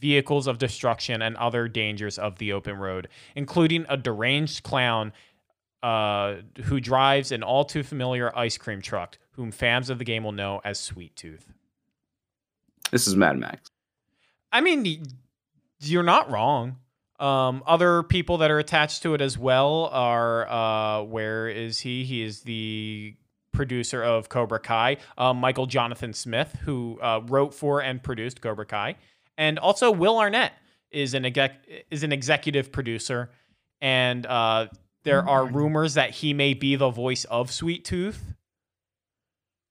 vehicles 0.01 0.47
of 0.47 0.59
destruction 0.59 1.23
and 1.23 1.37
other 1.37 1.69
dangers 1.69 2.19
of 2.19 2.39
the 2.39 2.53
open 2.53 2.77
road, 2.77 3.09
including 3.35 3.87
a 3.89 3.97
deranged 3.97 4.63
clown 4.63 5.13
uh, 5.83 6.37
who 6.65 6.81
drives 6.81 7.33
an 7.33 7.43
all 7.43 7.65
too 7.65 7.83
familiar 7.83 8.37
ice 8.37 8.59
cream 8.59 8.81
truck, 8.81 9.19
whom 9.33 9.51
fans 9.51 9.91
of 9.91 9.99
the 9.99 10.05
game 10.05 10.25
will 10.25 10.33
know 10.33 10.61
as 10.65 10.79
Sweet 10.79 11.15
Tooth. 11.17 11.53
This 12.91 13.07
is 13.07 13.17
Mad 13.17 13.39
Max. 13.39 13.71
I 14.53 14.61
mean, 14.61 15.05
you're 15.81 16.03
not 16.03 16.31
wrong. 16.31 16.77
Um, 17.19 17.63
other 17.67 18.03
people 18.03 18.39
that 18.39 18.51
are 18.51 18.59
attached 18.59 19.03
to 19.03 19.15
it 19.15 19.21
as 19.21 19.37
well 19.37 19.91
are 19.93 20.49
uh, 20.49 21.03
where 21.03 21.49
is 21.49 21.81
he? 21.81 22.05
He 22.05 22.23
is 22.23 22.41
the 22.41 23.15
producer 23.53 24.03
of 24.03 24.29
Cobra 24.29 24.59
Kai, 24.59 24.97
uh, 25.19 25.35
Michael 25.35 25.67
Jonathan 25.67 26.15
Smith, 26.15 26.57
who 26.65 26.99
uh, 27.03 27.21
wrote 27.27 27.53
for 27.53 27.83
and 27.83 28.03
produced 28.03 28.41
Cobra 28.41 28.65
Kai, 28.65 28.97
and 29.41 29.59
also 29.59 29.91
Will 29.91 30.19
Arnett 30.19 30.53
is 30.91 31.15
an 31.15 31.25
exec- 31.25 31.67
is 31.91 32.03
an 32.03 32.13
executive 32.13 32.71
producer, 32.71 33.31
and 33.81 34.27
uh, 34.27 34.67
there 35.03 35.27
are 35.27 35.47
rumors 35.47 35.95
that 35.95 36.11
he 36.11 36.35
may 36.35 36.53
be 36.53 36.77
the 36.77 36.91
voice 36.91 37.25
of 37.25 37.51
Sweet 37.51 37.85
Tooth, 37.87 38.35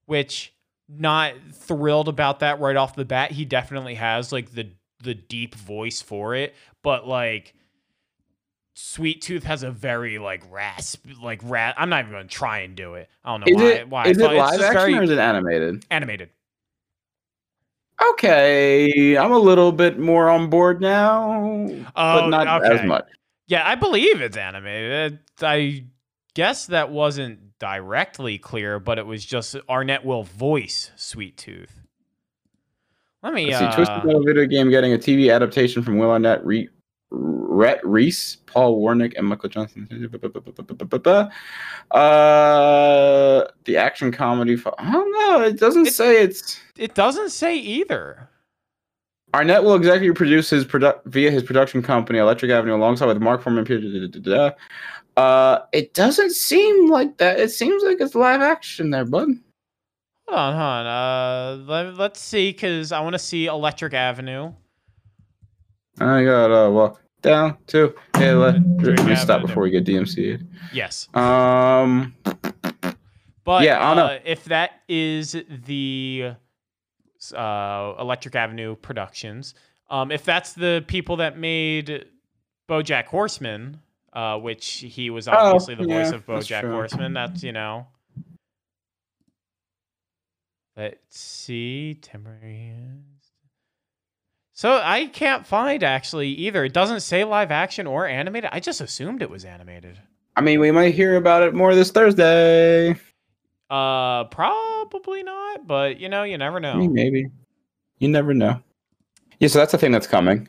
which 0.08 0.54
not 0.90 1.34
thrilled 1.54 2.08
about 2.10 2.40
that 2.40 2.60
right 2.60 2.76
off 2.76 2.96
the 2.96 3.06
bat. 3.06 3.32
He 3.32 3.46
definitely 3.46 3.94
has 3.96 4.32
like 4.32 4.52
the 4.54 4.72
the 5.04 5.14
deep 5.14 5.54
voice 5.54 6.02
for 6.02 6.34
it, 6.34 6.56
but 6.82 7.08
like 7.08 7.54
Sweet 8.74 9.22
Tooth 9.22 9.44
has 9.44 9.62
a 9.62 9.70
very 9.70 10.18
like 10.18 10.42
rasp 10.50 11.06
like 11.22 11.42
rat. 11.44 11.76
I'm 11.78 11.90
not 11.90 12.00
even 12.02 12.12
gonna 12.14 12.24
try 12.28 12.62
and 12.62 12.76
do 12.76 12.96
it. 12.96 13.08
I 13.24 13.38
don't 13.38 13.42
know 13.42 13.46
Is 13.56 13.56
why. 13.56 13.70
it 13.72 13.90
why. 13.90 14.08
is 14.08 14.18
it 14.18 14.24
live 14.32 14.62
action 14.62 14.74
very 14.74 14.96
or 14.96 15.04
is 15.04 15.12
it 15.12 15.20
animated? 15.20 15.86
animated. 15.92 16.30
Okay, 18.12 19.18
I'm 19.18 19.32
a 19.32 19.38
little 19.40 19.72
bit 19.72 20.00
more 20.00 20.30
on 20.30 20.50
board 20.50 20.80
now, 20.82 21.68
but 21.96 22.24
Oh, 22.24 22.30
not 22.30 22.66
as 22.66 22.86
much. 22.86 23.06
Yeah, 23.48 23.68
I 23.68 23.76
believe 23.76 24.22
it's 24.22 24.38
animated. 24.38 25.20
I 25.42 25.86
guess 26.34 26.68
that 26.68 26.92
wasn't 26.92 27.58
directly 27.60 28.38
clear, 28.38 28.80
but 28.80 28.98
it 29.00 29.06
was 29.06 29.26
just 29.26 29.56
Arnett 29.68 30.06
will 30.06 30.24
voice 30.24 30.92
Sweet 30.96 31.36
Tooth. 31.38 31.82
Let 33.22 33.34
me. 33.34 33.48
Let's 33.48 33.60
see, 33.60 33.66
Uh, 33.66 33.76
Twisted 33.76 34.06
Metal 34.06 34.24
video 34.24 34.46
game 34.46 34.70
getting 34.70 34.94
a 34.94 34.98
TV 34.98 35.34
adaptation 35.34 35.84
from 35.84 35.98
Will 35.98 36.10
Arnett, 36.12 36.46
Re- 36.46 36.70
Rhett 37.12 37.82
Reese, 37.84 38.38
Paul 38.46 38.82
Wernick, 38.82 39.18
and 39.18 39.28
Michael 39.28 39.50
Johnson. 39.50 39.88
Uh, 41.92 43.46
the 43.66 43.78
action 43.78 44.12
comedy. 44.12 44.56
fo- 44.56 44.76
I 44.78 44.92
don't 44.92 45.12
know. 45.12 45.42
It 45.42 45.60
doesn't 45.60 45.88
It- 45.88 45.94
say 45.94 46.22
it's. 46.22 46.60
It 46.80 46.96
doesn't 46.96 47.30
say 47.32 47.58
either. 47.58 48.30
Arnett 49.34 49.64
will 49.64 49.76
executive 49.76 50.16
produce 50.16 50.50
his 50.50 50.66
produ- 50.66 51.00
via 51.06 51.30
his 51.30 51.44
production 51.44 51.84
company, 51.84 52.18
Electric 52.20 52.50
Avenue, 52.52 52.74
alongside 52.76 53.06
with 53.08 53.20
Marc 53.22 53.44
Forman. 53.44 53.66
Uh, 55.18 55.60
it 55.74 55.94
doesn't 55.94 56.32
seem 56.32 56.90
like 56.90 57.18
that. 57.18 57.40
It 57.40 57.52
seems 57.52 57.84
like 57.84 57.98
it's 58.00 58.16
live 58.16 58.42
action 58.42 58.90
there, 58.90 59.06
bud. 59.06 59.28
Hold 60.28 60.40
on, 60.40 60.54
hold 60.54 60.64
on. 60.64 60.86
Uh, 60.88 61.64
let, 61.68 61.96
let's 61.96 62.20
see, 62.20 62.52
because 62.52 62.92
I 62.92 63.02
want 63.02 63.14
to 63.14 63.20
see 63.20 63.46
Electric 63.48 63.94
Avenue. 63.94 64.54
I 66.00 66.24
gotta 66.24 66.72
walk 66.72 67.02
down 67.22 67.58
to 67.68 67.94
Electric. 68.16 68.98
Let 69.00 69.06
me 69.06 69.16
stop 69.16 69.42
before 69.42 69.64
we 69.64 69.70
get 69.70 69.86
DMC'd. 69.86 70.46
Yes. 70.74 71.14
Um, 71.14 72.16
But 73.44 73.64
Yeah, 73.64 73.80
I 73.84 73.88
don't 73.96 73.98
know. 73.98 74.14
uh, 74.14 74.20
if 74.24 74.46
that 74.46 74.82
is 74.88 75.36
the 75.66 76.36
uh, 77.34 77.96
Electric 78.00 78.36
Avenue 78.36 78.76
Productions, 78.76 79.54
um, 79.90 80.12
if 80.12 80.24
that's 80.24 80.54
the 80.54 80.84
people 80.88 81.18
that 81.18 81.38
made 81.38 82.06
BoJack 82.70 83.06
Horseman, 83.06 83.80
uh, 84.14 84.38
which 84.38 84.68
he 84.68 85.10
was 85.10 85.28
obviously 85.28 85.76
the 85.76 85.86
voice 85.86 86.12
Oh, 86.12 86.16
of 86.16 86.26
BoJack 86.26 86.62
true. 86.62 86.72
Horseman, 86.72 87.14
that's 87.14 87.44
you 87.44 87.52
know. 87.52 87.88
Let's 90.78 91.20
see, 91.20 91.96
temporary. 92.02 92.72
So 94.54 94.80
I 94.84 95.08
can't 95.08 95.46
find 95.46 95.84
actually 95.84 96.30
either. 96.30 96.64
It 96.66 96.74
doesn't 96.74 97.02
say 97.02 97.24
live 97.24 97.52
action 97.52 97.88
or 97.88 98.06
animated. 98.06 98.50
I 98.54 98.60
just 98.60 98.82
assumed 98.82 99.22
it 99.22 99.30
was 99.30 99.46
animated. 99.46 100.00
I 100.36 100.42
mean, 100.42 100.60
we 100.60 100.72
might 100.72 100.94
hear 100.94 101.16
about 101.16 101.44
it 101.44 101.54
more 101.54 101.76
this 101.76 101.92
Thursday. 101.92 102.92
Uh, 103.70 104.24
probably 104.26 104.69
not, 104.94 105.68
but 105.68 106.00
you 106.00 106.10
know, 106.10 106.24
you 106.24 106.38
never 106.38 106.58
I 106.58 106.62
know. 106.62 106.76
mean, 106.76 106.94
maybe. 106.94 107.28
You 108.00 108.08
never 108.10 108.34
know. 108.34 108.60
Yeah, 109.40 109.48
so 109.48 109.60
that's 109.60 109.72
the 109.72 109.78
thing 109.78 109.92
that's 109.92 110.08
coming. 110.08 110.48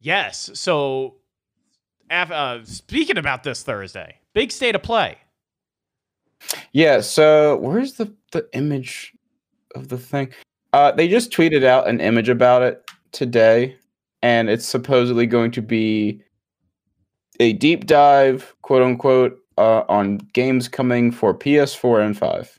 Yes. 0.00 0.50
So, 0.54 1.16
af- 2.10 2.30
uh, 2.30 2.64
speaking 2.64 3.18
about 3.18 3.42
this 3.42 3.62
Thursday, 3.62 4.16
big 4.34 4.52
state 4.52 4.74
of 4.74 4.82
play. 4.82 5.18
Yeah, 6.72 7.00
so 7.00 7.56
where's 7.56 7.94
the 7.94 8.12
the 8.32 8.48
image 8.52 9.12
of 9.74 9.88
the 9.88 9.98
thing? 9.98 10.32
Uh 10.72 10.92
they 10.92 11.08
just 11.08 11.32
tweeted 11.32 11.64
out 11.64 11.88
an 11.88 12.00
image 12.00 12.28
about 12.28 12.62
it 12.62 12.88
today 13.12 13.76
and 14.22 14.48
it's 14.50 14.66
supposedly 14.66 15.26
going 15.26 15.50
to 15.52 15.62
be 15.62 16.22
a 17.40 17.52
deep 17.54 17.86
dive, 17.86 18.54
quote 18.62 18.82
unquote, 18.82 19.38
uh, 19.56 19.82
on 19.88 20.18
games 20.32 20.68
coming 20.68 21.10
for 21.12 21.32
PS4 21.34 22.04
and 22.04 22.18
5. 22.18 22.57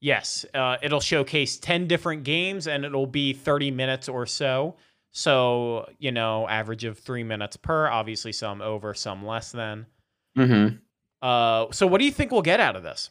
Yes, 0.00 0.46
uh, 0.54 0.76
it'll 0.82 1.00
showcase 1.00 1.58
10 1.58 1.88
different 1.88 2.24
games 2.24 2.68
and 2.68 2.84
it'll 2.84 3.06
be 3.06 3.32
30 3.32 3.70
minutes 3.70 4.08
or 4.08 4.26
so. 4.26 4.76
So, 5.10 5.88
you 5.98 6.12
know, 6.12 6.46
average 6.48 6.84
of 6.84 6.98
three 6.98 7.24
minutes 7.24 7.56
per, 7.56 7.88
obviously 7.88 8.32
some 8.32 8.62
over, 8.62 8.94
some 8.94 9.26
less 9.26 9.50
than. 9.50 9.86
Mm-hmm. 10.36 10.76
Uh, 11.20 11.66
so, 11.72 11.86
what 11.86 11.98
do 11.98 12.04
you 12.04 12.12
think 12.12 12.30
we'll 12.30 12.42
get 12.42 12.60
out 12.60 12.76
of 12.76 12.82
this? 12.84 13.10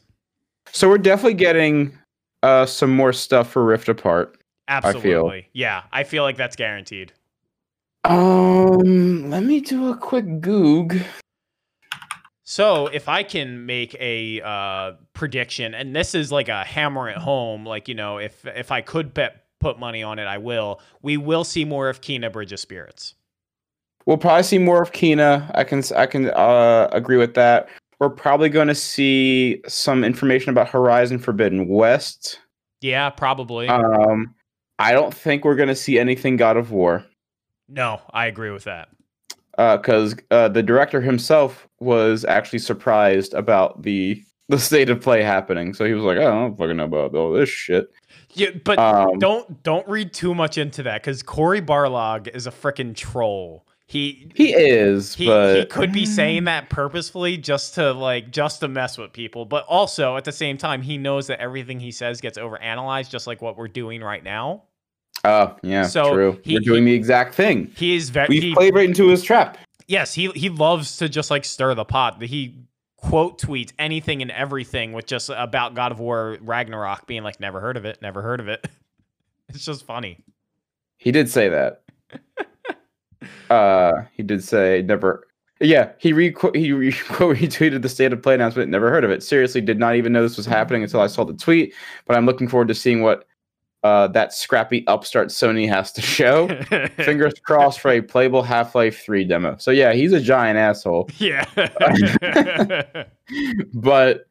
So 0.72 0.88
we're 0.88 0.98
definitely 0.98 1.34
getting 1.34 1.96
uh 2.42 2.66
some 2.66 2.94
more 2.94 3.12
stuff 3.12 3.50
for 3.50 3.64
Rift 3.64 3.88
Apart. 3.88 4.38
Absolutely. 4.68 5.48
Yeah, 5.52 5.82
I 5.92 6.04
feel 6.04 6.22
like 6.22 6.36
that's 6.36 6.56
guaranteed. 6.56 7.12
Um, 8.04 9.30
let 9.30 9.42
me 9.42 9.60
do 9.60 9.90
a 9.90 9.96
quick 9.96 10.40
goog. 10.40 11.00
So 12.50 12.86
if 12.86 13.10
I 13.10 13.24
can 13.24 13.66
make 13.66 13.94
a 14.00 14.40
uh, 14.40 14.92
prediction, 15.12 15.74
and 15.74 15.94
this 15.94 16.14
is 16.14 16.32
like 16.32 16.48
a 16.48 16.64
hammer 16.64 17.06
at 17.06 17.18
home, 17.18 17.66
like 17.66 17.88
you 17.88 17.94
know, 17.94 18.16
if 18.16 18.46
if 18.46 18.72
I 18.72 18.80
could 18.80 19.12
bet 19.12 19.44
put 19.60 19.78
money 19.78 20.02
on 20.02 20.18
it, 20.18 20.24
I 20.24 20.38
will. 20.38 20.80
We 21.02 21.18
will 21.18 21.44
see 21.44 21.66
more 21.66 21.90
of 21.90 22.00
Kena 22.00 22.32
Bridge 22.32 22.50
of 22.54 22.58
Spirits. 22.58 23.16
We'll 24.06 24.16
probably 24.16 24.44
see 24.44 24.56
more 24.56 24.80
of 24.80 24.92
Kena. 24.92 25.50
I 25.54 25.62
can 25.62 25.82
I 25.94 26.06
can 26.06 26.30
uh, 26.30 26.88
agree 26.90 27.18
with 27.18 27.34
that. 27.34 27.68
We're 27.98 28.08
probably 28.08 28.48
going 28.48 28.68
to 28.68 28.74
see 28.74 29.60
some 29.68 30.02
information 30.02 30.48
about 30.48 30.70
Horizon 30.70 31.18
Forbidden 31.18 31.68
West. 31.68 32.40
Yeah, 32.80 33.10
probably. 33.10 33.68
Um, 33.68 34.34
I 34.78 34.92
don't 34.92 35.12
think 35.12 35.44
we're 35.44 35.54
going 35.54 35.68
to 35.68 35.76
see 35.76 35.98
anything 35.98 36.38
God 36.38 36.56
of 36.56 36.70
War 36.70 37.04
no, 37.68 38.00
I 38.10 38.26
agree 38.26 38.50
with 38.50 38.64
that. 38.64 38.88
Because 39.58 40.14
uh, 40.30 40.48
the 40.48 40.62
director 40.62 41.00
himself 41.00 41.68
was 41.80 42.24
actually 42.24 42.60
surprised 42.60 43.34
about 43.34 43.82
the 43.82 44.22
the 44.48 44.58
state 44.58 44.88
of 44.88 45.02
play 45.02 45.22
happening. 45.22 45.74
So 45.74 45.84
he 45.84 45.92
was 45.92 46.04
like, 46.04 46.16
"I 46.16 46.22
don't 46.22 46.56
fucking 46.56 46.76
know 46.76 46.84
about 46.84 47.14
all 47.14 47.32
this 47.32 47.50
shit." 47.50 47.90
Yeah, 48.34 48.50
but 48.64 48.78
Um, 48.78 49.18
don't 49.18 49.62
don't 49.64 49.86
read 49.88 50.12
too 50.12 50.34
much 50.34 50.58
into 50.58 50.82
that 50.84 51.02
because 51.02 51.22
Cory 51.22 51.60
Barlog 51.60 52.28
is 52.34 52.46
a 52.46 52.50
freaking 52.50 52.94
troll. 52.94 53.66
He 53.86 54.30
he 54.34 54.54
is, 54.54 55.14
he, 55.14 55.26
but 55.26 55.56
he 55.56 55.64
could 55.64 55.92
be 55.92 56.04
saying 56.04 56.44
that 56.44 56.68
purposefully 56.68 57.38
just 57.38 57.74
to 57.76 57.92
like 57.92 58.30
just 58.30 58.60
to 58.60 58.68
mess 58.68 58.98
with 58.98 59.14
people 59.14 59.46
but 59.46 59.64
also 59.64 60.18
at 60.18 60.24
the 60.24 60.32
same 60.32 60.58
time 60.58 60.82
he 60.82 60.98
knows 60.98 61.28
that 61.28 61.40
everything 61.40 61.80
he 61.80 61.90
says 61.90 62.20
gets 62.20 62.36
overanalyzed 62.36 63.08
just 63.08 63.26
like 63.26 63.40
what 63.40 63.56
we're 63.56 63.66
doing 63.66 64.02
right 64.02 64.22
now 64.22 64.64
Oh, 65.24 65.56
yeah, 65.62 65.82
So 65.86 66.12
true. 66.14 66.40
he- 66.44 66.54
We're 66.54 66.60
doing 66.60 66.84
the 66.84 66.92
exact 66.94 67.34
thing. 67.34 67.70
he 67.76 67.96
is 67.96 68.10
very 68.10 68.40
he, 68.40 68.54
played 68.54 68.74
right 68.74 68.88
into 68.88 69.08
his 69.08 69.22
trap. 69.22 69.58
yes 69.88 70.14
he 70.14 70.28
he 70.30 70.48
loves 70.48 70.96
to 70.98 71.08
just 71.08 71.30
like 71.30 71.44
stir 71.44 71.74
the 71.74 71.84
pot 71.84 72.22
he 72.22 72.54
quote 72.96 73.40
tweets 73.40 73.72
anything 73.78 74.22
and 74.22 74.30
everything 74.30 74.92
with 74.92 75.06
just 75.06 75.30
about 75.34 75.74
god 75.74 75.92
of 75.92 75.98
war 76.00 76.36
ragnarok 76.40 77.06
being 77.06 77.22
like 77.22 77.38
never 77.40 77.60
heard 77.60 77.76
of 77.76 77.84
it 77.84 78.00
never 78.02 78.22
heard 78.22 78.38
of 78.40 78.48
it 78.48 78.66
it's 79.48 79.64
just 79.64 79.84
funny 79.84 80.18
He 80.98 81.10
did 81.12 81.28
say 81.30 81.48
that. 81.48 81.82
uh, 83.50 83.92
he 84.12 84.22
did 84.22 84.42
say 84.44 84.82
never. 84.82 85.24
Yeah, 85.60 85.90
he 85.98 86.12
re 86.12 86.34
he 86.54 86.72
re- 86.72 86.92
retweeted 86.92 87.82
the 87.82 87.88
state 87.88 88.12
of 88.12 88.22
play 88.22 88.34
announcement. 88.34 88.70
Never 88.70 88.90
heard 88.90 89.04
of 89.04 89.10
it. 89.10 89.22
Seriously, 89.22 89.60
did 89.60 89.78
not 89.78 89.96
even 89.96 90.12
know 90.12 90.22
this 90.22 90.36
was 90.36 90.46
happening 90.46 90.82
until 90.84 91.00
I 91.00 91.06
saw 91.08 91.24
the 91.24 91.34
tweet. 91.34 91.74
But 92.06 92.16
I'm 92.16 92.26
looking 92.26 92.46
forward 92.48 92.68
to 92.68 92.74
seeing 92.74 93.02
what 93.02 93.26
uh, 93.84 94.08
that 94.08 94.32
scrappy 94.32 94.86
upstart 94.86 95.28
Sony 95.28 95.68
has 95.68 95.92
to 95.92 96.02
show. 96.02 96.48
Fingers 96.96 97.34
crossed 97.40 97.80
for 97.80 97.92
a 97.92 98.00
playable 98.00 98.42
Half 98.42 98.74
Life 98.74 99.02
Three 99.02 99.24
demo. 99.24 99.56
So 99.58 99.70
yeah, 99.70 99.92
he's 99.92 100.12
a 100.12 100.20
giant 100.20 100.58
asshole. 100.58 101.08
yeah 101.18 101.44
But 103.74 104.26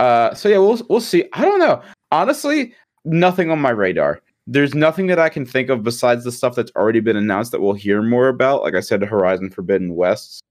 uh, 0.00 0.34
so 0.34 0.48
yeah, 0.48 0.58
we'll 0.58 0.80
we'll 0.88 1.00
see. 1.00 1.24
I 1.34 1.42
don't 1.42 1.60
know. 1.60 1.82
Honestly, 2.10 2.74
nothing 3.04 3.50
on 3.50 3.60
my 3.60 3.70
radar. 3.70 4.20
There's 4.46 4.74
nothing 4.74 5.06
that 5.06 5.20
I 5.20 5.28
can 5.28 5.46
think 5.46 5.68
of 5.68 5.84
besides 5.84 6.24
the 6.24 6.32
stuff 6.32 6.56
that's 6.56 6.72
already 6.74 6.98
been 6.98 7.16
announced 7.16 7.52
that 7.52 7.60
we'll 7.60 7.74
hear 7.74 8.02
more 8.02 8.28
about. 8.28 8.62
Like 8.62 8.74
I 8.74 8.80
said, 8.80 9.02
Horizon 9.02 9.50
Forbidden 9.50 9.94
West. 9.94 10.42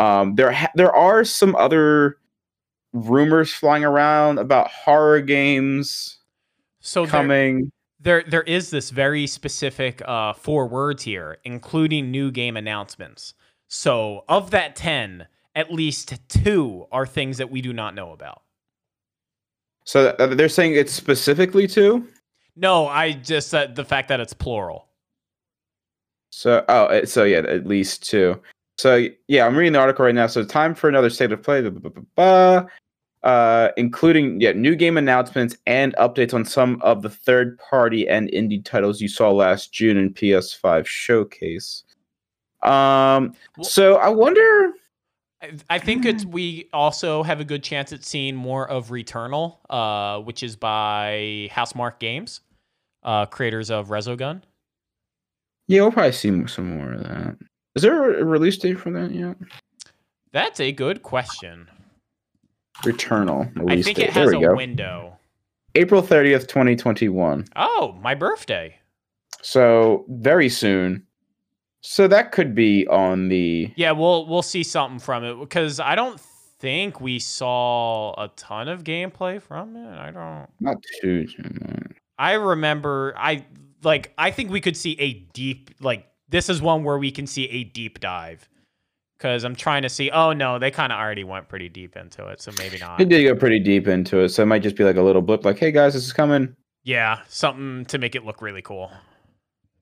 Um, 0.00 0.34
there 0.34 0.50
ha- 0.50 0.72
there 0.74 0.92
are 0.92 1.24
some 1.24 1.54
other 1.54 2.16
rumors 2.92 3.52
flying 3.52 3.84
around 3.84 4.38
about 4.38 4.68
horror 4.68 5.20
games 5.20 6.19
so 6.80 7.06
coming. 7.06 7.70
There, 8.02 8.24
there 8.26 8.42
is 8.42 8.70
this 8.70 8.88
very 8.88 9.26
specific 9.26 10.00
uh, 10.06 10.32
four 10.32 10.66
words 10.66 11.02
here, 11.02 11.36
including 11.44 12.10
new 12.10 12.30
game 12.30 12.56
announcements. 12.56 13.34
So, 13.68 14.24
of 14.26 14.50
that 14.52 14.74
ten, 14.74 15.26
at 15.54 15.72
least 15.72 16.14
two 16.28 16.86
are 16.90 17.06
things 17.06 17.36
that 17.38 17.50
we 17.50 17.60
do 17.60 17.72
not 17.72 17.94
know 17.94 18.12
about. 18.12 18.42
So 19.84 20.12
they're 20.12 20.48
saying 20.48 20.74
it's 20.74 20.92
specifically 20.92 21.66
two. 21.66 22.06
No, 22.56 22.86
I 22.86 23.12
just 23.12 23.48
said 23.48 23.74
the 23.74 23.84
fact 23.84 24.08
that 24.08 24.20
it's 24.20 24.32
plural. 24.32 24.88
So 26.30 26.64
oh, 26.68 27.04
so 27.04 27.24
yeah, 27.24 27.38
at 27.38 27.66
least 27.66 28.08
two. 28.08 28.40
So 28.78 29.08
yeah, 29.28 29.46
I'm 29.46 29.56
reading 29.56 29.72
the 29.72 29.80
article 29.80 30.04
right 30.04 30.14
now. 30.14 30.26
So 30.26 30.44
time 30.44 30.74
for 30.74 30.88
another 30.88 31.10
state 31.10 31.32
of 31.32 31.42
play, 31.42 31.60
blah, 31.62 31.70
blah, 31.70 32.02
blah, 32.14 32.66
uh, 33.22 33.68
including 33.76 34.40
yeah, 34.40 34.52
new 34.52 34.74
game 34.74 34.96
announcements 34.96 35.56
and 35.66 35.94
updates 35.96 36.32
on 36.32 36.44
some 36.44 36.80
of 36.82 37.02
the 37.02 37.10
third 37.10 37.58
party 37.58 38.08
and 38.08 38.28
indie 38.30 38.64
titles 38.64 39.00
you 39.00 39.08
saw 39.08 39.30
last 39.30 39.72
June 39.72 39.96
in 39.96 40.12
PS5 40.12 40.86
showcase. 40.86 41.84
Um, 42.62 43.34
Well- 43.56 43.64
so 43.64 43.96
I 43.96 44.08
wonder. 44.08 44.72
I, 45.42 45.52
I 45.70 45.78
think 45.78 46.04
it's 46.04 46.24
we 46.26 46.68
also 46.72 47.22
have 47.22 47.40
a 47.40 47.44
good 47.44 47.62
chance 47.62 47.92
at 47.92 48.04
seeing 48.04 48.36
more 48.36 48.68
of 48.68 48.88
Returnal, 48.88 49.56
uh, 49.70 50.20
which 50.20 50.42
is 50.42 50.56
by 50.56 51.48
Housemarque 51.52 51.98
Games, 51.98 52.40
uh, 53.02 53.24
creators 53.26 53.70
of 53.70 53.88
Resogun. 53.88 54.42
Yeah, 55.66 55.82
we'll 55.82 55.92
probably 55.92 56.12
see 56.12 56.46
some 56.46 56.76
more 56.76 56.92
of 56.92 57.04
that. 57.04 57.36
Is 57.76 57.82
there 57.82 58.18
a 58.20 58.24
release 58.24 58.58
date 58.58 58.78
for 58.78 58.90
that 58.90 59.12
yet? 59.12 59.36
That's 60.32 60.60
a 60.60 60.72
good 60.72 61.02
question. 61.02 61.68
Returnal 62.82 63.70
I 63.70 63.82
think 63.82 63.98
it 63.98 64.10
has 64.10 64.30
there 64.30 64.38
we 64.38 64.44
a 64.44 64.48
go. 64.48 64.56
window. 64.56 65.16
April 65.74 66.02
30th, 66.02 66.48
2021. 66.48 67.44
Oh, 67.56 67.96
my 68.02 68.14
birthday. 68.14 68.76
So 69.42 70.04
very 70.08 70.48
soon. 70.48 71.06
So 71.82 72.08
that 72.08 72.32
could 72.32 72.54
be 72.54 72.86
on 72.88 73.28
the 73.28 73.72
Yeah, 73.76 73.92
we'll 73.92 74.26
we'll 74.26 74.42
see 74.42 74.62
something 74.62 74.98
from 74.98 75.24
it 75.24 75.38
because 75.38 75.80
I 75.80 75.94
don't 75.94 76.20
think 76.58 77.00
we 77.00 77.18
saw 77.18 78.12
a 78.22 78.28
ton 78.36 78.68
of 78.68 78.84
gameplay 78.84 79.40
from 79.40 79.76
it. 79.76 79.98
I 79.98 80.10
don't. 80.10 80.46
not 80.60 80.76
too. 81.00 81.26
too 81.26 81.42
much. 81.60 81.96
I 82.18 82.32
remember 82.34 83.14
I 83.16 83.46
like 83.82 84.12
I 84.18 84.30
think 84.30 84.50
we 84.50 84.60
could 84.60 84.76
see 84.76 84.92
a 85.00 85.14
deep 85.32 85.70
like 85.80 86.06
this 86.28 86.50
is 86.50 86.60
one 86.60 86.84
where 86.84 86.98
we 86.98 87.10
can 87.10 87.26
see 87.26 87.48
a 87.48 87.64
deep 87.64 87.98
dive 88.00 88.46
because 89.20 89.44
I'm 89.44 89.54
trying 89.54 89.82
to 89.82 89.90
see. 89.90 90.10
Oh 90.10 90.32
no, 90.32 90.58
they 90.58 90.70
kind 90.70 90.92
of 90.92 90.98
already 90.98 91.24
went 91.24 91.48
pretty 91.48 91.68
deep 91.68 91.94
into 91.94 92.26
it, 92.28 92.40
so 92.40 92.52
maybe 92.58 92.78
not. 92.78 92.98
It 93.00 93.10
did 93.10 93.22
go 93.24 93.34
pretty 93.34 93.60
deep 93.60 93.86
into 93.86 94.20
it, 94.20 94.30
so 94.30 94.42
it 94.42 94.46
might 94.46 94.62
just 94.62 94.76
be 94.76 94.84
like 94.84 94.96
a 94.96 95.02
little 95.02 95.20
blip, 95.20 95.44
like, 95.44 95.58
"Hey 95.58 95.70
guys, 95.72 95.92
this 95.92 96.04
is 96.04 96.12
coming." 96.12 96.56
Yeah, 96.84 97.20
something 97.28 97.84
to 97.86 97.98
make 97.98 98.14
it 98.14 98.24
look 98.24 98.40
really 98.40 98.62
cool. 98.62 98.90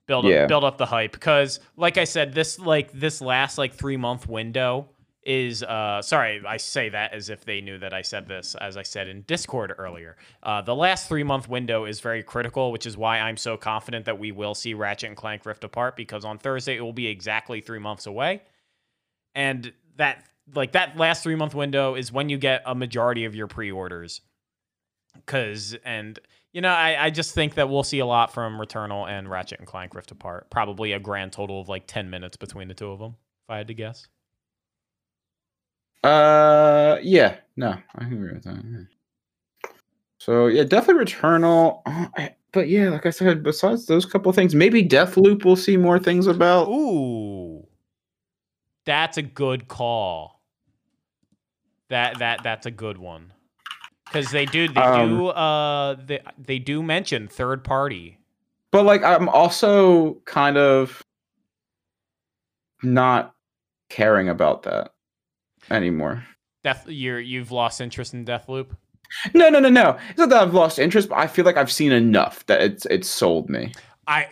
build 0.09 0.25
Yeah. 0.25 0.43
up 0.45 0.49
build 0.49 0.65
up 0.65 0.79
the 0.79 0.87
hype 0.87 1.13
because 1.13 1.61
like 1.77 1.99
I 1.99 2.05
said 2.05 2.33
this 2.33 2.59
like 2.59 2.91
this 2.93 3.21
last 3.21 3.59
like 3.59 3.75
3 3.75 3.97
month 3.99 4.27
window 4.27 4.89
is 5.23 5.63
uh 5.63 6.01
sorry 6.01 6.41
I 6.49 6.57
say 6.57 6.89
that 6.89 7.13
as 7.13 7.29
if 7.29 7.45
they 7.45 7.61
knew 7.61 7.77
that 7.79 7.93
I 7.93 8.01
said 8.01 8.27
this 8.27 8.55
as 8.59 8.79
I 8.79 8.83
said 8.83 9.07
in 9.07 9.21
Discord 9.23 9.75
earlier. 9.77 10.17
Uh 10.43 10.63
the 10.63 10.75
last 10.75 11.09
3 11.09 11.23
month 11.25 11.47
window 11.49 11.85
is 11.85 12.01
very 12.01 12.23
critical 12.23 12.73
which 12.73 12.87
is 12.87 12.97
why 12.97 13.19
I'm 13.21 13.37
so 13.37 13.59
confident 13.59 14.07
that 14.07 14.19
we 14.19 14.33
will 14.33 14.55
see 14.55 14.73
Ratchet 14.73 15.09
and 15.09 15.17
Clank 15.17 15.45
Rift 15.45 15.63
Apart 15.63 15.95
because 15.95 16.25
on 16.25 16.39
Thursday 16.39 16.77
it 16.79 16.81
will 16.81 16.95
be 16.95 17.07
exactly 17.07 17.61
3 17.61 17.79
months 17.79 18.07
away. 18.07 18.41
And 19.39 19.73
that 19.97 20.25
like 20.55 20.73
that 20.73 20.97
last 20.97 21.23
3 21.23 21.37
month 21.37 21.55
window 21.55 21.95
is 21.95 22.11
when 22.13 22.29
you 22.29 22.39
get 22.39 22.63
a 22.67 22.75
majority 22.75 23.25
of 23.25 23.35
your 23.37 23.47
pre-orders. 23.47 24.21
Cuz 25.27 25.75
and 25.85 26.19
you 26.53 26.61
know, 26.63 26.71
I, 26.71 27.07
I 27.07 27.11
just 27.11 27.35
think 27.35 27.55
that 27.55 27.69
we'll 27.69 27.85
see 27.85 28.01
a 28.01 28.07
lot 28.07 28.33
from 28.35 28.59
Returnal 28.59 29.09
and 29.09 29.31
Ratchet 29.31 29.61
and 29.61 29.69
Clank 29.69 29.95
Rift 29.95 30.11
Apart. 30.11 30.51
Probably 30.51 30.93
a 30.93 30.99
grand 30.99 31.33
total 31.33 31.61
of 31.61 31.69
like 31.69 31.87
10 31.87 32.11
minutes 32.11 32.37
between 32.37 32.69
the 32.69 32.75
two 32.75 32.91
of 32.91 32.99
them, 32.99 33.13
if 33.47 33.51
I 33.51 33.59
had 33.59 33.69
to 33.69 33.75
guess. 33.75 34.09
Uh, 36.03 36.99
yeah, 37.03 37.37
no, 37.57 37.77
I 37.97 38.05
can 38.05 38.15
agree 38.15 38.33
with 38.33 38.45
that. 38.45 38.65
yeah. 38.65 38.81
So 40.19 40.47
yeah, 40.49 40.65
definitely 40.65 41.05
Returnal. 41.05 41.83
I- 41.87 42.35
but 42.53 42.69
yeah, 42.71 42.89
like 42.89 43.05
I 43.05 43.11
said, 43.11 43.43
besides 43.43 43.85
those 43.87 44.07
couple 44.07 44.33
things, 44.33 44.55
maybe 44.55 44.83
Deathloop 44.83 45.45
we'll 45.45 45.55
see 45.55 45.77
more 45.77 45.99
things 45.99 46.27
about. 46.27 46.69
Ooh. 46.69 47.68
That's 48.89 49.19
a 49.19 49.23
good 49.23 49.69
call. 49.69 50.41
That 51.91 52.21
that 52.21 52.43
that's 52.43 52.65
a 52.65 52.71
good 52.71 52.97
one. 52.97 53.35
Cuz 54.11 54.31
they 54.31 54.47
do 54.47 54.67
they 54.67 54.81
Um, 54.81 55.11
do 55.11 55.27
uh 55.27 55.97
they, 56.07 56.21
they 56.39 56.59
do 56.59 56.83
mention 56.83 57.29
third 57.29 57.65
party. 57.65 58.19
But 58.71 58.87
like, 58.87 59.03
I'm 59.03 59.29
also 59.29 60.15
kind 60.25 60.57
of 60.57 61.03
not 62.83 63.35
caring 63.91 64.31
about 64.31 64.63
that 64.63 64.95
anymore. 65.71 66.25
Death 66.65 66.87
you're 66.89 67.21
you've 67.21 67.53
lost 67.53 67.83
interest 67.83 68.15
in 68.15 68.25
Deathloop. 68.25 68.71
No, 69.35 69.51
no, 69.51 69.61
no, 69.61 69.69
no. 69.69 69.99
It's 70.09 70.19
not 70.19 70.31
that 70.31 70.43
I've 70.43 70.55
lost 70.55 70.79
interest, 70.79 71.11
but 71.11 71.19
I 71.19 71.27
feel 71.27 71.45
like 71.45 71.59
I've 71.59 71.71
seen 71.71 71.93
enough 71.93 72.47
that 72.47 72.63
it's 72.63 72.87
it's 72.87 73.09
sold 73.09 73.51
me. 73.51 73.75
I 74.07 74.29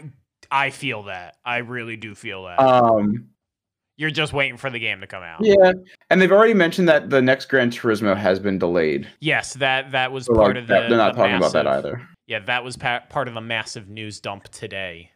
I 0.50 0.70
feel 0.70 1.02
that. 1.02 1.36
I 1.44 1.58
really 1.58 1.98
do 1.98 2.14
feel 2.14 2.44
that. 2.44 2.58
Um, 2.58 3.28
you're 3.96 4.10
just 4.10 4.32
waiting 4.32 4.56
for 4.56 4.68
the 4.70 4.78
game 4.78 5.00
to 5.00 5.06
come 5.06 5.22
out. 5.22 5.38
yeah, 5.42 5.72
and 6.10 6.20
they've 6.20 6.32
already 6.32 6.54
mentioned 6.54 6.88
that 6.88 7.08
the 7.10 7.22
next 7.22 7.46
Gran 7.46 7.70
Turismo 7.70 8.16
has 8.16 8.38
been 8.38 8.58
delayed. 8.58 9.08
Yes, 9.20 9.54
that 9.54 9.90
that 9.92 10.12
was 10.12 10.26
So, 10.26 10.34
part 10.34 10.48
like, 10.54 10.56
of 10.62 10.66
the. 10.68 10.74
that- 10.74 10.88
they're 10.88 10.98
not 10.98 11.14
the 11.14 11.20
talking 11.22 11.36
about 11.36 11.52
that 11.52 11.66
either. 11.66 12.06
Yeah, 12.26 12.40
that 12.40 12.64
was 12.64 12.76
pa- 12.76 13.04
part 13.08 13.28
of 13.28 13.34
the 13.34 13.40
massive 13.40 13.88
news 13.88 14.20
dump 14.20 14.48
today. 14.48 15.12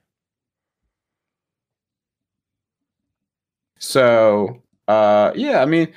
So, 3.78 4.62
uh, 4.88 5.32
yeah, 5.34 5.62
I 5.62 5.66
mean, 5.66 5.92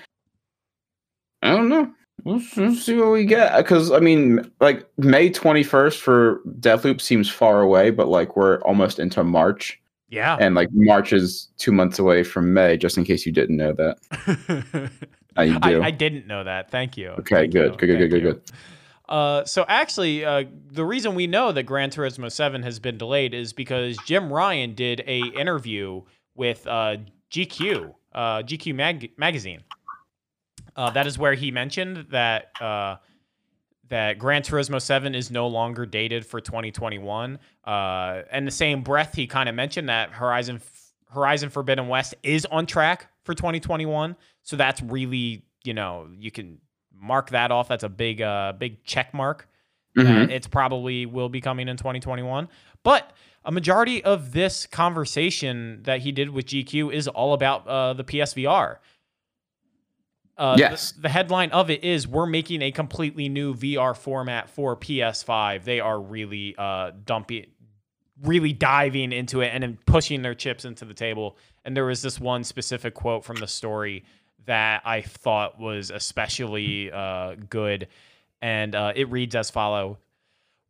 I 1.41 1.51
don't 1.55 1.69
know. 1.69 1.91
We'll, 2.23 2.37
s- 2.37 2.55
we'll 2.55 2.75
see 2.75 2.95
what 2.97 3.11
we 3.11 3.25
get. 3.25 3.55
Because 3.57 3.91
I 3.91 3.99
mean, 3.99 4.49
like 4.61 4.87
May 4.97 5.29
twenty 5.29 5.63
first 5.63 5.99
for 5.99 6.39
Deathloop 6.59 7.01
seems 7.01 7.29
far 7.29 7.61
away, 7.61 7.89
but 7.91 8.07
like 8.07 8.37
we're 8.37 8.61
almost 8.61 8.99
into 8.99 9.23
March, 9.23 9.79
Yeah. 10.13 10.37
and 10.39 10.53
like 10.53 10.69
March 10.73 11.11
is 11.11 11.49
two 11.57 11.71
months 11.71 11.97
away 11.97 12.23
from 12.23 12.53
May. 12.53 12.77
Just 12.77 12.97
in 12.97 13.03
case 13.03 13.25
you 13.25 13.31
didn't 13.31 13.57
know 13.57 13.73
that, 13.73 14.91
I, 15.35 15.57
do. 15.57 15.81
I 15.81 15.89
didn't 15.91 16.27
know 16.27 16.43
that. 16.43 16.69
Thank 16.69 16.97
you. 16.97 17.09
okay, 17.09 17.35
Thank 17.35 17.53
good, 17.53 17.71
you. 17.73 17.77
good, 17.77 17.87
good, 17.87 17.99
Thank 17.99 18.11
good, 18.11 18.21
good, 18.21 18.35
good. 18.35 18.51
Uh, 19.09 19.43
so 19.45 19.65
actually, 19.67 20.23
uh, 20.23 20.43
the 20.71 20.85
reason 20.85 21.15
we 21.15 21.27
know 21.27 21.51
that 21.51 21.63
Gran 21.63 21.89
Turismo 21.89 22.31
Seven 22.31 22.63
has 22.63 22.79
been 22.79 22.97
delayed 22.97 23.33
is 23.33 23.53
because 23.53 23.97
Jim 24.05 24.31
Ryan 24.31 24.75
did 24.75 25.03
a 25.05 25.19
interview 25.39 26.03
with 26.35 26.65
uh, 26.67 26.97
GQ, 27.31 27.93
uh, 28.13 28.37
GQ 28.43 28.75
mag- 28.75 29.11
magazine. 29.17 29.63
Uh, 30.75 30.89
that 30.91 31.05
is 31.05 31.17
where 31.17 31.33
he 31.33 31.51
mentioned 31.51 32.07
that 32.11 32.51
uh, 32.61 32.95
that 33.89 34.17
Gran 34.17 34.41
Turismo 34.41 34.81
Seven 34.81 35.13
is 35.13 35.29
no 35.29 35.47
longer 35.47 35.85
dated 35.85 36.25
for 36.25 36.39
2021. 36.39 37.37
Uh, 37.63 38.21
in 38.31 38.45
the 38.45 38.51
same 38.51 38.81
breath, 38.81 39.13
he 39.13 39.27
kind 39.27 39.49
of 39.49 39.55
mentioned 39.55 39.89
that 39.89 40.11
Horizon 40.11 40.61
Horizon 41.11 41.49
Forbidden 41.49 41.87
West 41.87 42.15
is 42.23 42.45
on 42.45 42.65
track 42.65 43.07
for 43.23 43.33
2021. 43.35 44.15
So 44.41 44.55
that's 44.55 44.81
really 44.81 45.45
you 45.63 45.73
know 45.73 46.07
you 46.17 46.31
can 46.31 46.59
mark 46.95 47.29
that 47.31 47.51
off. 47.51 47.67
That's 47.67 47.83
a 47.83 47.89
big 47.89 48.21
uh 48.21 48.53
big 48.57 48.83
check 48.83 49.13
mark. 49.13 49.47
Mhm. 49.97 50.03
That 50.27 50.31
it's 50.31 50.47
probably 50.47 51.05
will 51.05 51.29
be 51.29 51.41
coming 51.41 51.67
in 51.67 51.77
2021. 51.77 52.47
But 52.83 53.11
a 53.45 53.51
majority 53.51 54.03
of 54.03 54.31
this 54.31 54.65
conversation 54.65 55.83
that 55.83 55.99
he 55.99 56.11
did 56.11 56.29
with 56.29 56.45
GQ 56.45 56.93
is 56.93 57.07
all 57.07 57.33
about 57.33 57.67
uh, 57.67 57.93
the 57.93 58.03
PSVR. 58.03 58.77
Uh, 60.37 60.55
the- 60.55 60.61
Yes. 60.61 60.91
The, 60.93 61.09
headline 61.09 61.51
of 61.51 61.69
it 61.69 61.83
is 61.83 62.07
We're 62.07 62.25
making 62.25 62.61
a 62.61 62.71
completely 62.71 63.29
new 63.29 63.53
VR 63.53 63.95
format 63.95 64.49
for 64.49 64.75
PS5. 64.75 65.63
They 65.63 65.79
are 65.79 65.99
really 65.99 66.55
uh, 66.57 66.91
dumping, 67.05 67.47
really 68.23 68.53
diving 68.53 69.11
into 69.11 69.41
it 69.41 69.47
and 69.53 69.63
then 69.63 69.77
pushing 69.85 70.21
their 70.21 70.33
chips 70.35 70.65
into 70.65 70.85
the 70.85 70.93
table. 70.93 71.37
And 71.65 71.75
there 71.77 71.85
was 71.85 72.01
this 72.01 72.19
one 72.19 72.43
specific 72.43 72.93
quote 72.93 73.23
from 73.23 73.37
the 73.37 73.47
story 73.47 74.05
that 74.45 74.81
I 74.85 75.01
thought 75.01 75.59
was 75.59 75.91
especially 75.91 76.91
uh, 76.91 77.35
good. 77.49 77.87
And 78.41 78.75
uh, 78.75 78.91
it 78.95 79.09
reads 79.09 79.35
as 79.35 79.49
follow 79.49 79.99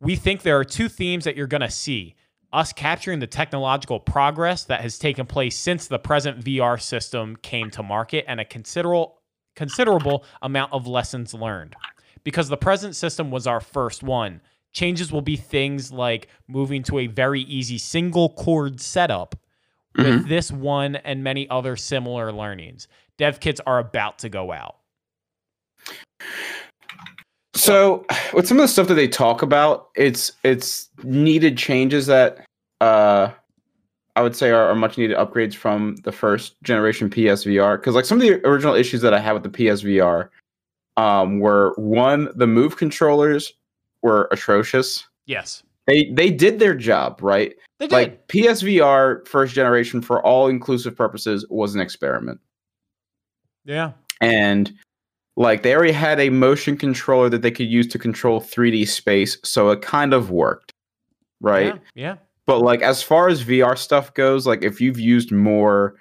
We 0.01 0.15
think 0.15 0.41
there 0.41 0.59
are 0.59 0.63
two 0.65 0.89
themes 0.89 1.23
that 1.23 1.35
you're 1.37 1.47
going 1.47 1.61
to 1.61 1.71
see 1.71 2.15
us 2.51 2.71
capturing 2.71 3.17
the 3.17 3.25
technological 3.25 3.99
progress 3.99 4.65
that 4.65 4.81
has 4.81 4.99
taken 4.99 5.25
place 5.25 5.57
since 5.57 5.87
the 5.87 5.97
present 5.97 6.43
VR 6.43 6.79
system 6.79 7.35
came 7.37 7.71
to 7.71 7.81
market 7.81 8.25
and 8.27 8.39
a 8.39 8.45
considerable 8.45 9.19
considerable 9.55 10.25
amount 10.41 10.73
of 10.73 10.87
lessons 10.87 11.33
learned. 11.33 11.75
Because 12.23 12.49
the 12.49 12.57
present 12.57 12.95
system 12.95 13.31
was 13.31 13.47
our 13.47 13.59
first 13.59 14.03
one, 14.03 14.41
changes 14.71 15.11
will 15.11 15.21
be 15.21 15.35
things 15.35 15.91
like 15.91 16.27
moving 16.47 16.83
to 16.83 16.99
a 16.99 17.07
very 17.07 17.41
easy 17.41 17.77
single 17.77 18.29
cord 18.29 18.79
setup 18.79 19.35
with 19.95 20.27
this 20.27 20.51
one 20.51 20.95
and 20.95 21.23
many 21.23 21.49
other 21.49 21.75
similar 21.75 22.31
learnings. 22.31 22.87
Dev 23.17 23.39
kits 23.39 23.61
are 23.67 23.79
about 23.79 24.19
to 24.19 24.29
go 24.29 24.51
out. 24.51 24.77
So, 27.55 28.05
with 28.33 28.47
some 28.47 28.57
of 28.57 28.63
the 28.63 28.67
stuff 28.67 28.87
that 28.87 28.95
they 28.95 29.07
talk 29.07 29.41
about, 29.41 29.89
it's 29.95 30.31
it's 30.43 30.89
needed 31.03 31.57
changes 31.57 32.07
that 32.07 32.43
uh, 32.81 33.31
I 34.15 34.21
would 34.21 34.35
say 34.35 34.51
are, 34.51 34.69
are 34.69 34.75
much 34.75 34.97
needed 34.97 35.17
upgrades 35.17 35.55
from 35.55 35.95
the 36.03 36.11
first 36.11 36.61
generation 36.63 37.09
PSVR. 37.09 37.77
Because 37.77 37.95
like 37.95 38.05
some 38.05 38.19
of 38.19 38.21
the 38.21 38.45
original 38.47 38.75
issues 38.75 39.01
that 39.01 39.13
I 39.13 39.19
had 39.19 39.33
with 39.33 39.43
the 39.43 39.49
PSVR 39.49 40.29
um, 40.97 41.39
were 41.39 41.73
one, 41.77 42.29
the 42.35 42.47
move 42.47 42.77
controllers 42.77 43.53
were 44.01 44.27
atrocious. 44.31 45.07
Yes. 45.25 45.63
They 45.87 46.11
they 46.13 46.29
did 46.29 46.59
their 46.59 46.75
job 46.75 47.19
right. 47.21 47.55
They 47.79 47.87
did. 47.87 47.93
Like 47.93 48.27
PSVR 48.27 49.27
first 49.27 49.53
generation, 49.53 50.01
for 50.01 50.23
all 50.23 50.47
inclusive 50.47 50.95
purposes, 50.95 51.45
was 51.49 51.75
an 51.75 51.81
experiment 51.81 52.39
yeah. 53.65 53.91
and 54.21 54.73
like 55.35 55.63
they 55.63 55.75
already 55.75 55.93
had 55.93 56.19
a 56.19 56.29
motion 56.29 56.77
controller 56.77 57.29
that 57.29 57.41
they 57.41 57.51
could 57.51 57.67
use 57.67 57.87
to 57.87 57.99
control 57.99 58.39
3D 58.39 58.87
space, 58.87 59.37
so 59.43 59.69
it 59.71 59.81
kind 59.81 60.13
of 60.13 60.29
worked, 60.29 60.73
right? 61.41 61.75
Yeah. 61.95 62.15
yeah. 62.15 62.15
But 62.45 62.59
like 62.59 62.81
as 62.81 63.01
far 63.01 63.29
as 63.29 63.43
VR 63.43 63.77
stuff 63.77 64.13
goes, 64.13 64.45
like 64.45 64.63
if 64.63 64.81
you've 64.81 64.99
used 64.99 65.31
more 65.31 65.95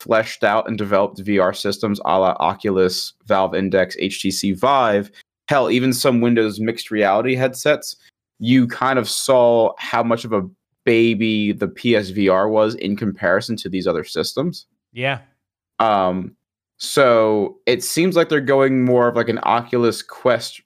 fleshed 0.00 0.44
out 0.44 0.68
and 0.68 0.76
developed 0.76 1.18
VR 1.18 1.56
systems, 1.56 2.00
a 2.04 2.18
la 2.18 2.36
Oculus, 2.40 3.12
Valve 3.26 3.54
Index, 3.54 3.96
HTC 3.96 4.58
Vive, 4.58 5.10
hell, 5.48 5.70
even 5.70 5.92
some 5.92 6.20
Windows 6.20 6.60
mixed 6.60 6.90
reality 6.90 7.34
headsets, 7.34 7.96
you 8.38 8.66
kind 8.66 8.98
of 8.98 9.08
saw 9.08 9.72
how 9.78 10.02
much 10.02 10.24
of 10.24 10.32
a 10.32 10.42
baby 10.84 11.52
the 11.52 11.68
PSVR 11.68 12.50
was 12.50 12.74
in 12.76 12.96
comparison 12.96 13.56
to 13.56 13.68
these 13.68 13.86
other 13.86 14.04
systems. 14.04 14.66
Yeah. 14.92 15.20
Um, 15.78 16.36
so 16.78 17.58
it 17.66 17.82
seems 17.82 18.16
like 18.16 18.28
they're 18.28 18.40
going 18.40 18.84
more 18.84 19.08
of 19.08 19.16
like 19.16 19.28
an 19.28 19.40
Oculus 19.44 20.02
Quest. 20.02 20.60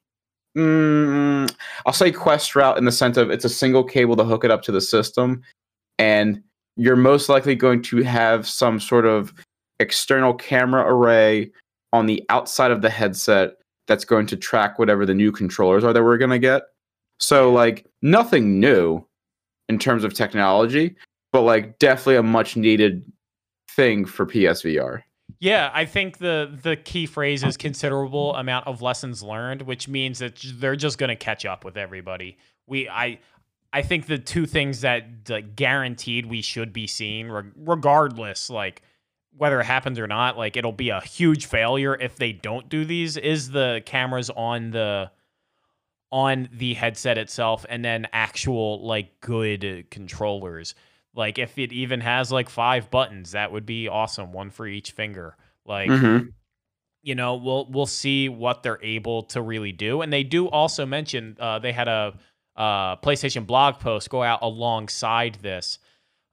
Mm, 0.58 1.54
I'll 1.86 1.92
say 1.92 2.10
Quest 2.10 2.56
route 2.56 2.78
in 2.78 2.84
the 2.84 2.90
sense 2.90 3.16
of 3.16 3.30
it's 3.30 3.44
a 3.44 3.48
single 3.48 3.84
cable 3.84 4.16
to 4.16 4.24
hook 4.24 4.44
it 4.44 4.50
up 4.50 4.62
to 4.62 4.72
the 4.72 4.80
system, 4.80 5.42
and 6.00 6.42
you're 6.76 6.96
most 6.96 7.28
likely 7.28 7.54
going 7.54 7.80
to 7.82 8.02
have 8.02 8.46
some 8.46 8.80
sort 8.80 9.06
of 9.06 9.32
external 9.78 10.34
camera 10.34 10.82
array 10.92 11.52
on 11.92 12.06
the 12.06 12.24
outside 12.28 12.72
of 12.72 12.82
the 12.82 12.90
headset 12.90 13.52
that's 13.86 14.04
going 14.04 14.26
to 14.26 14.36
track 14.36 14.80
whatever 14.80 15.06
the 15.06 15.14
new 15.14 15.30
controllers 15.30 15.84
are 15.84 15.92
that 15.92 16.02
we're 16.02 16.18
going 16.18 16.30
to 16.30 16.40
get. 16.40 16.62
So 17.20 17.52
like 17.52 17.86
nothing 18.02 18.58
new 18.58 19.04
in 19.68 19.78
terms 19.78 20.02
of 20.02 20.12
technology, 20.12 20.96
but 21.32 21.42
like 21.42 21.78
definitely 21.78 22.16
a 22.16 22.22
much 22.24 22.56
needed 22.56 23.04
thing 23.70 24.04
for 24.04 24.26
PSVR. 24.26 25.02
Yeah, 25.40 25.70
I 25.72 25.84
think 25.84 26.18
the 26.18 26.58
the 26.62 26.76
key 26.76 27.06
phrase 27.06 27.44
is 27.44 27.56
considerable 27.56 28.34
amount 28.34 28.66
of 28.66 28.82
lessons 28.82 29.22
learned, 29.22 29.62
which 29.62 29.86
means 29.86 30.18
that 30.18 30.40
they're 30.54 30.76
just 30.76 30.98
going 30.98 31.10
to 31.10 31.16
catch 31.16 31.44
up 31.44 31.64
with 31.64 31.76
everybody. 31.76 32.38
We 32.66 32.88
I 32.88 33.20
I 33.72 33.82
think 33.82 34.06
the 34.06 34.18
two 34.18 34.46
things 34.46 34.80
that 34.80 35.04
like 35.28 35.54
guaranteed 35.54 36.26
we 36.26 36.42
should 36.42 36.72
be 36.72 36.86
seeing, 36.86 37.30
reg- 37.30 37.52
regardless, 37.56 38.50
like 38.50 38.82
whether 39.36 39.60
it 39.60 39.64
happens 39.66 39.98
or 40.00 40.08
not, 40.08 40.36
like 40.36 40.56
it'll 40.56 40.72
be 40.72 40.90
a 40.90 41.00
huge 41.00 41.46
failure 41.46 41.94
if 41.94 42.16
they 42.16 42.32
don't 42.32 42.68
do 42.68 42.84
these. 42.84 43.16
Is 43.16 43.50
the 43.50 43.82
cameras 43.86 44.30
on 44.30 44.70
the 44.72 45.12
on 46.10 46.48
the 46.52 46.74
headset 46.74 47.16
itself, 47.16 47.64
and 47.68 47.84
then 47.84 48.08
actual 48.12 48.84
like 48.84 49.20
good 49.20 49.86
controllers. 49.90 50.74
Like 51.18 51.36
if 51.36 51.58
it 51.58 51.72
even 51.72 52.00
has 52.00 52.30
like 52.30 52.48
five 52.48 52.92
buttons, 52.92 53.32
that 53.32 53.50
would 53.50 53.66
be 53.66 53.88
awesome. 53.88 54.30
One 54.30 54.50
for 54.50 54.68
each 54.68 54.92
finger. 54.92 55.36
Like 55.66 55.90
Mhm. 55.90 56.32
you 57.02 57.16
know, 57.16 57.34
we'll 57.34 57.68
we'll 57.70 57.86
see 57.86 58.28
what 58.28 58.62
they're 58.62 58.82
able 58.84 59.24
to 59.24 59.42
really 59.42 59.72
do. 59.72 60.00
And 60.00 60.12
they 60.12 60.22
do 60.22 60.48
also 60.48 60.86
mention 60.86 61.36
uh, 61.40 61.58
they 61.58 61.72
had 61.72 61.88
a 61.88 62.14
uh, 62.54 62.96
PlayStation 62.96 63.46
blog 63.46 63.80
post 63.80 64.10
go 64.10 64.22
out 64.22 64.38
alongside 64.42 65.38
this, 65.42 65.80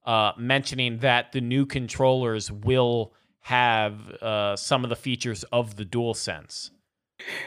uh, 0.05 0.33
mentioning 0.37 0.99
that 0.99 1.31
the 1.31 1.41
new 1.41 1.65
controllers 1.65 2.51
will 2.51 3.11
have 3.41 4.09
uh, 4.21 4.55
some 4.55 4.83
of 4.83 4.91
the 4.91 4.95
features 4.95 5.43
of 5.51 5.77
the 5.77 5.85
DualSense. 5.85 6.69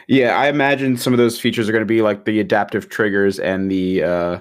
Yeah, 0.07 0.37
I 0.37 0.47
imagine 0.47 0.97
some 0.97 1.13
of 1.13 1.17
those 1.17 1.39
features 1.39 1.69
are 1.69 1.71
going 1.71 1.81
to 1.81 1.85
be 1.85 2.01
like 2.01 2.25
the 2.25 2.41
adaptive 2.41 2.89
triggers 2.89 3.39
and 3.39 3.71
the 3.71 4.03
uh, 4.03 4.39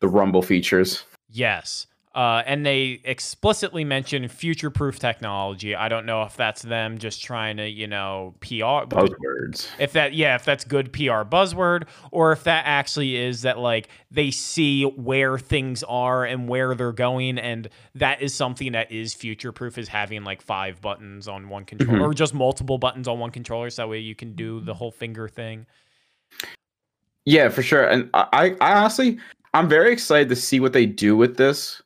the 0.00 0.08
rumble 0.08 0.42
features. 0.42 1.04
Yes. 1.28 1.86
Uh, 2.12 2.42
and 2.44 2.66
they 2.66 3.00
explicitly 3.04 3.84
mention 3.84 4.26
future-proof 4.26 4.98
technology. 4.98 5.76
I 5.76 5.88
don't 5.88 6.06
know 6.06 6.22
if 6.24 6.36
that's 6.36 6.60
them 6.62 6.98
just 6.98 7.22
trying 7.22 7.58
to, 7.58 7.68
you 7.68 7.86
know, 7.86 8.34
PR. 8.40 8.84
Buzzwords. 8.90 9.68
if 9.78 9.92
that 9.92 10.12
yeah 10.12 10.34
if 10.34 10.44
that's 10.44 10.64
good 10.64 10.92
pr 10.92 11.22
buzzword 11.22 11.84
or 12.10 12.32
if 12.32 12.42
that 12.44 12.64
actually 12.66 13.14
is 13.16 13.42
that 13.42 13.58
like 13.58 13.88
they 14.10 14.30
see 14.32 14.82
where 14.84 15.38
things 15.38 15.84
are 15.84 16.24
and 16.24 16.48
where 16.48 16.74
they're 16.74 16.90
going 16.92 17.38
and 17.38 17.68
that 17.94 18.20
is 18.20 18.34
something 18.34 18.72
that 18.72 18.90
is 18.90 19.14
future 19.14 19.52
proof 19.52 19.78
is 19.78 19.86
having 19.88 20.24
like 20.24 20.42
five 20.42 20.80
buttons 20.80 21.28
on 21.28 21.48
one 21.48 21.64
controller 21.64 22.00
Mhm. 22.00 22.10
or 22.10 22.14
just 22.14 22.34
multiple 22.34 22.78
buttons 22.78 23.06
on 23.06 23.18
one 23.20 23.30
controller 23.30 23.70
so 23.70 23.82
that 23.82 23.88
way 23.88 23.98
you 24.00 24.14
can 24.16 24.34
do 24.34 24.60
the 24.60 24.74
whole 24.74 24.90
finger 24.90 25.28
thing 25.28 25.64
Yeah, 27.24 27.48
for 27.50 27.62
sure. 27.62 27.84
And 27.84 28.08
I, 28.14 28.56
I 28.60 28.72
honestly, 28.74 29.18
I'm 29.54 29.68
very 29.68 29.92
excited 29.92 30.28
to 30.30 30.36
see 30.36 30.58
what 30.58 30.72
they 30.72 30.86
do 30.86 31.16
with 31.16 31.36
this 31.36 31.80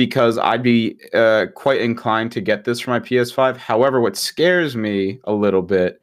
because 0.00 0.38
I'd 0.38 0.62
be 0.62 0.96
uh, 1.12 1.44
quite 1.54 1.82
inclined 1.82 2.32
to 2.32 2.40
get 2.40 2.64
this 2.64 2.80
for 2.80 2.88
my 2.88 3.00
PS5. 3.00 3.58
However, 3.58 4.00
what 4.00 4.16
scares 4.16 4.74
me 4.74 5.20
a 5.24 5.32
little 5.34 5.60
bit 5.60 6.00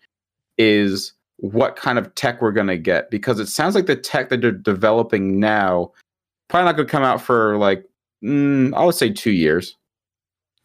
is 0.60 1.14
what 1.38 1.76
kind 1.76 1.98
of 1.98 2.14
tech 2.14 2.40
we're 2.40 2.52
going 2.52 2.68
to 2.68 2.78
get 2.78 3.10
because 3.10 3.40
it 3.40 3.48
sounds 3.48 3.74
like 3.74 3.88
the 3.88 3.96
tech 3.96 4.30
that 4.30 4.40
they're 4.40 4.52
developing 4.52 5.40
now 5.40 5.92
probably 6.48 6.66
not 6.66 6.76
going 6.76 6.88
to 6.88 6.92
come 6.92 7.02
out 7.02 7.20
for 7.20 7.58
like 7.58 7.86
mm, 8.24 8.72
I 8.76 8.86
would 8.86 8.94
say 8.94 9.12
two 9.12 9.32
years. 9.32 9.76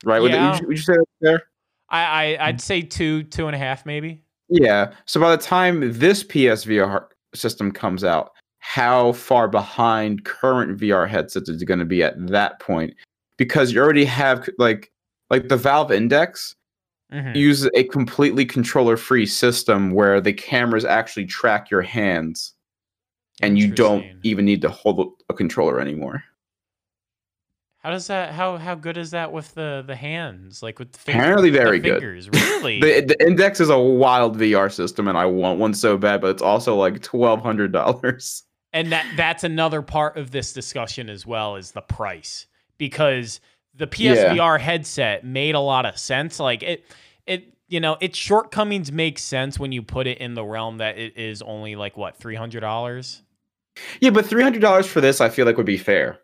Right? 0.04 0.20
Would, 0.20 0.32
Yeah. 0.32 0.50
would, 0.50 0.60
you, 0.60 0.66
would 0.66 0.76
you 0.76 0.82
say 0.82 0.92
that 0.92 1.06
there? 1.22 1.42
I, 1.88 2.04
I 2.04 2.48
i'd 2.48 2.60
say 2.60 2.82
two 2.82 3.22
two 3.22 3.46
and 3.46 3.56
a 3.56 3.58
half 3.58 3.86
maybe 3.86 4.20
Yeah. 4.50 4.92
So 5.06 5.18
by 5.18 5.34
the 5.34 5.42
time 5.42 5.98
this 5.98 6.22
PSVR 6.22 7.06
system 7.34 7.72
comes 7.72 8.04
out, 8.04 8.32
how 8.58 9.12
far 9.12 9.48
behind 9.48 10.26
current 10.26 10.78
VR 10.78 11.08
headsets 11.08 11.48
is 11.48 11.62
it 11.62 11.64
going 11.64 11.80
to 11.80 11.86
be 11.86 12.02
at 12.02 12.26
that 12.26 12.60
point? 12.60 12.94
Because 13.38 13.72
you 13.72 13.80
already 13.80 14.04
have 14.04 14.48
like 14.58 14.90
like 15.30 15.48
the 15.48 15.56
Valve 15.56 15.90
Index 15.92 16.54
Mhm. 17.12 17.36
uses 17.36 17.68
a 17.74 17.84
completely 17.84 18.46
controller-free 18.46 19.26
system 19.26 19.90
where 19.90 20.18
the 20.18 20.32
cameras 20.32 20.84
actually 20.86 21.26
track 21.26 21.70
your 21.70 21.82
hands, 21.82 22.54
and 23.42 23.58
you 23.58 23.70
don't 23.70 24.06
even 24.22 24.46
need 24.46 24.62
to 24.62 24.70
hold 24.70 25.12
a 25.28 25.34
controller 25.34 25.78
anymore. 25.80 26.24
how 27.78 27.90
does 27.90 28.06
that 28.06 28.32
how 28.32 28.56
how 28.56 28.74
good 28.76 28.96
is 28.96 29.10
that 29.10 29.32
with 29.32 29.52
the 29.54 29.82
the 29.86 29.96
hands 29.96 30.62
like 30.62 30.78
with 30.78 30.92
the 30.92 30.98
fingers, 31.00 31.20
Apparently 31.20 31.50
the 31.50 31.58
very 31.58 31.78
good. 31.80 32.00
fingers 32.00 32.30
really 32.30 32.80
The, 32.80 33.00
the 33.06 33.26
Index 33.26 33.60
is 33.60 33.68
a 33.70 33.78
wild 33.78 34.38
VR 34.38 34.70
system, 34.72 35.08
and 35.08 35.18
I 35.18 35.26
want 35.26 35.58
one 35.58 35.74
so 35.74 35.98
bad, 35.98 36.20
but 36.20 36.30
it's 36.30 36.42
also 36.42 36.76
like 36.76 37.02
twelve 37.02 37.42
hundred 37.42 37.72
dollars. 37.72 38.44
and 38.72 38.90
that 38.92 39.04
that's 39.16 39.42
another 39.44 39.82
part 39.82 40.16
of 40.16 40.30
this 40.30 40.52
discussion 40.52 41.10
as 41.10 41.26
well 41.26 41.56
is 41.56 41.72
the 41.72 41.82
price 41.82 42.46
because 42.78 43.40
the 43.74 43.86
PSVR 43.86 44.58
headset 44.60 45.24
made 45.24 45.54
a 45.54 45.60
lot 45.60 45.86
of 45.86 45.98
sense. 45.98 46.38
Like 46.40 46.62
it 46.62 46.84
it 47.26 47.54
you 47.68 47.80
know 47.80 47.96
its 48.00 48.18
shortcomings 48.18 48.92
make 48.92 49.18
sense 49.18 49.58
when 49.58 49.72
you 49.72 49.82
put 49.82 50.06
it 50.06 50.18
in 50.18 50.34
the 50.34 50.44
realm 50.44 50.78
that 50.78 50.98
it 50.98 51.16
is 51.16 51.40
only 51.42 51.74
like 51.76 51.96
what 51.96 52.18
$300 52.20 53.20
Yeah, 54.00 54.10
but 54.10 54.26
three 54.26 54.42
hundred 54.42 54.60
dollars 54.62 54.86
for 54.86 55.00
this, 55.00 55.20
I 55.20 55.28
feel 55.30 55.46
like 55.46 55.56
would 55.56 55.64
be 55.66 55.78
fair. 55.78 56.18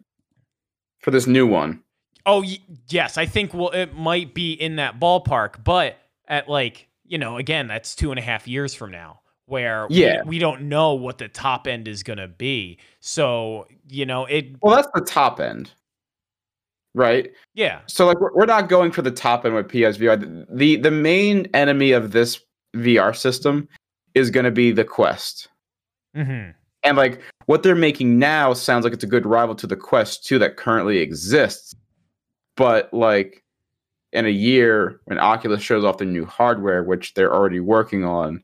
For 1.00 1.10
this 1.10 1.26
new 1.26 1.46
one. 1.46 1.82
oh 2.26 2.40
y- 2.42 2.58
yes 2.90 3.16
i 3.16 3.24
think 3.24 3.54
well 3.54 3.70
it 3.70 3.94
might 3.94 4.34
be 4.34 4.52
in 4.52 4.76
that 4.76 4.98
ballpark 5.00 5.62
but 5.64 5.96
at 6.26 6.48
like 6.48 6.88
you 7.06 7.16
know 7.16 7.36
again 7.38 7.68
that's 7.68 7.94
two 7.94 8.10
and 8.10 8.18
a 8.18 8.22
half 8.22 8.46
years 8.48 8.74
from 8.74 8.90
now 8.90 9.20
where 9.46 9.86
we- 9.88 10.02
Yeah. 10.02 10.22
we, 10.26 10.38
don't 10.38 10.62
know 10.62 10.92
what 10.94 11.16
the 11.16 11.28
top 11.28 11.66
end 11.66 11.88
is 11.88 12.02
going 12.02 12.18
to 12.18 12.28
be. 12.28 12.76
So 13.00 13.66
you 13.88 14.04
know 14.04 14.26
it 14.26 14.56
Well, 14.60 14.76
that's 14.76 14.88
the 14.94 15.00
top 15.00 15.40
end, 15.40 15.70
right? 16.94 17.30
yeah 17.54 17.80
So 17.86 18.06
like 18.06 18.20
we're, 18.20 18.34
we're 18.34 18.46
not 18.46 18.68
going 18.68 18.92
for 18.92 19.02
the 19.02 19.10
top 19.10 19.44
end 19.44 19.54
with 19.54 19.68
PSVR. 19.68 20.20
The 20.20 20.46
the, 20.50 20.76
the 20.76 20.90
main 20.90 21.46
enemy 21.54 21.92
of 21.92 22.12
this 22.12 22.40
VR 22.76 23.16
system 23.16 23.68
is 24.14 24.30
going 24.30 24.44
to 24.44 24.50
be 24.50 24.72
the 24.72 24.84
Quest. 24.84 25.48
hmm 26.14 26.50
And 26.84 26.96
like 26.96 27.20
what 27.46 27.62
they're 27.62 27.74
making 27.74 28.18
now 28.18 28.52
sounds 28.52 28.84
like 28.84 28.92
it's 28.92 29.04
a 29.04 29.08
good 29.08 29.26
rival 29.26 29.54
to 29.56 29.66
the 29.66 29.76
Quest 29.76 30.26
2 30.26 30.38
that 30.40 30.56
currently 30.56 30.98
exists. 30.98 31.74
But 32.56 32.92
like 32.92 33.44
in 34.12 34.26
a 34.26 34.30
year 34.30 35.00
when 35.04 35.18
Oculus 35.18 35.62
shows 35.62 35.84
off 35.84 35.98
the 35.98 36.04
new 36.04 36.24
hardware, 36.24 36.82
which 36.82 37.14
they're 37.14 37.34
already 37.34 37.60
working 37.60 38.04
on, 38.04 38.42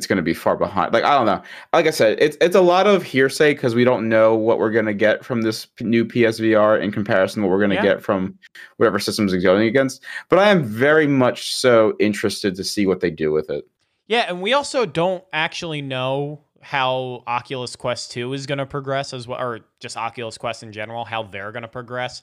it's 0.00 0.06
going 0.06 0.16
to 0.16 0.22
be 0.22 0.32
far 0.32 0.56
behind. 0.56 0.94
Like 0.94 1.04
I 1.04 1.14
don't 1.14 1.26
know. 1.26 1.42
Like 1.74 1.86
I 1.86 1.90
said, 1.90 2.16
it's 2.18 2.38
it's 2.40 2.56
a 2.56 2.60
lot 2.62 2.86
of 2.86 3.02
hearsay 3.02 3.52
because 3.52 3.74
we 3.74 3.84
don't 3.84 4.08
know 4.08 4.34
what 4.34 4.58
we're 4.58 4.70
going 4.70 4.86
to 4.86 4.94
get 4.94 5.24
from 5.24 5.42
this 5.42 5.66
new 5.80 6.06
PSVR 6.06 6.80
in 6.80 6.90
comparison 6.90 7.42
to 7.42 7.46
what 7.46 7.52
we're 7.52 7.58
going 7.58 7.70
to 7.70 7.76
Yeah. 7.76 7.82
get 7.82 8.02
from 8.02 8.38
whatever 8.78 8.98
systems 8.98 9.34
it's 9.34 9.44
going 9.44 9.68
against. 9.68 10.02
But 10.30 10.38
I 10.38 10.48
am 10.48 10.64
very 10.64 11.06
much 11.06 11.54
so 11.54 11.94
interested 12.00 12.54
to 12.54 12.64
see 12.64 12.86
what 12.86 13.00
they 13.00 13.10
do 13.10 13.30
with 13.30 13.50
it. 13.50 13.66
Yeah, 14.08 14.24
and 14.26 14.40
we 14.40 14.54
also 14.54 14.86
don't 14.86 15.22
actually 15.32 15.82
know 15.82 16.40
how 16.62 17.22
Oculus 17.26 17.76
Quest 17.76 18.10
2 18.12 18.32
is 18.32 18.46
going 18.46 18.58
to 18.58 18.66
progress 18.66 19.12
as 19.12 19.28
well, 19.28 19.40
or 19.40 19.60
just 19.80 19.96
Oculus 19.96 20.36
Quest 20.36 20.62
in 20.62 20.72
general, 20.72 21.04
how 21.04 21.22
they're 21.22 21.52
going 21.52 21.62
to 21.62 21.68
progress. 21.68 22.22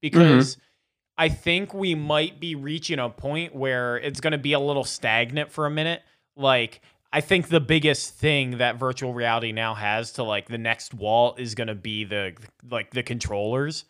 Because 0.00 0.56
mm-hmm. 0.56 0.62
I 1.18 1.28
think 1.28 1.72
we 1.72 1.94
might 1.94 2.40
be 2.40 2.54
reaching 2.54 2.98
a 2.98 3.08
point 3.08 3.54
where 3.54 3.96
it's 3.98 4.20
going 4.20 4.32
to 4.32 4.38
be 4.38 4.52
a 4.52 4.60
little 4.60 4.84
stagnant 4.84 5.50
for 5.50 5.66
a 5.66 5.70
minute. 5.70 6.02
Like, 6.36 6.82
I 7.12 7.20
think 7.20 7.48
the 7.48 7.60
biggest 7.60 8.14
thing 8.14 8.58
that 8.58 8.76
virtual 8.76 9.14
reality 9.14 9.52
now 9.52 9.74
has 9.74 10.12
to 10.12 10.22
like 10.22 10.48
the 10.48 10.58
next 10.58 10.92
wall 10.92 11.34
is 11.38 11.54
going 11.54 11.68
to 11.68 11.74
be 11.74 12.04
the 12.04 12.34
like 12.70 12.90
the 12.90 13.02
controllers. 13.02 13.84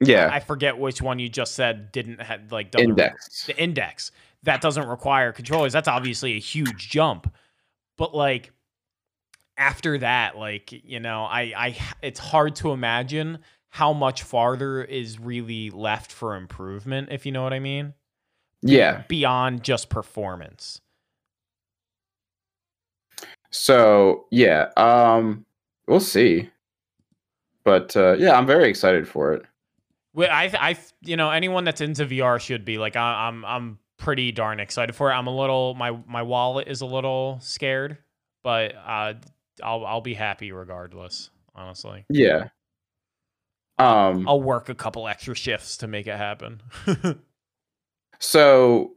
Yeah, 0.00 0.30
I 0.32 0.38
forget 0.40 0.78
which 0.78 1.02
one 1.02 1.18
you 1.18 1.28
just 1.28 1.54
said 1.54 1.90
didn't 1.90 2.20
have 2.20 2.52
like 2.52 2.72
index. 2.78 3.46
the 3.46 3.60
index 3.60 4.12
that 4.44 4.60
doesn't 4.60 4.86
require 4.86 5.32
controllers 5.32 5.72
that's 5.72 5.88
obviously 5.88 6.34
a 6.36 6.38
huge 6.38 6.88
jump 6.88 7.34
but 7.96 8.14
like 8.14 8.52
after 9.56 9.98
that 9.98 10.38
like 10.38 10.70
you 10.84 11.00
know 11.00 11.24
i 11.24 11.52
i 11.56 11.76
it's 12.02 12.20
hard 12.20 12.54
to 12.54 12.70
imagine 12.70 13.38
how 13.70 13.92
much 13.92 14.22
farther 14.22 14.84
is 14.84 15.18
really 15.18 15.70
left 15.70 16.12
for 16.12 16.36
improvement 16.36 17.08
if 17.10 17.26
you 17.26 17.32
know 17.32 17.42
what 17.42 17.52
i 17.52 17.58
mean 17.58 17.92
Yeah. 18.62 19.02
beyond 19.08 19.64
just 19.64 19.88
performance 19.88 20.80
So 23.50 24.26
yeah, 24.30 24.70
um, 24.76 25.44
we'll 25.86 26.00
see. 26.00 26.50
But 27.64 27.96
uh, 27.96 28.16
yeah, 28.18 28.36
I'm 28.36 28.46
very 28.46 28.68
excited 28.68 29.06
for 29.06 29.32
it. 29.34 29.42
Well, 30.14 30.30
I, 30.30 30.50
I, 30.58 30.76
you 31.02 31.16
know, 31.16 31.30
anyone 31.30 31.64
that's 31.64 31.80
into 31.80 32.06
VR 32.06 32.40
should 32.40 32.64
be 32.64 32.78
like, 32.78 32.96
I, 32.96 33.28
I'm, 33.28 33.44
I'm 33.44 33.78
pretty 33.98 34.32
darn 34.32 34.58
excited 34.58 34.94
for 34.94 35.10
it. 35.10 35.14
I'm 35.14 35.26
a 35.26 35.36
little, 35.36 35.74
my, 35.74 35.96
my 36.06 36.22
wallet 36.22 36.66
is 36.68 36.80
a 36.80 36.86
little 36.86 37.38
scared, 37.40 37.98
but 38.42 38.74
uh, 38.74 39.14
I'll, 39.62 39.84
I'll 39.84 40.00
be 40.00 40.14
happy 40.14 40.50
regardless. 40.50 41.30
Honestly, 41.54 42.04
Yeah. 42.08 42.48
Um. 43.78 44.26
I'll 44.28 44.40
work 44.40 44.68
a 44.68 44.74
couple 44.74 45.06
extra 45.06 45.34
shifts 45.34 45.76
to 45.78 45.86
make 45.86 46.06
it 46.06 46.16
happen. 46.16 46.62
So, 48.18 48.94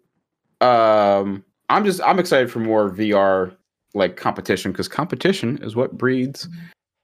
um, 0.60 1.44
I'm 1.70 1.86
just 1.86 2.02
I'm 2.02 2.20
excited 2.20 2.52
for 2.52 2.60
more 2.60 2.90
VR 2.90 3.56
like 3.94 4.16
competition 4.18 4.72
because 4.72 4.88
competition 4.88 5.60
is 5.62 5.76
what 5.76 5.98
breeds. 5.98 6.48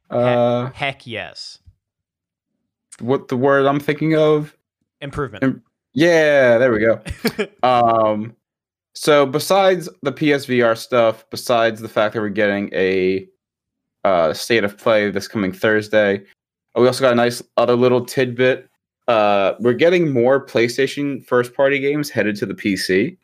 Uh, 0.09 0.69
Heck 0.71 1.05
yes, 1.05 1.59
what 2.99 3.27
the 3.27 3.37
word 3.37 3.65
I'm 3.65 3.79
thinking 3.79 4.15
of? 4.15 4.55
improvement. 5.01 5.43
Im- 5.43 5.63
Yeah, 5.93 6.57
there 6.57 6.71
we 6.71 6.79
go. 6.79 7.01
Um, 7.63 8.35
so 8.95 9.25
besides 9.27 9.87
the 10.01 10.11
PSVR 10.11 10.75
stuff, 10.77 11.23
besides 11.29 11.81
the 11.81 11.89
fact 11.89 12.13
that 12.15 12.21
we're 12.21 12.29
getting 12.29 12.73
a 12.73 13.27
uh, 14.03 14.33
state 14.33 14.63
of 14.63 14.75
play 14.77 15.11
this 15.11 15.27
coming 15.27 15.51
Thursday, 15.51 16.23
we 16.75 16.87
also 16.87 17.01
got 17.01 17.11
a 17.13 17.15
nice 17.15 17.43
other 17.57 17.75
little 17.75 18.03
tidbit. 18.05 18.69
Uh, 19.07 19.53
we're 19.59 19.73
getting 19.73 20.11
more 20.11 20.43
PlayStation 20.45 21.23
first 21.25 21.53
party 21.53 21.77
games 21.79 22.09
headed 22.09 22.35
to 22.37 22.45
the 22.45 22.53
PC. 22.55 23.17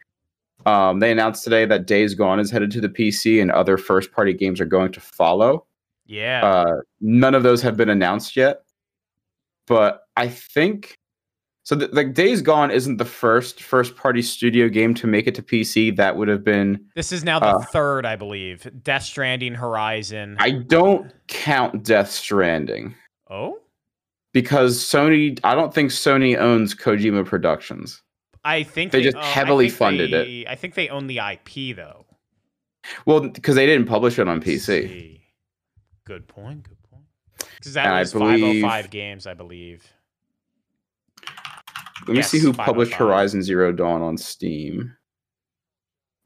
Um, 0.65 0.99
they 0.99 1.11
announced 1.11 1.43
today 1.43 1.65
that 1.65 1.85
Days 1.85 2.15
Gone 2.15 2.39
is 2.39 2.51
headed 2.51 2.71
to 2.71 2.81
the 2.81 2.89
PC, 2.89 3.41
and 3.41 3.51
other 3.51 3.77
first 3.77 4.11
party 4.11 4.33
games 4.33 4.61
are 4.61 4.65
going 4.65 4.91
to 4.91 4.99
follow. 4.99 5.65
Yeah. 6.05 6.45
Uh, 6.45 6.75
none 7.01 7.35
of 7.35 7.43
those 7.43 7.61
have 7.61 7.77
been 7.77 7.89
announced 7.89 8.35
yet, 8.35 8.63
but 9.67 10.03
I 10.15 10.27
think 10.27 10.97
so. 11.63 11.75
The, 11.75 11.87
like 11.87 12.13
Days 12.13 12.41
Gone 12.41 12.71
isn't 12.71 12.97
the 12.97 13.05
first 13.05 13.61
first 13.61 13.95
party 13.95 14.21
studio 14.21 14.67
game 14.69 14.93
to 14.95 15.07
make 15.07 15.27
it 15.27 15.35
to 15.35 15.41
PC. 15.41 15.95
That 15.95 16.17
would 16.17 16.27
have 16.27 16.43
been. 16.43 16.85
this 16.95 17.11
is 17.11 17.23
now 17.23 17.39
the 17.39 17.47
uh, 17.47 17.65
third, 17.65 18.05
I 18.05 18.15
believe. 18.15 18.69
Death 18.83 19.03
Stranding, 19.03 19.55
Horizon. 19.55 20.35
I 20.39 20.51
don't 20.51 21.11
count 21.27 21.83
Death 21.83 22.11
Stranding 22.11 22.95
oh, 23.29 23.59
because 24.33 24.77
Sony. 24.77 25.39
I 25.43 25.55
don't 25.55 25.73
think 25.73 25.91
Sony 25.91 26.37
owns 26.37 26.75
Kojima 26.75 27.25
Productions. 27.25 28.01
I 28.43 28.63
think 28.63 28.91
They 28.91 29.01
just 29.01 29.17
oh, 29.17 29.21
heavily 29.21 29.69
think 29.69 29.77
funded 29.77 30.13
it. 30.13 30.47
I 30.47 30.55
think 30.55 30.75
they 30.75 30.89
own 30.89 31.07
the 31.07 31.19
IP 31.19 31.75
though. 31.75 32.05
Well, 33.05 33.21
because 33.21 33.55
they 33.55 33.65
didn't 33.65 33.87
publish 33.87 34.19
it 34.19 34.27
on 34.27 34.41
PC. 34.41 35.21
Good 36.05 36.27
point. 36.27 36.67
Good 36.67 36.83
point. 36.83 37.05
Because 37.55 37.73
that 37.73 37.99
was 37.99 38.11
believe- 38.11 38.61
505 38.61 38.89
games, 38.89 39.25
I 39.25 39.33
believe. 39.33 39.85
Let 42.07 42.17
me 42.17 42.21
see 42.21 42.39
who 42.39 42.51
published 42.51 42.93
Horizon 42.93 43.41
Zero 43.41 43.71
Dawn 43.71 44.01
on 44.01 44.17
Steam. 44.17 44.93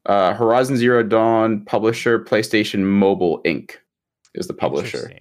Uh, 0.06 0.34
Horizon 0.34 0.76
Zero 0.76 1.04
Dawn 1.04 1.64
publisher 1.66 2.18
PlayStation 2.18 2.80
Mobile 2.80 3.40
Inc. 3.44 3.76
is 4.34 4.48
the 4.48 4.54
publisher. 4.54 5.12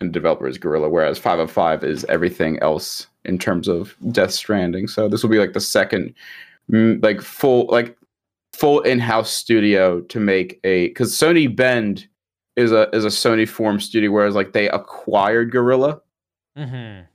And 0.00 0.12
developer 0.12 0.48
is 0.48 0.56
Guerrilla, 0.58 0.88
whereas 0.88 1.18
505 1.18 1.84
is 1.84 2.04
everything 2.08 2.58
else 2.60 3.06
in 3.26 3.38
terms 3.38 3.68
of 3.68 3.94
Death 4.12 4.30
Stranding. 4.30 4.88
So 4.88 5.08
this 5.08 5.22
will 5.22 5.30
be 5.30 5.38
like 5.38 5.52
the 5.52 5.60
second, 5.60 6.14
mm, 6.70 7.02
like 7.02 7.20
full, 7.20 7.66
like 7.66 7.96
full 8.54 8.80
in-house 8.80 9.30
studio 9.30 10.00
to 10.02 10.18
make 10.18 10.58
a 10.64 10.88
because 10.88 11.12
Sony 11.12 11.54
Bend 11.54 12.06
is 12.56 12.72
a 12.72 12.88
is 12.94 13.04
a 13.04 13.08
Sony 13.08 13.46
form 13.46 13.78
studio, 13.78 14.10
whereas 14.10 14.34
like 14.34 14.52
they 14.52 14.68
acquired 14.70 15.50
Guerrilla. 15.52 16.00
Mhm. 16.56 17.06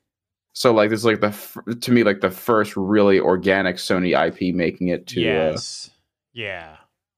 So 0.53 0.71
like 0.71 0.89
this 0.91 0.99
is 0.99 1.05
like 1.05 1.21
the 1.21 1.75
to 1.81 1.91
me 1.91 2.03
like 2.03 2.21
the 2.21 2.31
first 2.31 2.77
really 2.77 3.19
organic 3.19 3.77
Sony 3.77 4.13
IP 4.15 4.53
making 4.55 4.89
it 4.89 5.07
to 5.07 5.19
uh, 5.21 5.23
Yes. 5.23 5.89
yeah. 6.33 6.77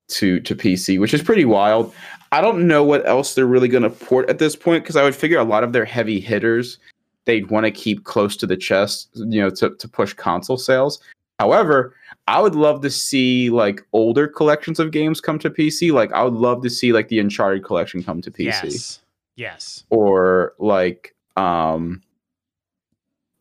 to 0.10 0.40
to 0.40 0.56
PC, 0.56 0.98
which 1.00 1.14
is 1.14 1.22
pretty 1.22 1.44
wild. 1.46 1.94
I 2.32 2.42
don't 2.42 2.68
know 2.68 2.84
what 2.84 3.06
else 3.08 3.36
they're 3.36 3.46
really 3.46 3.68
going 3.68 3.84
to 3.84 3.90
port 3.90 4.30
at 4.30 4.40
this 4.40 4.56
point 4.56 4.84
because 4.84 4.96
I 4.96 5.04
would 5.04 5.16
figure 5.16 5.40
a 5.40 5.44
lot 5.44 5.64
of 5.64 5.74
their 5.74 5.86
heavy 5.86 6.20
hitters 6.20 6.80
they'd 7.28 7.52
want 7.52 7.66
to 7.66 7.72
keep 7.72 8.06
close 8.06 8.36
to 8.38 8.48
the 8.48 8.58
chest, 8.58 9.10
you 9.14 9.40
know, 9.40 9.52
to 9.52 9.76
to 9.76 9.88
push 9.88 10.14
console 10.14 10.58
sales. 10.58 11.00
However, 11.40 11.94
I 12.28 12.42
would 12.42 12.56
love 12.56 12.82
to 12.82 12.90
see 12.90 13.52
like 13.52 13.86
older 13.94 14.28
collections 14.28 14.80
of 14.80 14.92
games 14.92 15.22
come 15.22 15.38
to 15.40 15.52
PC. 15.52 15.92
Like 15.92 16.12
I 16.14 16.24
would 16.24 16.34
love 16.34 16.64
to 16.64 16.70
see 16.70 16.94
like 16.94 17.10
the 17.10 17.20
Uncharted 17.20 17.64
collection 17.64 18.04
come 18.04 18.22
to 18.22 18.32
PC 18.32 18.64
Yes. 18.64 19.02
Yes. 19.36 19.84
or 19.92 20.54
like 20.58 21.14
um 21.36 22.02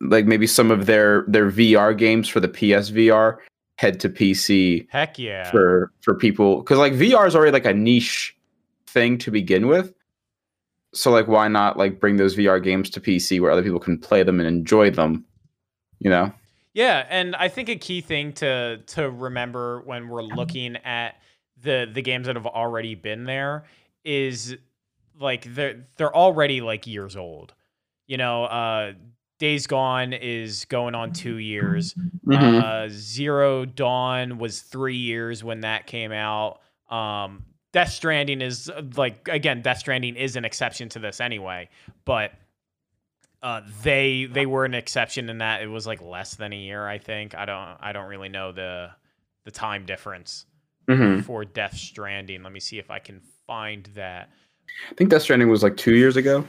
like 0.02 0.26
maybe 0.26 0.46
some 0.46 0.70
of 0.70 0.84
their 0.84 1.24
their 1.26 1.50
VR 1.50 1.96
games 1.96 2.28
for 2.28 2.40
the 2.40 2.48
PSVR 2.48 3.38
head 3.78 3.98
to 4.00 4.10
PC 4.10 4.86
Heck 4.90 5.18
yeah. 5.18 5.50
for 5.50 5.90
for 6.02 6.14
people 6.14 6.58
because 6.58 6.78
like 6.78 6.92
VR 6.92 7.26
is 7.26 7.34
already 7.34 7.52
like 7.52 7.64
a 7.64 7.72
niche 7.72 8.35
thing 8.96 9.18
to 9.18 9.30
begin 9.30 9.66
with. 9.66 9.92
So 10.94 11.10
like, 11.10 11.28
why 11.28 11.48
not 11.48 11.76
like 11.76 12.00
bring 12.00 12.16
those 12.16 12.34
VR 12.34 12.62
games 12.62 12.88
to 12.90 13.00
PC 13.00 13.40
where 13.42 13.50
other 13.50 13.62
people 13.62 13.78
can 13.78 13.98
play 13.98 14.22
them 14.22 14.40
and 14.40 14.48
enjoy 14.48 14.90
them? 14.90 15.26
You 15.98 16.08
know? 16.08 16.32
Yeah, 16.72 17.06
and 17.10 17.36
I 17.36 17.48
think 17.48 17.68
a 17.68 17.76
key 17.76 18.00
thing 18.00 18.32
to 18.34 18.78
to 18.78 19.10
remember 19.10 19.82
when 19.82 20.08
we're 20.08 20.22
looking 20.22 20.76
at 20.76 21.16
the 21.62 21.86
the 21.92 22.00
games 22.00 22.26
that 22.26 22.36
have 22.36 22.46
already 22.46 22.94
been 22.94 23.24
there 23.24 23.64
is 24.02 24.56
like 25.20 25.44
they're 25.54 25.84
they're 25.98 26.14
already 26.14 26.62
like 26.62 26.86
years 26.86 27.16
old. 27.16 27.52
You 28.06 28.16
know, 28.16 28.44
uh 28.44 28.92
Days 29.38 29.66
Gone 29.66 30.14
is 30.14 30.64
going 30.64 30.94
on 30.94 31.12
2 31.12 31.36
years. 31.36 31.94
Mhm. 32.26 32.62
Uh 32.62 32.88
Zero 32.88 33.66
Dawn 33.66 34.38
was 34.38 34.62
3 34.62 34.96
years 34.96 35.44
when 35.44 35.60
that 35.60 35.86
came 35.86 36.12
out. 36.12 36.60
Um 36.90 37.44
Death 37.76 37.90
Stranding 37.92 38.40
is 38.40 38.70
like 38.96 39.28
again, 39.28 39.60
Death 39.60 39.76
Stranding 39.76 40.16
is 40.16 40.34
an 40.36 40.46
exception 40.46 40.88
to 40.88 40.98
this 40.98 41.20
anyway, 41.20 41.68
but 42.06 42.32
uh, 43.42 43.60
they 43.82 44.24
they 44.24 44.46
were 44.46 44.64
an 44.64 44.72
exception 44.72 45.28
in 45.28 45.36
that 45.38 45.60
it 45.60 45.66
was 45.66 45.86
like 45.86 46.00
less 46.00 46.36
than 46.36 46.54
a 46.54 46.56
year. 46.56 46.88
I 46.88 46.96
think 46.96 47.34
I 47.34 47.44
don't 47.44 47.76
I 47.78 47.92
don't 47.92 48.08
really 48.08 48.30
know 48.30 48.50
the 48.50 48.92
the 49.44 49.50
time 49.50 49.84
difference 49.84 50.46
Mhm. 50.88 51.22
for 51.24 51.44
Death 51.44 51.76
Stranding. 51.76 52.42
Let 52.42 52.50
me 52.50 52.60
see 52.60 52.78
if 52.78 52.90
I 52.90 52.98
can 52.98 53.20
find 53.46 53.84
that. 53.94 54.30
I 54.90 54.94
think 54.94 55.10
Death 55.10 55.20
Stranding 55.20 55.50
was 55.50 55.62
like 55.62 55.76
two 55.76 55.96
years 55.96 56.16
ago. 56.16 56.48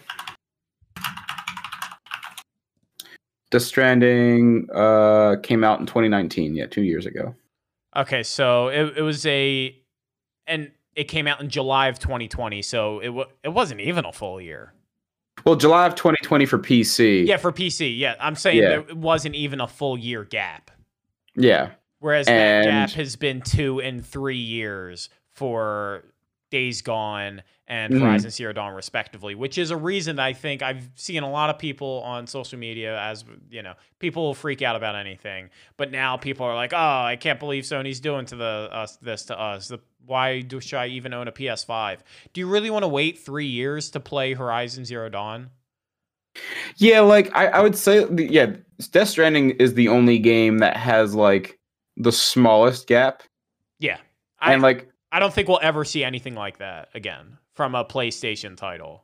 Death 3.52 3.64
Stranding 3.64 4.70
uh, 4.74 5.36
came 5.44 5.66
out 5.66 5.82
in 5.82 5.86
2019. 5.88 6.56
Yeah, 6.56 6.68
two 6.68 6.84
years 6.84 7.06
ago. 7.06 7.36
Okay, 7.98 8.24
so 8.24 8.70
it, 8.70 9.00
it 9.00 9.02
was 9.02 9.26
a 9.26 9.76
and 10.48 10.72
it 10.98 11.08
came 11.08 11.28
out 11.28 11.40
in 11.40 11.48
July 11.48 11.88
of 11.88 12.00
2020, 12.00 12.62
so 12.64 13.00
it 13.00 13.10
wa 13.10 13.26
it 13.44 13.50
wasn't 13.50 13.80
even 13.80 14.04
a 14.04 14.12
full 14.12 14.42
year. 14.42 14.74
Well, 15.46 15.56
July 15.56 15.86
of 15.86 15.94
2020 15.96 16.46
for 16.48 16.58
PC. 16.58 17.26
Yeah, 17.28 17.38
for 17.38 17.52
PC. 17.54 17.96
Yeah, 17.98 18.16
I'm 18.20 18.36
saying 18.36 18.58
Yeah. 18.58 18.70
there 18.82 18.96
wasn't 18.96 19.36
even 19.36 19.62
a 19.62 19.68
full 19.68 19.98
year 19.98 20.24
gap. 20.26 20.72
Yeah. 21.36 21.70
Whereas 22.00 22.26
that 22.26 22.64
gap 22.66 22.90
has 22.92 23.16
been 23.16 23.42
two 23.42 23.80
and 23.80 24.06
three 24.06 24.38
years 24.38 25.10
for 25.32 26.04
Days 26.50 26.82
Gone 26.82 27.44
and 27.68 27.94
Mhm. 27.94 28.00
Horizon 28.00 28.32
Zero 28.32 28.54
Dawn, 28.54 28.74
respectively, 28.74 29.36
which 29.36 29.58
is 29.58 29.72
a 29.72 29.78
reason 29.78 30.20
I 30.20 30.34
think 30.34 30.62
I've 30.62 30.90
seen 30.96 31.24
a 31.24 31.30
lot 31.30 31.50
of 31.50 31.60
people 31.60 32.02
on 32.06 32.26
social 32.28 32.58
media 32.58 32.98
as 33.00 33.26
you 33.50 33.62
know, 33.62 33.74
people 34.00 34.24
will 34.24 34.34
freak 34.34 34.62
out 34.62 34.76
about 34.76 34.96
anything, 34.96 35.50
but 35.76 35.92
now 35.92 36.16
people 36.18 36.46
are 36.46 36.56
like, 36.56 36.72
"Oh, 36.74 36.78
I 37.04 37.18
can't 37.20 37.40
believe 37.40 37.64
Sony's 37.66 38.00
doing 38.00 38.26
to 38.28 38.36
the 38.38 38.70
us 38.72 38.96
this 38.98 39.26
to 39.26 39.40
us. 39.40 39.68
The, 39.68 39.80
why 40.06 40.40
do 40.42 40.62
should 40.62 40.80
I 40.80 40.88
even 40.88 41.14
own 41.14 41.28
a 41.28 41.32
PS5? 41.34 42.04
Do 42.34 42.40
you 42.40 42.48
really 42.48 42.70
want 42.70 42.84
to 42.84 42.88
wait 42.88 43.20
three 43.20 43.48
years 43.48 43.92
to 43.92 44.00
play 44.00 44.34
Horizon 44.34 44.86
Zero 44.86 45.10
Dawn? 45.10 45.50
Yeah, 46.78 47.02
like 47.02 47.36
I, 47.36 47.48
I 47.48 47.62
would 47.62 47.76
say, 47.76 48.06
yeah, 48.16 48.56
Death 48.92 49.10
Stranding 49.10 49.52
is 49.52 49.74
the 49.74 49.88
only 49.88 50.20
game 50.20 50.60
that 50.60 50.78
has 50.78 51.16
like 51.16 51.60
the 51.98 52.12
smallest 52.12 52.88
gap, 52.88 53.24
Yeah, 53.80 53.98
I, 54.40 54.54
and 54.54 54.62
like 54.62 54.88
I 55.12 55.20
don't 55.20 55.34
think 55.34 55.48
we'll 55.48 55.60
ever 55.62 55.86
see 55.86 56.04
anything 56.04 56.36
like 56.36 56.58
that 56.60 56.90
again 56.94 57.38
from 57.54 57.76
a 57.76 57.84
PlayStation 57.86 58.56
title. 58.58 59.04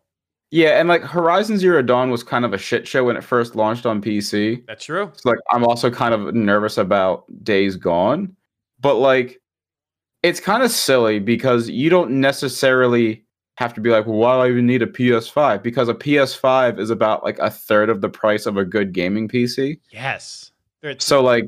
yeah, 0.51 0.79
and 0.79 0.87
like 0.89 1.01
Horizon 1.01 1.57
Zero 1.57 1.81
Dawn 1.81 2.11
was 2.11 2.23
kind 2.23 2.45
of 2.45 2.53
a 2.53 2.57
shit 2.57 2.87
show 2.87 3.05
when 3.05 3.17
it 3.17 3.23
first 3.23 3.55
launched 3.55 3.85
on 3.85 4.01
PC. 4.01 4.63
That's 4.67 4.85
true. 4.85 5.11
So 5.15 5.29
like 5.29 5.39
I'm 5.51 5.63
also 5.63 5.89
kind 5.89 6.13
of 6.13 6.35
nervous 6.35 6.77
about 6.77 7.25
Days 7.43 7.75
Gone, 7.75 8.35
but 8.79 8.95
like 8.95 9.41
it's 10.21 10.39
kind 10.39 10.61
of 10.63 10.71
silly 10.71 11.19
because 11.19 11.69
you 11.69 11.89
don't 11.89 12.11
necessarily 12.21 13.25
have 13.57 13.73
to 13.73 13.81
be 13.81 13.89
like, 13.89 14.05
well, 14.05 14.17
why 14.17 14.35
do 14.35 14.41
I 14.41 14.49
even 14.51 14.65
need 14.65 14.81
a 14.81 14.87
PS5? 14.87 15.61
Because 15.63 15.89
a 15.89 15.93
PS5 15.93 16.79
is 16.79 16.89
about 16.89 17.23
like 17.23 17.37
a 17.39 17.49
third 17.49 17.89
of 17.89 18.01
the 18.01 18.09
price 18.09 18.45
of 18.45 18.57
a 18.57 18.65
good 18.65 18.93
gaming 18.93 19.27
PC. 19.27 19.79
Yes. 19.91 20.51
There- 20.81 20.95
So 20.99 21.21
like 21.21 21.45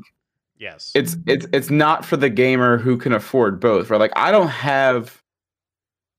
yes. 0.58 0.92
it's 0.94 1.16
it's 1.26 1.46
it's 1.52 1.70
not 1.70 2.04
for 2.04 2.16
the 2.16 2.30
gamer 2.30 2.78
who 2.78 2.96
can 2.96 3.12
afford 3.12 3.60
both. 3.60 3.90
Right? 3.90 4.00
Like 4.00 4.12
I 4.16 4.30
don't 4.30 4.48
have 4.48 5.22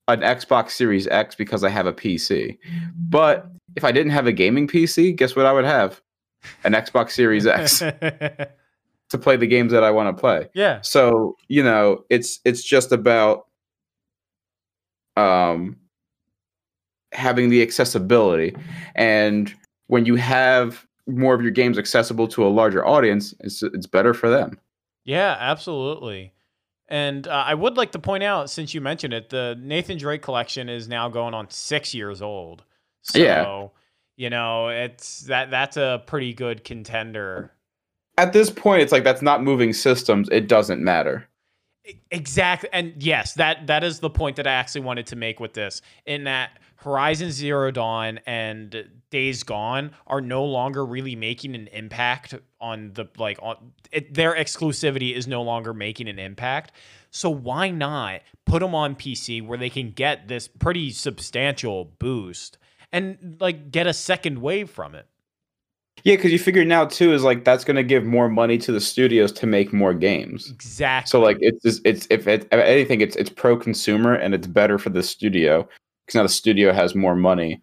an 0.08 0.22
Xbox 0.22 0.72
Series 0.72 1.08
X 1.08 1.36
because 1.36 1.64
I 1.64 1.70
have 1.70 1.86
a 1.86 1.94
PC. 1.94 2.58
But 2.96 3.50
if 3.76 3.84
I 3.84 3.92
didn't 3.92 4.12
have 4.12 4.28
a 4.28 4.32
gaming 4.32 4.68
PC, 4.68 5.16
guess 5.16 5.36
what 5.36 5.46
I 5.46 5.52
would 5.52 5.66
have? 5.66 6.02
An 6.64 6.74
Xbox 6.74 7.12
Series 7.12 7.46
X 7.46 7.80
to 9.10 9.18
play 9.18 9.36
the 9.38 9.48
games 9.48 9.72
that 9.72 9.84
I 9.84 9.92
want 9.92 10.16
to 10.16 10.20
play. 10.20 10.50
yeah. 10.54 10.82
So, 10.82 11.36
you 11.48 11.64
know, 11.64 12.06
it's 12.10 12.40
it's 12.46 12.64
just 12.64 12.92
about 12.92 13.48
um 15.16 15.78
having 17.12 17.50
the 17.50 17.62
accessibility 17.62 18.56
and 18.96 19.54
when 19.88 20.06
you 20.06 20.16
have 20.16 20.87
more 21.08 21.34
of 21.34 21.42
your 21.42 21.52
games 21.52 21.78
accessible 21.78 22.28
to 22.30 22.46
a 22.46 22.50
larger 22.50 22.86
audience, 22.86 23.34
it's 23.40 23.64
it's 23.64 23.88
better 23.88 24.14
for 24.14 24.30
them. 24.30 24.60
Yeah, 25.06 25.36
absolutely. 25.40 26.34
And 26.90 27.28
uh, 27.28 27.44
I 27.46 27.54
would 27.54 27.76
like 27.78 27.92
to 27.94 28.00
point 28.00 28.24
out, 28.24 28.50
since 28.50 28.74
you 28.74 28.82
mentioned 28.82 29.14
it, 29.14 29.30
the 29.30 29.58
Nathan 29.60 29.98
Drake 29.98 30.22
collection 30.22 30.70
is 30.70 30.88
now 30.88 31.10
going 31.10 31.34
on 31.34 31.50
six 31.50 31.94
years 31.94 32.22
old. 32.22 32.64
So, 33.02 33.20
Yeah. 33.20 33.68
you 34.16 34.30
know, 34.30 34.70
it's 34.70 35.22
that 35.24 35.52
that's 35.52 35.78
a 35.78 36.04
pretty 36.08 36.34
good 36.34 36.64
contender. 36.64 37.52
At 38.18 38.34
this 38.34 38.50
point, 38.50 38.82
it's 38.82 38.92
like 38.92 39.04
that's 39.04 39.22
not 39.22 39.44
moving 39.44 39.74
systems. 39.74 40.30
It 40.32 40.48
doesn't 40.48 40.82
matter. 40.82 41.28
Exactly. 42.12 42.70
And 42.74 42.94
yes, 43.02 43.34
that 43.36 43.68
that 43.68 43.84
is 43.84 44.00
the 44.00 44.10
point 44.10 44.36
that 44.38 44.48
I 44.48 44.54
actually 44.54 44.82
wanted 44.82 45.08
to 45.08 45.16
make 45.16 45.40
with 45.40 45.54
this. 45.54 45.82
In 46.06 46.26
that 46.26 46.60
Horizon 46.88 47.32
Zero 47.32 47.70
Dawn 47.70 48.22
and 48.26 48.88
Days 49.10 49.44
Gone 49.44 49.92
are 50.08 50.22
no 50.22 50.46
longer 50.46 50.86
really 50.86 51.18
making 51.18 51.54
an 51.54 51.68
impact 51.68 52.34
on 52.62 52.94
the 52.94 53.10
like 53.18 53.38
on 53.42 53.74
it, 53.92 54.14
their 54.14 54.34
exclusivity 54.34 55.14
is 55.14 55.28
no 55.28 55.42
longer 55.42 55.74
making 55.74 56.08
an 56.08 56.18
impact. 56.18 56.72
So 57.12 57.30
why 57.30 57.72
not 57.72 58.22
put 58.46 58.62
them 58.62 58.74
on 58.74 58.96
PC 58.96 59.46
where 59.46 59.58
they 59.58 59.70
can 59.70 59.92
get 59.92 60.30
this 60.30 60.48
pretty 60.48 60.92
substantial 60.92 61.92
boost 62.00 62.58
and 62.94 63.36
like 63.42 63.70
get 63.70 63.86
a 63.86 63.94
second 63.94 64.42
wave 64.42 64.70
from 64.70 64.96
it? 64.96 65.08
Yeah, 66.04 66.16
because 66.16 66.32
you 66.32 66.40
figure 66.40 66.64
now 66.64 66.86
too 66.86 67.12
is 67.12 67.24
like 67.24 67.44
that's 67.44 67.66
going 67.66 67.76
to 67.76 67.84
give 67.84 68.06
more 68.06 68.30
money 68.30 68.58
to 68.60 68.72
the 68.72 68.80
studios 68.80 69.34
to 69.34 69.46
make 69.46 69.74
more 69.74 69.94
games. 69.94 70.50
Exactly. 70.50 71.10
So 71.10 71.20
like 71.20 71.38
it's 71.42 71.62
just, 71.64 71.82
it's 71.84 72.08
if, 72.10 72.28
it, 72.28 72.44
if 72.44 72.54
anything 72.54 73.02
it's 73.02 73.18
it's 73.18 73.30
pro 73.30 73.58
consumer 73.58 74.14
and 74.14 74.34
it's 74.34 74.48
better 74.48 74.78
for 74.78 74.90
the 74.90 75.04
studio 75.04 75.68
because 76.08 76.16
now 76.16 76.24
the 76.24 76.30
studio 76.30 76.72
has 76.72 76.96
more 76.96 77.16
money. 77.16 77.62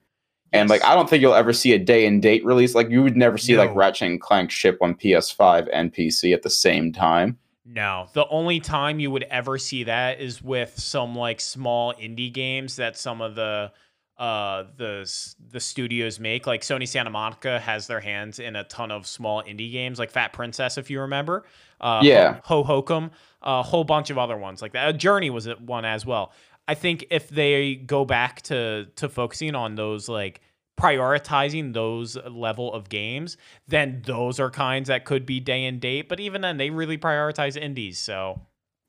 And 0.53 0.71
like 0.71 0.85
I 0.85 0.95
don't 0.95 1.11
think 1.11 1.21
you'll 1.21 1.35
ever 1.35 1.53
see 1.53 1.73
a 1.73 1.79
day 1.81 2.07
and 2.07 2.23
date 2.23 2.45
release. 2.45 2.77
Like 2.77 2.89
you 2.89 3.03
would 3.03 3.17
never 3.17 3.37
see 3.37 3.57
like 3.57 3.71
No. 3.71 3.77
Ratchet 3.77 4.09
and 4.09 4.21
Clank 4.21 4.53
ship 4.53 4.79
on 4.81 4.95
PS5 4.95 5.69
and 5.73 5.93
PC 5.93 6.33
at 6.33 6.43
the 6.43 6.51
same 6.51 6.93
time. 6.93 7.39
No, 7.67 8.07
the 8.13 8.29
only 8.29 8.61
time 8.61 9.01
you 9.01 9.11
would 9.11 9.25
ever 9.25 9.59
see 9.59 9.85
that 9.85 10.21
is 10.21 10.43
with 10.43 10.79
some 10.79 11.17
like 11.17 11.41
small 11.41 11.93
indie 11.95 12.33
games 12.33 12.77
that 12.77 12.97
some 12.97 13.21
of 13.21 13.35
the 13.35 13.73
uh 14.17 14.65
the 14.77 15.11
the 15.51 15.59
studios 15.59 16.21
make. 16.21 16.47
Like 16.47 16.61
Sony 16.61 16.87
Santa 16.87 17.11
Monica 17.11 17.59
has 17.59 17.89
their 17.89 18.01
hands 18.01 18.39
in 18.39 18.55
a 18.55 18.63
ton 18.63 18.93
of 18.93 19.09
small 19.09 19.43
indie 19.43 19.73
games, 19.73 19.99
like 19.99 20.13
Fat 20.13 20.33
Princess, 20.33 20.79
if 20.79 20.89
you 20.89 21.01
remember. 21.01 21.47
Uh, 21.81 22.01
Yeah. 22.05 22.39
Hohokum, 22.47 23.11
a 23.43 23.63
whole 23.65 23.83
bunch 23.83 24.11
of 24.11 24.19
other 24.19 24.37
ones 24.37 24.63
like 24.63 24.73
that. 24.75 24.87
Uh, 24.89 24.93
Journey 24.93 25.31
was 25.31 25.49
one 25.59 25.85
as 25.85 26.07
well. 26.07 26.33
I 26.69 26.75
think 26.75 27.07
if 27.11 27.29
they 27.29 27.77
go 27.77 28.05
back 28.05 28.43
to 28.43 28.87
to 28.97 29.09
focusing 29.09 29.55
on 29.55 29.75
those 29.77 30.09
like 30.09 30.41
prioritizing 30.81 31.73
those 31.75 32.17
level 32.31 32.73
of 32.73 32.89
games, 32.89 33.37
then 33.69 34.03
those 34.07 34.41
are 34.41 34.51
kinds 34.51 34.89
that 34.89 35.05
could 35.05 35.27
be 35.27 35.41
day 35.41 35.65
and 35.67 35.81
date. 35.81 36.09
But 36.09 36.21
even 36.21 36.41
then, 36.41 36.57
they 36.57 36.71
really 36.71 36.99
prioritize 36.99 37.57
indies, 37.57 37.99
so 37.99 38.41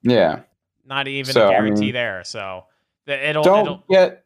Yeah. 0.04 0.42
not 0.86 1.08
even 1.08 1.34
So, 1.34 1.44
a 1.44 1.48
I 1.48 1.50
guarantee 1.50 1.92
mean, 1.92 1.94
there. 1.94 2.24
So 2.24 2.66
it'll, 3.08 3.44
Don't 3.44 3.56
it'll 3.56 3.84
get 3.90 4.26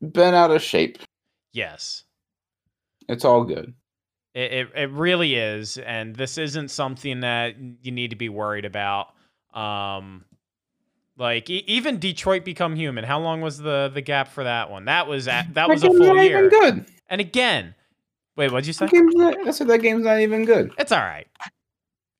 bent 0.00 0.36
out 0.36 0.50
of 0.50 0.62
shape. 0.62 0.98
yes, 1.52 2.04
It's 3.08 3.24
all 3.24 3.44
good. 3.44 3.74
it, 4.34 4.52
it 4.52 4.68
it 4.76 4.90
really 4.90 5.34
is, 5.34 5.78
and 5.78 6.14
this 6.14 6.38
isn't 6.38 6.68
something 6.70 7.20
that 7.20 7.56
you 7.82 7.92
need 7.92 8.10
to 8.10 8.16
be 8.16 8.28
worried 8.28 8.64
about. 8.64 9.14
Um, 9.54 10.24
like 11.18 11.50
e- 11.50 11.64
even 11.66 11.98
Detroit 11.98 12.44
Become 12.44 12.76
Human. 12.76 13.04
How 13.04 13.18
long 13.20 13.40
was 13.42 13.58
the 13.58 13.90
the 13.92 14.00
gap 14.00 14.28
for 14.28 14.44
that 14.44 14.70
one? 14.70 14.86
That 14.86 15.06
was 15.06 15.28
at, 15.28 15.52
that 15.54 15.68
was 15.68 15.82
a 15.82 15.88
full 15.88 16.14
not 16.14 16.24
year. 16.24 16.38
even 16.46 16.48
good. 16.48 16.86
And 17.10 17.20
again, 17.20 17.74
wait, 18.36 18.50
what'd 18.50 18.66
you 18.66 18.72
say? 18.72 18.86
That 18.86 19.12
not, 19.14 19.46
I 19.46 19.50
said 19.50 19.66
that 19.68 19.82
game's 19.82 20.04
not 20.04 20.20
even 20.20 20.44
good. 20.44 20.72
It's 20.78 20.92
all 20.92 21.00
right. 21.00 21.26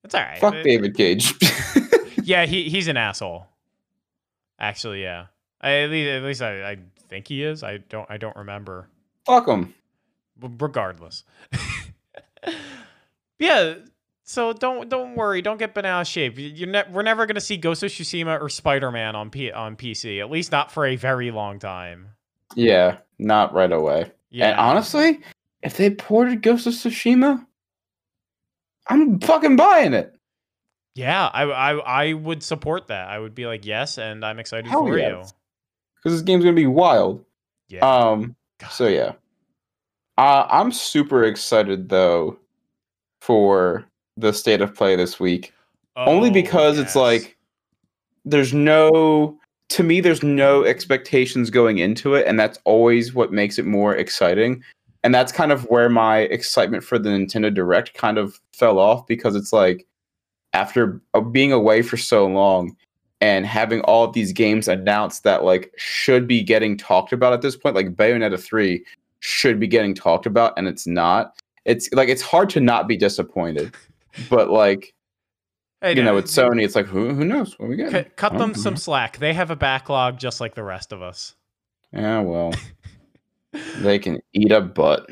It's 0.03 0.13
all 0.13 0.21
right. 0.21 0.39
Fuck 0.39 0.55
Uh, 0.55 0.63
David 0.63 0.95
Cage. 0.95 1.33
Yeah, 2.23 2.45
he 2.45 2.69
he's 2.69 2.87
an 2.87 2.95
asshole. 2.95 3.47
Actually, 4.59 5.01
yeah. 5.01 5.27
I, 5.61 5.71
at 5.71 5.89
least 5.89 6.09
at 6.09 6.21
least 6.21 6.41
I, 6.43 6.71
I 6.71 6.77
think 7.07 7.27
he 7.27 7.43
is. 7.43 7.63
I 7.63 7.77
don't 7.77 8.05
I 8.07 8.17
don't 8.17 8.35
remember. 8.35 8.87
Fuck 9.25 9.47
him. 9.47 9.73
Regardless. 10.39 11.23
yeah. 13.39 13.75
So 14.29 14.53
don't 14.53 14.87
don't 14.89 15.15
worry. 15.15 15.41
Don't 15.41 15.57
get 15.57 15.75
out 15.83 16.05
shape. 16.05 16.37
You- 16.37 16.49
You're 16.49 16.69
ne- 16.69 16.83
we're 16.91 17.01
never 17.01 17.25
gonna 17.25 17.41
see 17.41 17.57
Ghost 17.57 17.81
of 17.81 17.89
Tsushima 17.89 18.39
or 18.39 18.47
Spider 18.47 18.91
Man 18.91 19.15
on 19.15 19.31
P- 19.31 19.51
on 19.51 19.75
PC. 19.75 20.19
At 20.19 20.29
least 20.29 20.51
not 20.51 20.71
for 20.71 20.85
a 20.85 20.95
very 20.95 21.31
long 21.31 21.57
time. 21.57 22.09
Yeah, 22.53 22.99
not 23.17 23.55
right 23.55 23.71
away. 23.71 24.11
Yeah. 24.29 24.51
And 24.51 24.59
honestly, 24.59 25.21
if 25.63 25.77
they 25.77 25.89
ported 25.89 26.43
Ghost 26.43 26.67
of 26.67 26.73
Tsushima, 26.73 27.43
I'm 28.85 29.19
fucking 29.19 29.55
buying 29.55 29.93
it. 29.95 30.15
yeah, 30.93 31.25
I, 31.33 31.45
I 31.45 31.71
I 31.77 32.13
would 32.13 32.43
support 32.43 32.85
that. 32.89 33.09
I 33.09 33.17
would 33.17 33.33
be 33.33 33.47
like 33.47 33.65
yes, 33.65 33.97
and 33.97 34.23
I'm 34.23 34.37
excited 34.37 34.67
Hell 34.67 34.85
for 34.85 34.95
yes. 34.95 35.33
Because 35.95 36.19
this 36.19 36.21
game's 36.21 36.43
gonna 36.43 36.55
be 36.55 36.67
wild. 36.67 37.25
Yeah. 37.67 37.79
Um. 37.79 38.35
God. 38.59 38.71
So 38.73 38.87
yeah, 38.87 39.13
uh, 40.19 40.45
I'm 40.51 40.71
super 40.71 41.23
excited 41.23 41.89
though 41.89 42.37
for 43.21 43.88
the 44.19 44.33
state 44.33 44.61
of 44.61 44.75
play 44.75 44.95
this 44.95 45.19
week. 45.19 45.53
only 45.95 46.29
Oh, 46.29 46.33
because 46.33 46.77
it's 46.77 46.95
like 46.95 47.37
there's 48.25 48.53
no 48.53 49.37
to 49.69 49.83
me 49.83 50.01
there's 50.01 50.23
no 50.23 50.63
expectations 50.63 51.49
going 51.49 51.77
into 51.77 52.15
it 52.15 52.25
and 52.27 52.39
that's 52.39 52.59
always 52.65 53.13
what 53.13 53.31
makes 53.31 53.57
it 53.57 53.65
more 53.65 53.95
exciting. 53.95 54.63
And 55.03 55.15
that's 55.15 55.31
kind 55.31 55.51
of 55.51 55.63
where 55.69 55.89
my 55.89 56.19
excitement 56.19 56.83
for 56.83 56.99
the 56.99 57.09
Nintendo 57.09 57.53
Direct 57.53 57.93
kind 57.93 58.17
of 58.17 58.39
fell 58.53 58.79
off 58.79 59.07
because 59.07 59.35
it's 59.35 59.53
like 59.53 59.87
after 60.53 61.01
uh, 61.13 61.21
being 61.21 61.53
away 61.53 61.81
for 61.81 61.95
so 61.95 62.25
long 62.27 62.75
and 63.21 63.45
having 63.45 63.81
all 63.81 64.03
of 64.03 64.13
these 64.13 64.33
games 64.33 64.67
announced 64.67 65.23
that 65.23 65.43
like 65.43 65.71
should 65.77 66.27
be 66.27 66.41
getting 66.41 66.77
talked 66.77 67.13
about 67.13 67.33
at 67.33 67.41
this 67.41 67.55
point 67.55 67.75
like 67.75 67.95
Bayonetta 67.95 68.39
3 68.39 68.83
should 69.21 69.59
be 69.59 69.67
getting 69.67 69.93
talked 69.93 70.25
about 70.25 70.53
and 70.57 70.67
it's 70.67 70.87
not. 70.87 71.39
It's 71.65 71.91
like 71.93 72.09
it's 72.09 72.21
hard 72.21 72.49
to 72.51 72.59
not 72.59 72.87
be 72.87 72.97
disappointed 72.97 73.73
but 74.29 74.49
like 74.49 74.93
Hey, 75.81 75.91
you 75.91 76.03
no, 76.03 76.09
know, 76.09 76.15
with 76.15 76.25
Sony, 76.25 76.63
it's 76.63 76.75
like 76.75 76.87
who 76.87 77.13
who 77.13 77.23
knows 77.23 77.57
what 77.57 77.69
we 77.69 77.77
get. 77.77 77.91
Cut, 77.91 78.15
cut 78.17 78.37
them 78.37 78.53
some 78.53 78.75
slack. 78.75 79.17
They 79.17 79.33
have 79.33 79.49
a 79.49 79.55
backlog 79.55 80.19
just 80.19 80.41
like 80.41 80.53
the 80.53 80.63
rest 80.63 80.91
of 80.91 81.01
us. 81.01 81.35
Yeah, 81.93 82.19
well, 82.19 82.53
they 83.79 83.97
can 83.97 84.19
eat 84.33 84.51
a 84.51 84.59
butt. 84.59 85.09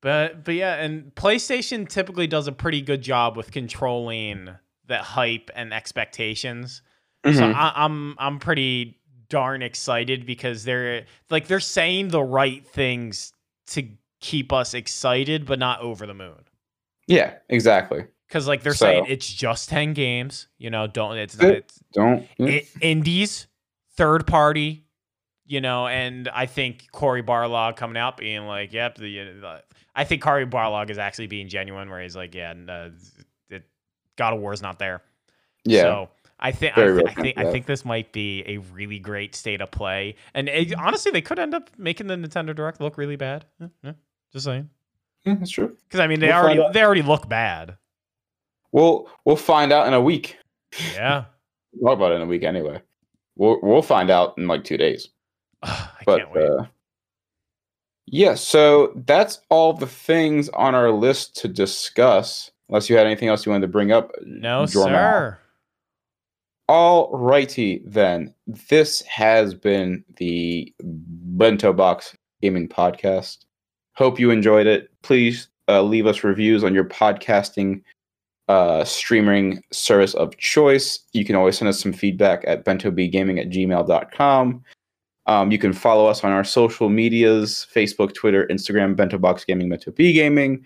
But 0.00 0.44
but 0.44 0.54
yeah, 0.54 0.74
and 0.74 1.14
PlayStation 1.14 1.88
typically 1.88 2.26
does 2.26 2.48
a 2.48 2.52
pretty 2.52 2.80
good 2.82 3.02
job 3.02 3.36
with 3.36 3.52
controlling 3.52 4.48
the 4.86 4.98
hype 4.98 5.50
and 5.54 5.72
expectations. 5.72 6.82
So 7.24 7.30
Mhm. 7.32 7.54
I, 7.54 7.72
I'm 7.76 8.16
I'm 8.18 8.38
pretty 8.40 8.98
darn 9.28 9.62
excited 9.62 10.26
because 10.26 10.64
they're 10.64 11.04
like 11.30 11.46
they're 11.46 11.60
saying 11.60 12.08
the 12.08 12.22
right 12.22 12.66
things 12.66 13.32
to 13.68 13.88
keep 14.20 14.52
us 14.52 14.74
excited, 14.74 15.46
but 15.46 15.58
not 15.60 15.80
over 15.82 16.04
the 16.06 16.14
moon. 16.14 16.47
Yeah, 17.08 17.34
exactly. 17.48 18.04
Because 18.28 18.46
like 18.46 18.62
they're 18.62 18.74
So- 18.74 18.86
saying 18.86 19.06
it's 19.08 19.26
just 19.32 19.68
ten 19.68 19.94
games. 19.94 20.46
You 20.58 20.70
know, 20.70 20.86
don't 20.86 21.16
it's 21.16 21.36
it's 21.40 21.80
Don't. 21.92 22.28
I- 22.40 22.66
indies, 22.80 23.46
third 23.96 24.26
party, 24.26 24.84
you 25.46 25.60
know, 25.60 25.86
and 25.88 26.28
I 26.28 26.46
think 26.46 26.90
Cory 26.92 27.22
Barlog 27.22 27.76
coming 27.76 27.96
out 27.96 28.18
being 28.18 28.46
like, 28.46 28.72
"Yep," 28.72 28.96
the, 28.96 29.40
uh, 29.42 29.58
I 29.96 30.04
think 30.04 30.22
Cory 30.22 30.46
Barlog 30.46 30.90
is 30.90 30.98
actually 30.98 31.26
being 31.28 31.48
genuine, 31.48 31.88
where 31.88 32.02
he's 32.02 32.14
like, 32.14 32.34
"Yeah, 32.34 32.52
no, 32.52 32.92
it, 33.48 33.64
God 34.16 34.34
of 34.34 34.40
War's 34.40 34.60
not 34.62 34.78
there." 34.78 35.02
yeah. 35.64 35.80
So 35.82 36.10
I 36.38 36.52
think 36.52 36.76
I, 36.78 36.84
th- 36.86 37.04
I 37.06 37.14
think 37.14 37.38
I 37.38 37.50
think 37.50 37.64
this 37.66 37.84
might 37.86 38.12
be 38.12 38.44
a 38.46 38.58
really 38.58 38.98
great 38.98 39.34
state 39.34 39.62
of 39.62 39.70
play, 39.70 40.16
and 40.34 40.48
it, 40.50 40.74
honestly, 40.74 41.10
they 41.10 41.22
could 41.22 41.38
end 41.38 41.54
up 41.54 41.70
making 41.78 42.08
the 42.08 42.14
Nintendo 42.16 42.54
Direct 42.54 42.78
look 42.80 42.98
really 42.98 43.16
bad. 43.16 43.46
Yeah, 43.58 43.68
yeah, 43.82 43.92
just 44.34 44.44
saying, 44.44 44.68
yeah, 45.24 45.34
that's 45.34 45.50
true. 45.50 45.76
because 45.88 46.00
I 46.00 46.06
mean, 46.06 46.20
they 46.20 46.28
We'll 46.28 46.36
already 46.36 46.62
they 46.72 46.82
already 46.82 47.02
look 47.02 47.28
bad. 47.28 47.76
We'll 48.72 49.08
we'll 49.24 49.36
find 49.36 49.72
out 49.72 49.86
in 49.86 49.94
a 49.94 50.00
week. 50.00 50.38
Yeah, 50.94 51.24
We'll 51.72 51.90
talk 51.92 51.98
about 51.98 52.12
it 52.12 52.16
in 52.16 52.22
a 52.22 52.26
week 52.26 52.42
anyway. 52.44 52.80
We'll 53.36 53.58
we'll 53.62 53.82
find 53.82 54.10
out 54.10 54.34
in 54.38 54.46
like 54.46 54.64
two 54.64 54.76
days. 54.76 55.08
I 55.62 55.88
But 56.06 56.18
can't 56.18 56.32
wait. 56.34 56.48
uh, 56.50 56.64
yeah, 58.06 58.34
so 58.34 58.92
that's 59.06 59.40
all 59.50 59.72
the 59.74 59.86
things 59.86 60.48
on 60.50 60.74
our 60.74 60.90
list 60.90 61.36
to 61.38 61.48
discuss. 61.48 62.50
Unless 62.68 62.90
you 62.90 62.96
had 62.96 63.06
anything 63.06 63.28
else 63.28 63.44
you 63.46 63.52
wanted 63.52 63.62
to 63.66 63.72
bring 63.72 63.92
up. 63.92 64.12
no, 64.24 64.64
Jorma. 64.64 64.84
sir. 64.84 65.38
All 66.68 67.10
righty 67.16 67.80
then. 67.86 68.34
This 68.46 69.00
has 69.02 69.54
been 69.54 70.04
the 70.18 70.74
Bento 70.82 71.72
Box 71.72 72.14
Gaming 72.42 72.68
Podcast. 72.68 73.38
Hope 73.98 74.20
you 74.20 74.30
enjoyed 74.30 74.68
it. 74.68 74.92
Please 75.02 75.48
uh, 75.66 75.82
leave 75.82 76.06
us 76.06 76.22
reviews 76.22 76.62
on 76.62 76.72
your 76.72 76.84
podcasting 76.84 77.82
uh, 78.46 78.84
streaming 78.84 79.60
service 79.72 80.14
of 80.14 80.36
choice. 80.36 81.00
You 81.14 81.24
can 81.24 81.34
always 81.34 81.58
send 81.58 81.68
us 81.68 81.80
some 81.80 81.92
feedback 81.92 82.44
at 82.46 82.64
bentobgaming 82.64 83.40
at 83.40 83.50
gmail.com. 83.50 84.62
Um, 85.26 85.50
you 85.50 85.58
can 85.58 85.72
follow 85.72 86.06
us 86.06 86.22
on 86.22 86.30
our 86.30 86.44
social 86.44 86.88
medias 86.88 87.66
Facebook, 87.74 88.14
Twitter, 88.14 88.46
Instagram, 88.46 88.94
Bento 88.94 89.18
Box 89.18 89.44
Gaming, 89.44 89.68
Bento 89.68 89.90
B 89.90 90.12
Gaming. 90.12 90.64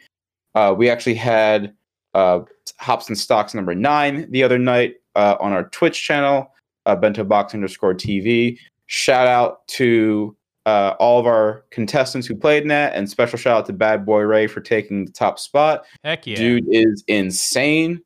Uh, 0.54 0.74
we 0.76 0.90
actually 0.90 1.14
had 1.14 1.74
uh, 2.12 2.40
Hops 2.80 3.08
and 3.08 3.18
Stocks 3.18 3.54
number 3.54 3.74
nine 3.74 4.30
the 4.30 4.42
other 4.42 4.58
night 4.58 4.96
uh, 5.16 5.36
on 5.40 5.54
our 5.54 5.70
Twitch 5.70 6.04
channel, 6.04 6.52
uh, 6.84 6.94
Bento 6.94 7.24
Box 7.24 7.54
underscore 7.54 7.94
TV. 7.94 8.58
Shout 8.88 9.26
out 9.26 9.66
to 9.68 10.36
uh, 10.66 10.94
all 10.98 11.18
of 11.18 11.26
our 11.26 11.64
contestants 11.70 12.26
who 12.26 12.36
played 12.36 12.62
in 12.62 12.68
that, 12.68 12.94
and 12.94 13.08
special 13.08 13.38
shout 13.38 13.58
out 13.58 13.66
to 13.66 13.72
Bad 13.72 14.06
Boy 14.06 14.20
Ray 14.20 14.46
for 14.46 14.60
taking 14.60 15.04
the 15.04 15.12
top 15.12 15.38
spot. 15.38 15.84
Heck 16.04 16.26
yeah. 16.26 16.36
Dude 16.36 16.66
is 16.70 17.02
insane. 17.08 18.00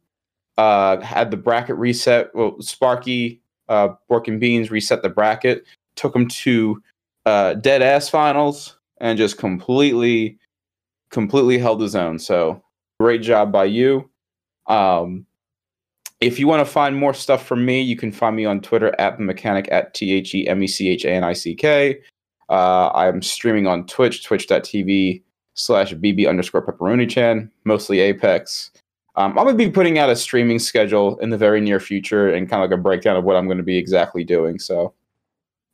Uh, 0.56 1.00
had 1.00 1.30
the 1.30 1.36
bracket 1.36 1.76
reset. 1.76 2.34
Well, 2.34 2.60
Sparky, 2.60 3.40
uh, 3.68 3.88
Bork 4.08 4.28
and 4.28 4.40
Beans 4.40 4.70
reset 4.70 5.02
the 5.02 5.10
bracket. 5.10 5.66
Took 5.96 6.16
him 6.16 6.28
to 6.28 6.82
uh, 7.26 7.54
dead 7.54 7.82
ass 7.82 8.08
finals 8.08 8.78
and 8.98 9.18
just 9.18 9.36
completely, 9.36 10.38
completely 11.10 11.58
held 11.58 11.80
his 11.82 11.94
own. 11.94 12.18
So 12.18 12.62
great 12.98 13.20
job 13.20 13.52
by 13.52 13.64
you. 13.64 14.08
Um, 14.66 15.26
if 16.20 16.38
you 16.38 16.46
want 16.46 16.66
to 16.66 16.72
find 16.72 16.96
more 16.96 17.12
stuff 17.12 17.46
from 17.46 17.64
me, 17.64 17.82
you 17.82 17.96
can 17.96 18.10
find 18.10 18.34
me 18.34 18.46
on 18.46 18.60
Twitter 18.60 18.94
at 18.98 19.18
the 19.18 19.24
mechanic 19.24 19.68
at 19.70 19.92
T 19.92 20.14
H 20.14 20.34
E 20.34 20.48
M 20.48 20.62
E 20.62 20.66
C 20.66 20.88
H 20.88 21.04
A 21.04 21.10
N 21.10 21.24
I 21.24 21.34
C 21.34 21.54
K. 21.54 21.98
Uh, 22.48 22.90
I'm 22.94 23.22
streaming 23.22 23.66
on 23.66 23.86
Twitch, 23.86 24.24
twitch.tv 24.24 25.22
slash 25.54 25.92
BB 25.94 26.28
underscore 26.28 26.64
pepperoni 26.64 27.08
chan, 27.08 27.50
mostly 27.64 28.00
Apex. 28.00 28.70
Um, 29.16 29.30
I'm 29.38 29.44
going 29.44 29.56
to 29.56 29.64
be 29.64 29.70
putting 29.70 29.98
out 29.98 30.10
a 30.10 30.16
streaming 30.16 30.58
schedule 30.58 31.18
in 31.18 31.30
the 31.30 31.38
very 31.38 31.60
near 31.60 31.80
future 31.80 32.28
and 32.28 32.48
kind 32.48 32.62
of 32.62 32.70
like 32.70 32.78
a 32.78 32.82
breakdown 32.82 33.16
of 33.16 33.24
what 33.24 33.34
I'm 33.34 33.46
going 33.46 33.56
to 33.56 33.64
be 33.64 33.78
exactly 33.78 34.24
doing. 34.24 34.58
So 34.58 34.92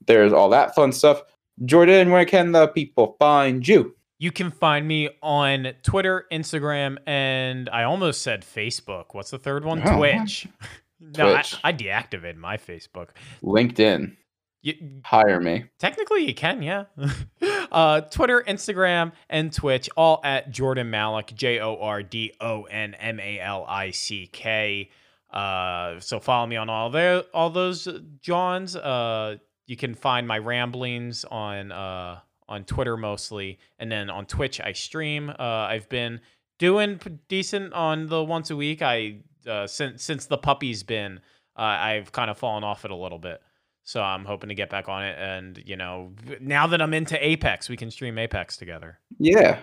there's 0.06 0.32
all 0.32 0.48
that 0.50 0.74
fun 0.74 0.92
stuff. 0.92 1.22
Jordon, 1.62 2.12
where 2.12 2.24
can 2.24 2.52
the 2.52 2.68
people 2.68 3.16
find 3.18 3.66
you? 3.66 3.94
You 4.18 4.30
can 4.30 4.52
find 4.52 4.86
me 4.86 5.10
on 5.20 5.72
Twitter, 5.82 6.26
Instagram, 6.30 6.96
and 7.06 7.68
I 7.70 7.82
almost 7.82 8.22
said 8.22 8.42
Facebook. 8.42 9.06
What's 9.12 9.30
the 9.30 9.38
third 9.38 9.64
one? 9.64 9.82
Oh, 9.84 9.96
Twitch. 9.96 10.46
no, 11.00 11.32
Twitch. 11.32 11.56
I, 11.64 11.70
I 11.70 11.72
deactivated 11.72 12.36
my 12.36 12.56
Facebook. 12.56 13.08
LinkedIn. 13.42 14.16
You, 14.62 15.00
Hire 15.04 15.40
me. 15.40 15.64
technically, 15.78 16.24
you 16.26 16.34
can, 16.34 16.62
yeah. 16.62 16.84
uh, 17.72 18.02
Twitter, 18.02 18.44
Instagram, 18.46 19.10
and 19.28 19.52
Twitch, 19.52 19.90
all 19.96 20.20
at 20.22 20.52
Jordon 20.52 20.88
Malick, 20.88 21.34
J 21.34 21.58
O 21.58 21.76
R 21.80 22.02
D 22.04 22.32
O 22.40 22.62
N 22.64 22.94
M 22.94 23.18
A 23.18 23.40
L 23.40 23.64
I 23.68 23.90
C 23.90 24.28
K. 24.32 24.88
Uh, 25.32 25.98
so 25.98 26.20
follow 26.20 26.46
me 26.46 26.56
on 26.56 26.68
all 26.70 26.90
there, 26.90 27.24
all 27.34 27.50
those 27.50 27.88
uh, 27.88 27.98
Johns. 28.20 28.76
Uh, 28.76 29.36
you 29.66 29.76
can 29.76 29.94
find 29.94 30.28
my 30.28 30.38
ramblings 30.38 31.24
on 31.24 31.72
uh 31.72 32.20
on 32.48 32.64
Twitter 32.64 32.96
mostly, 32.96 33.58
and 33.78 33.90
then 33.90 34.10
on 34.10 34.26
Twitch 34.26 34.60
I 34.60 34.72
stream. 34.72 35.30
Uh, 35.30 35.42
I've 35.42 35.88
been 35.88 36.20
doing 36.58 36.98
p- 36.98 37.18
decent 37.28 37.72
on 37.72 38.08
the 38.08 38.22
once 38.22 38.50
a 38.50 38.56
week. 38.56 38.82
I 38.82 39.20
uh, 39.48 39.66
since 39.66 40.04
since 40.04 40.26
the 40.26 40.38
puppy's 40.38 40.82
been, 40.82 41.18
uh, 41.56 41.62
I've 41.62 42.12
kind 42.12 42.30
of 42.30 42.38
fallen 42.38 42.62
off 42.62 42.84
it 42.84 42.90
a 42.90 42.96
little 42.96 43.18
bit. 43.18 43.40
So 43.84 44.00
I'm 44.02 44.24
hoping 44.24 44.48
to 44.48 44.54
get 44.54 44.70
back 44.70 44.88
on 44.88 45.02
it, 45.02 45.16
and 45.18 45.60
you 45.66 45.76
know, 45.76 46.12
now 46.40 46.66
that 46.68 46.80
I'm 46.80 46.94
into 46.94 47.22
Apex, 47.24 47.68
we 47.68 47.76
can 47.76 47.90
stream 47.90 48.16
Apex 48.18 48.56
together. 48.56 48.98
Yeah, 49.18 49.58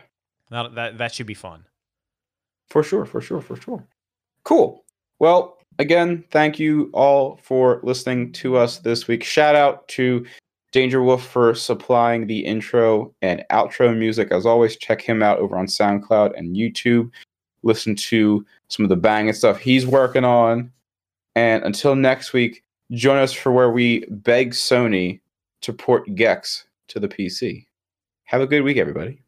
That 0.51 0.75
that, 0.75 0.97
that 0.97 1.13
should 1.13 1.27
be 1.27 1.33
fun. 1.33 1.63
for 2.69 2.83
sure, 2.83 3.05
for 3.05 3.21
sure, 3.21 3.41
for 3.41 3.55
sure. 3.55 3.87
Cool. 4.43 4.83
Well, 5.19 5.57
again, 5.79 6.23
thank 6.31 6.59
you 6.59 6.89
all 6.93 7.39
for 7.41 7.79
listening 7.83 8.31
to 8.33 8.57
us 8.57 8.79
this 8.79 9.07
week. 9.07 9.23
Shout 9.23 9.55
out 9.55 9.87
to 9.89 10.25
Danger 10.71 11.01
Wolf 11.01 11.25
for 11.25 11.55
supplying 11.55 12.27
the 12.27 12.39
intro 12.45 13.13
and 13.21 13.43
outro 13.51 13.97
music. 13.97 14.31
As 14.31 14.45
always, 14.45 14.75
check 14.75 15.01
him 15.01 15.23
out 15.23 15.39
over 15.39 15.57
on 15.57 15.65
SoundCloud 15.65 16.37
and 16.37 16.55
YouTube. 16.55 17.09
Listen 17.63 17.95
to 17.95 18.45
some 18.67 18.85
of 18.85 18.89
the 18.89 18.95
banging 18.95 19.33
stuff 19.33 19.59
he's 19.59 19.87
working 19.87 20.23
on. 20.25 20.71
And 21.35 21.63
until 21.63 21.95
next 21.95 22.33
week, 22.33 22.63
join 22.91 23.17
us 23.17 23.33
for 23.33 23.51
where 23.51 23.69
we 23.69 24.05
beg 24.09 24.51
Sony 24.51 25.19
to 25.61 25.73
port 25.73 26.15
Gex 26.15 26.65
to 26.87 26.99
the 26.99 27.07
PC. 27.07 27.65
Have 28.25 28.41
a 28.41 28.47
good 28.47 28.61
week, 28.61 28.77
everybody. 28.77 29.21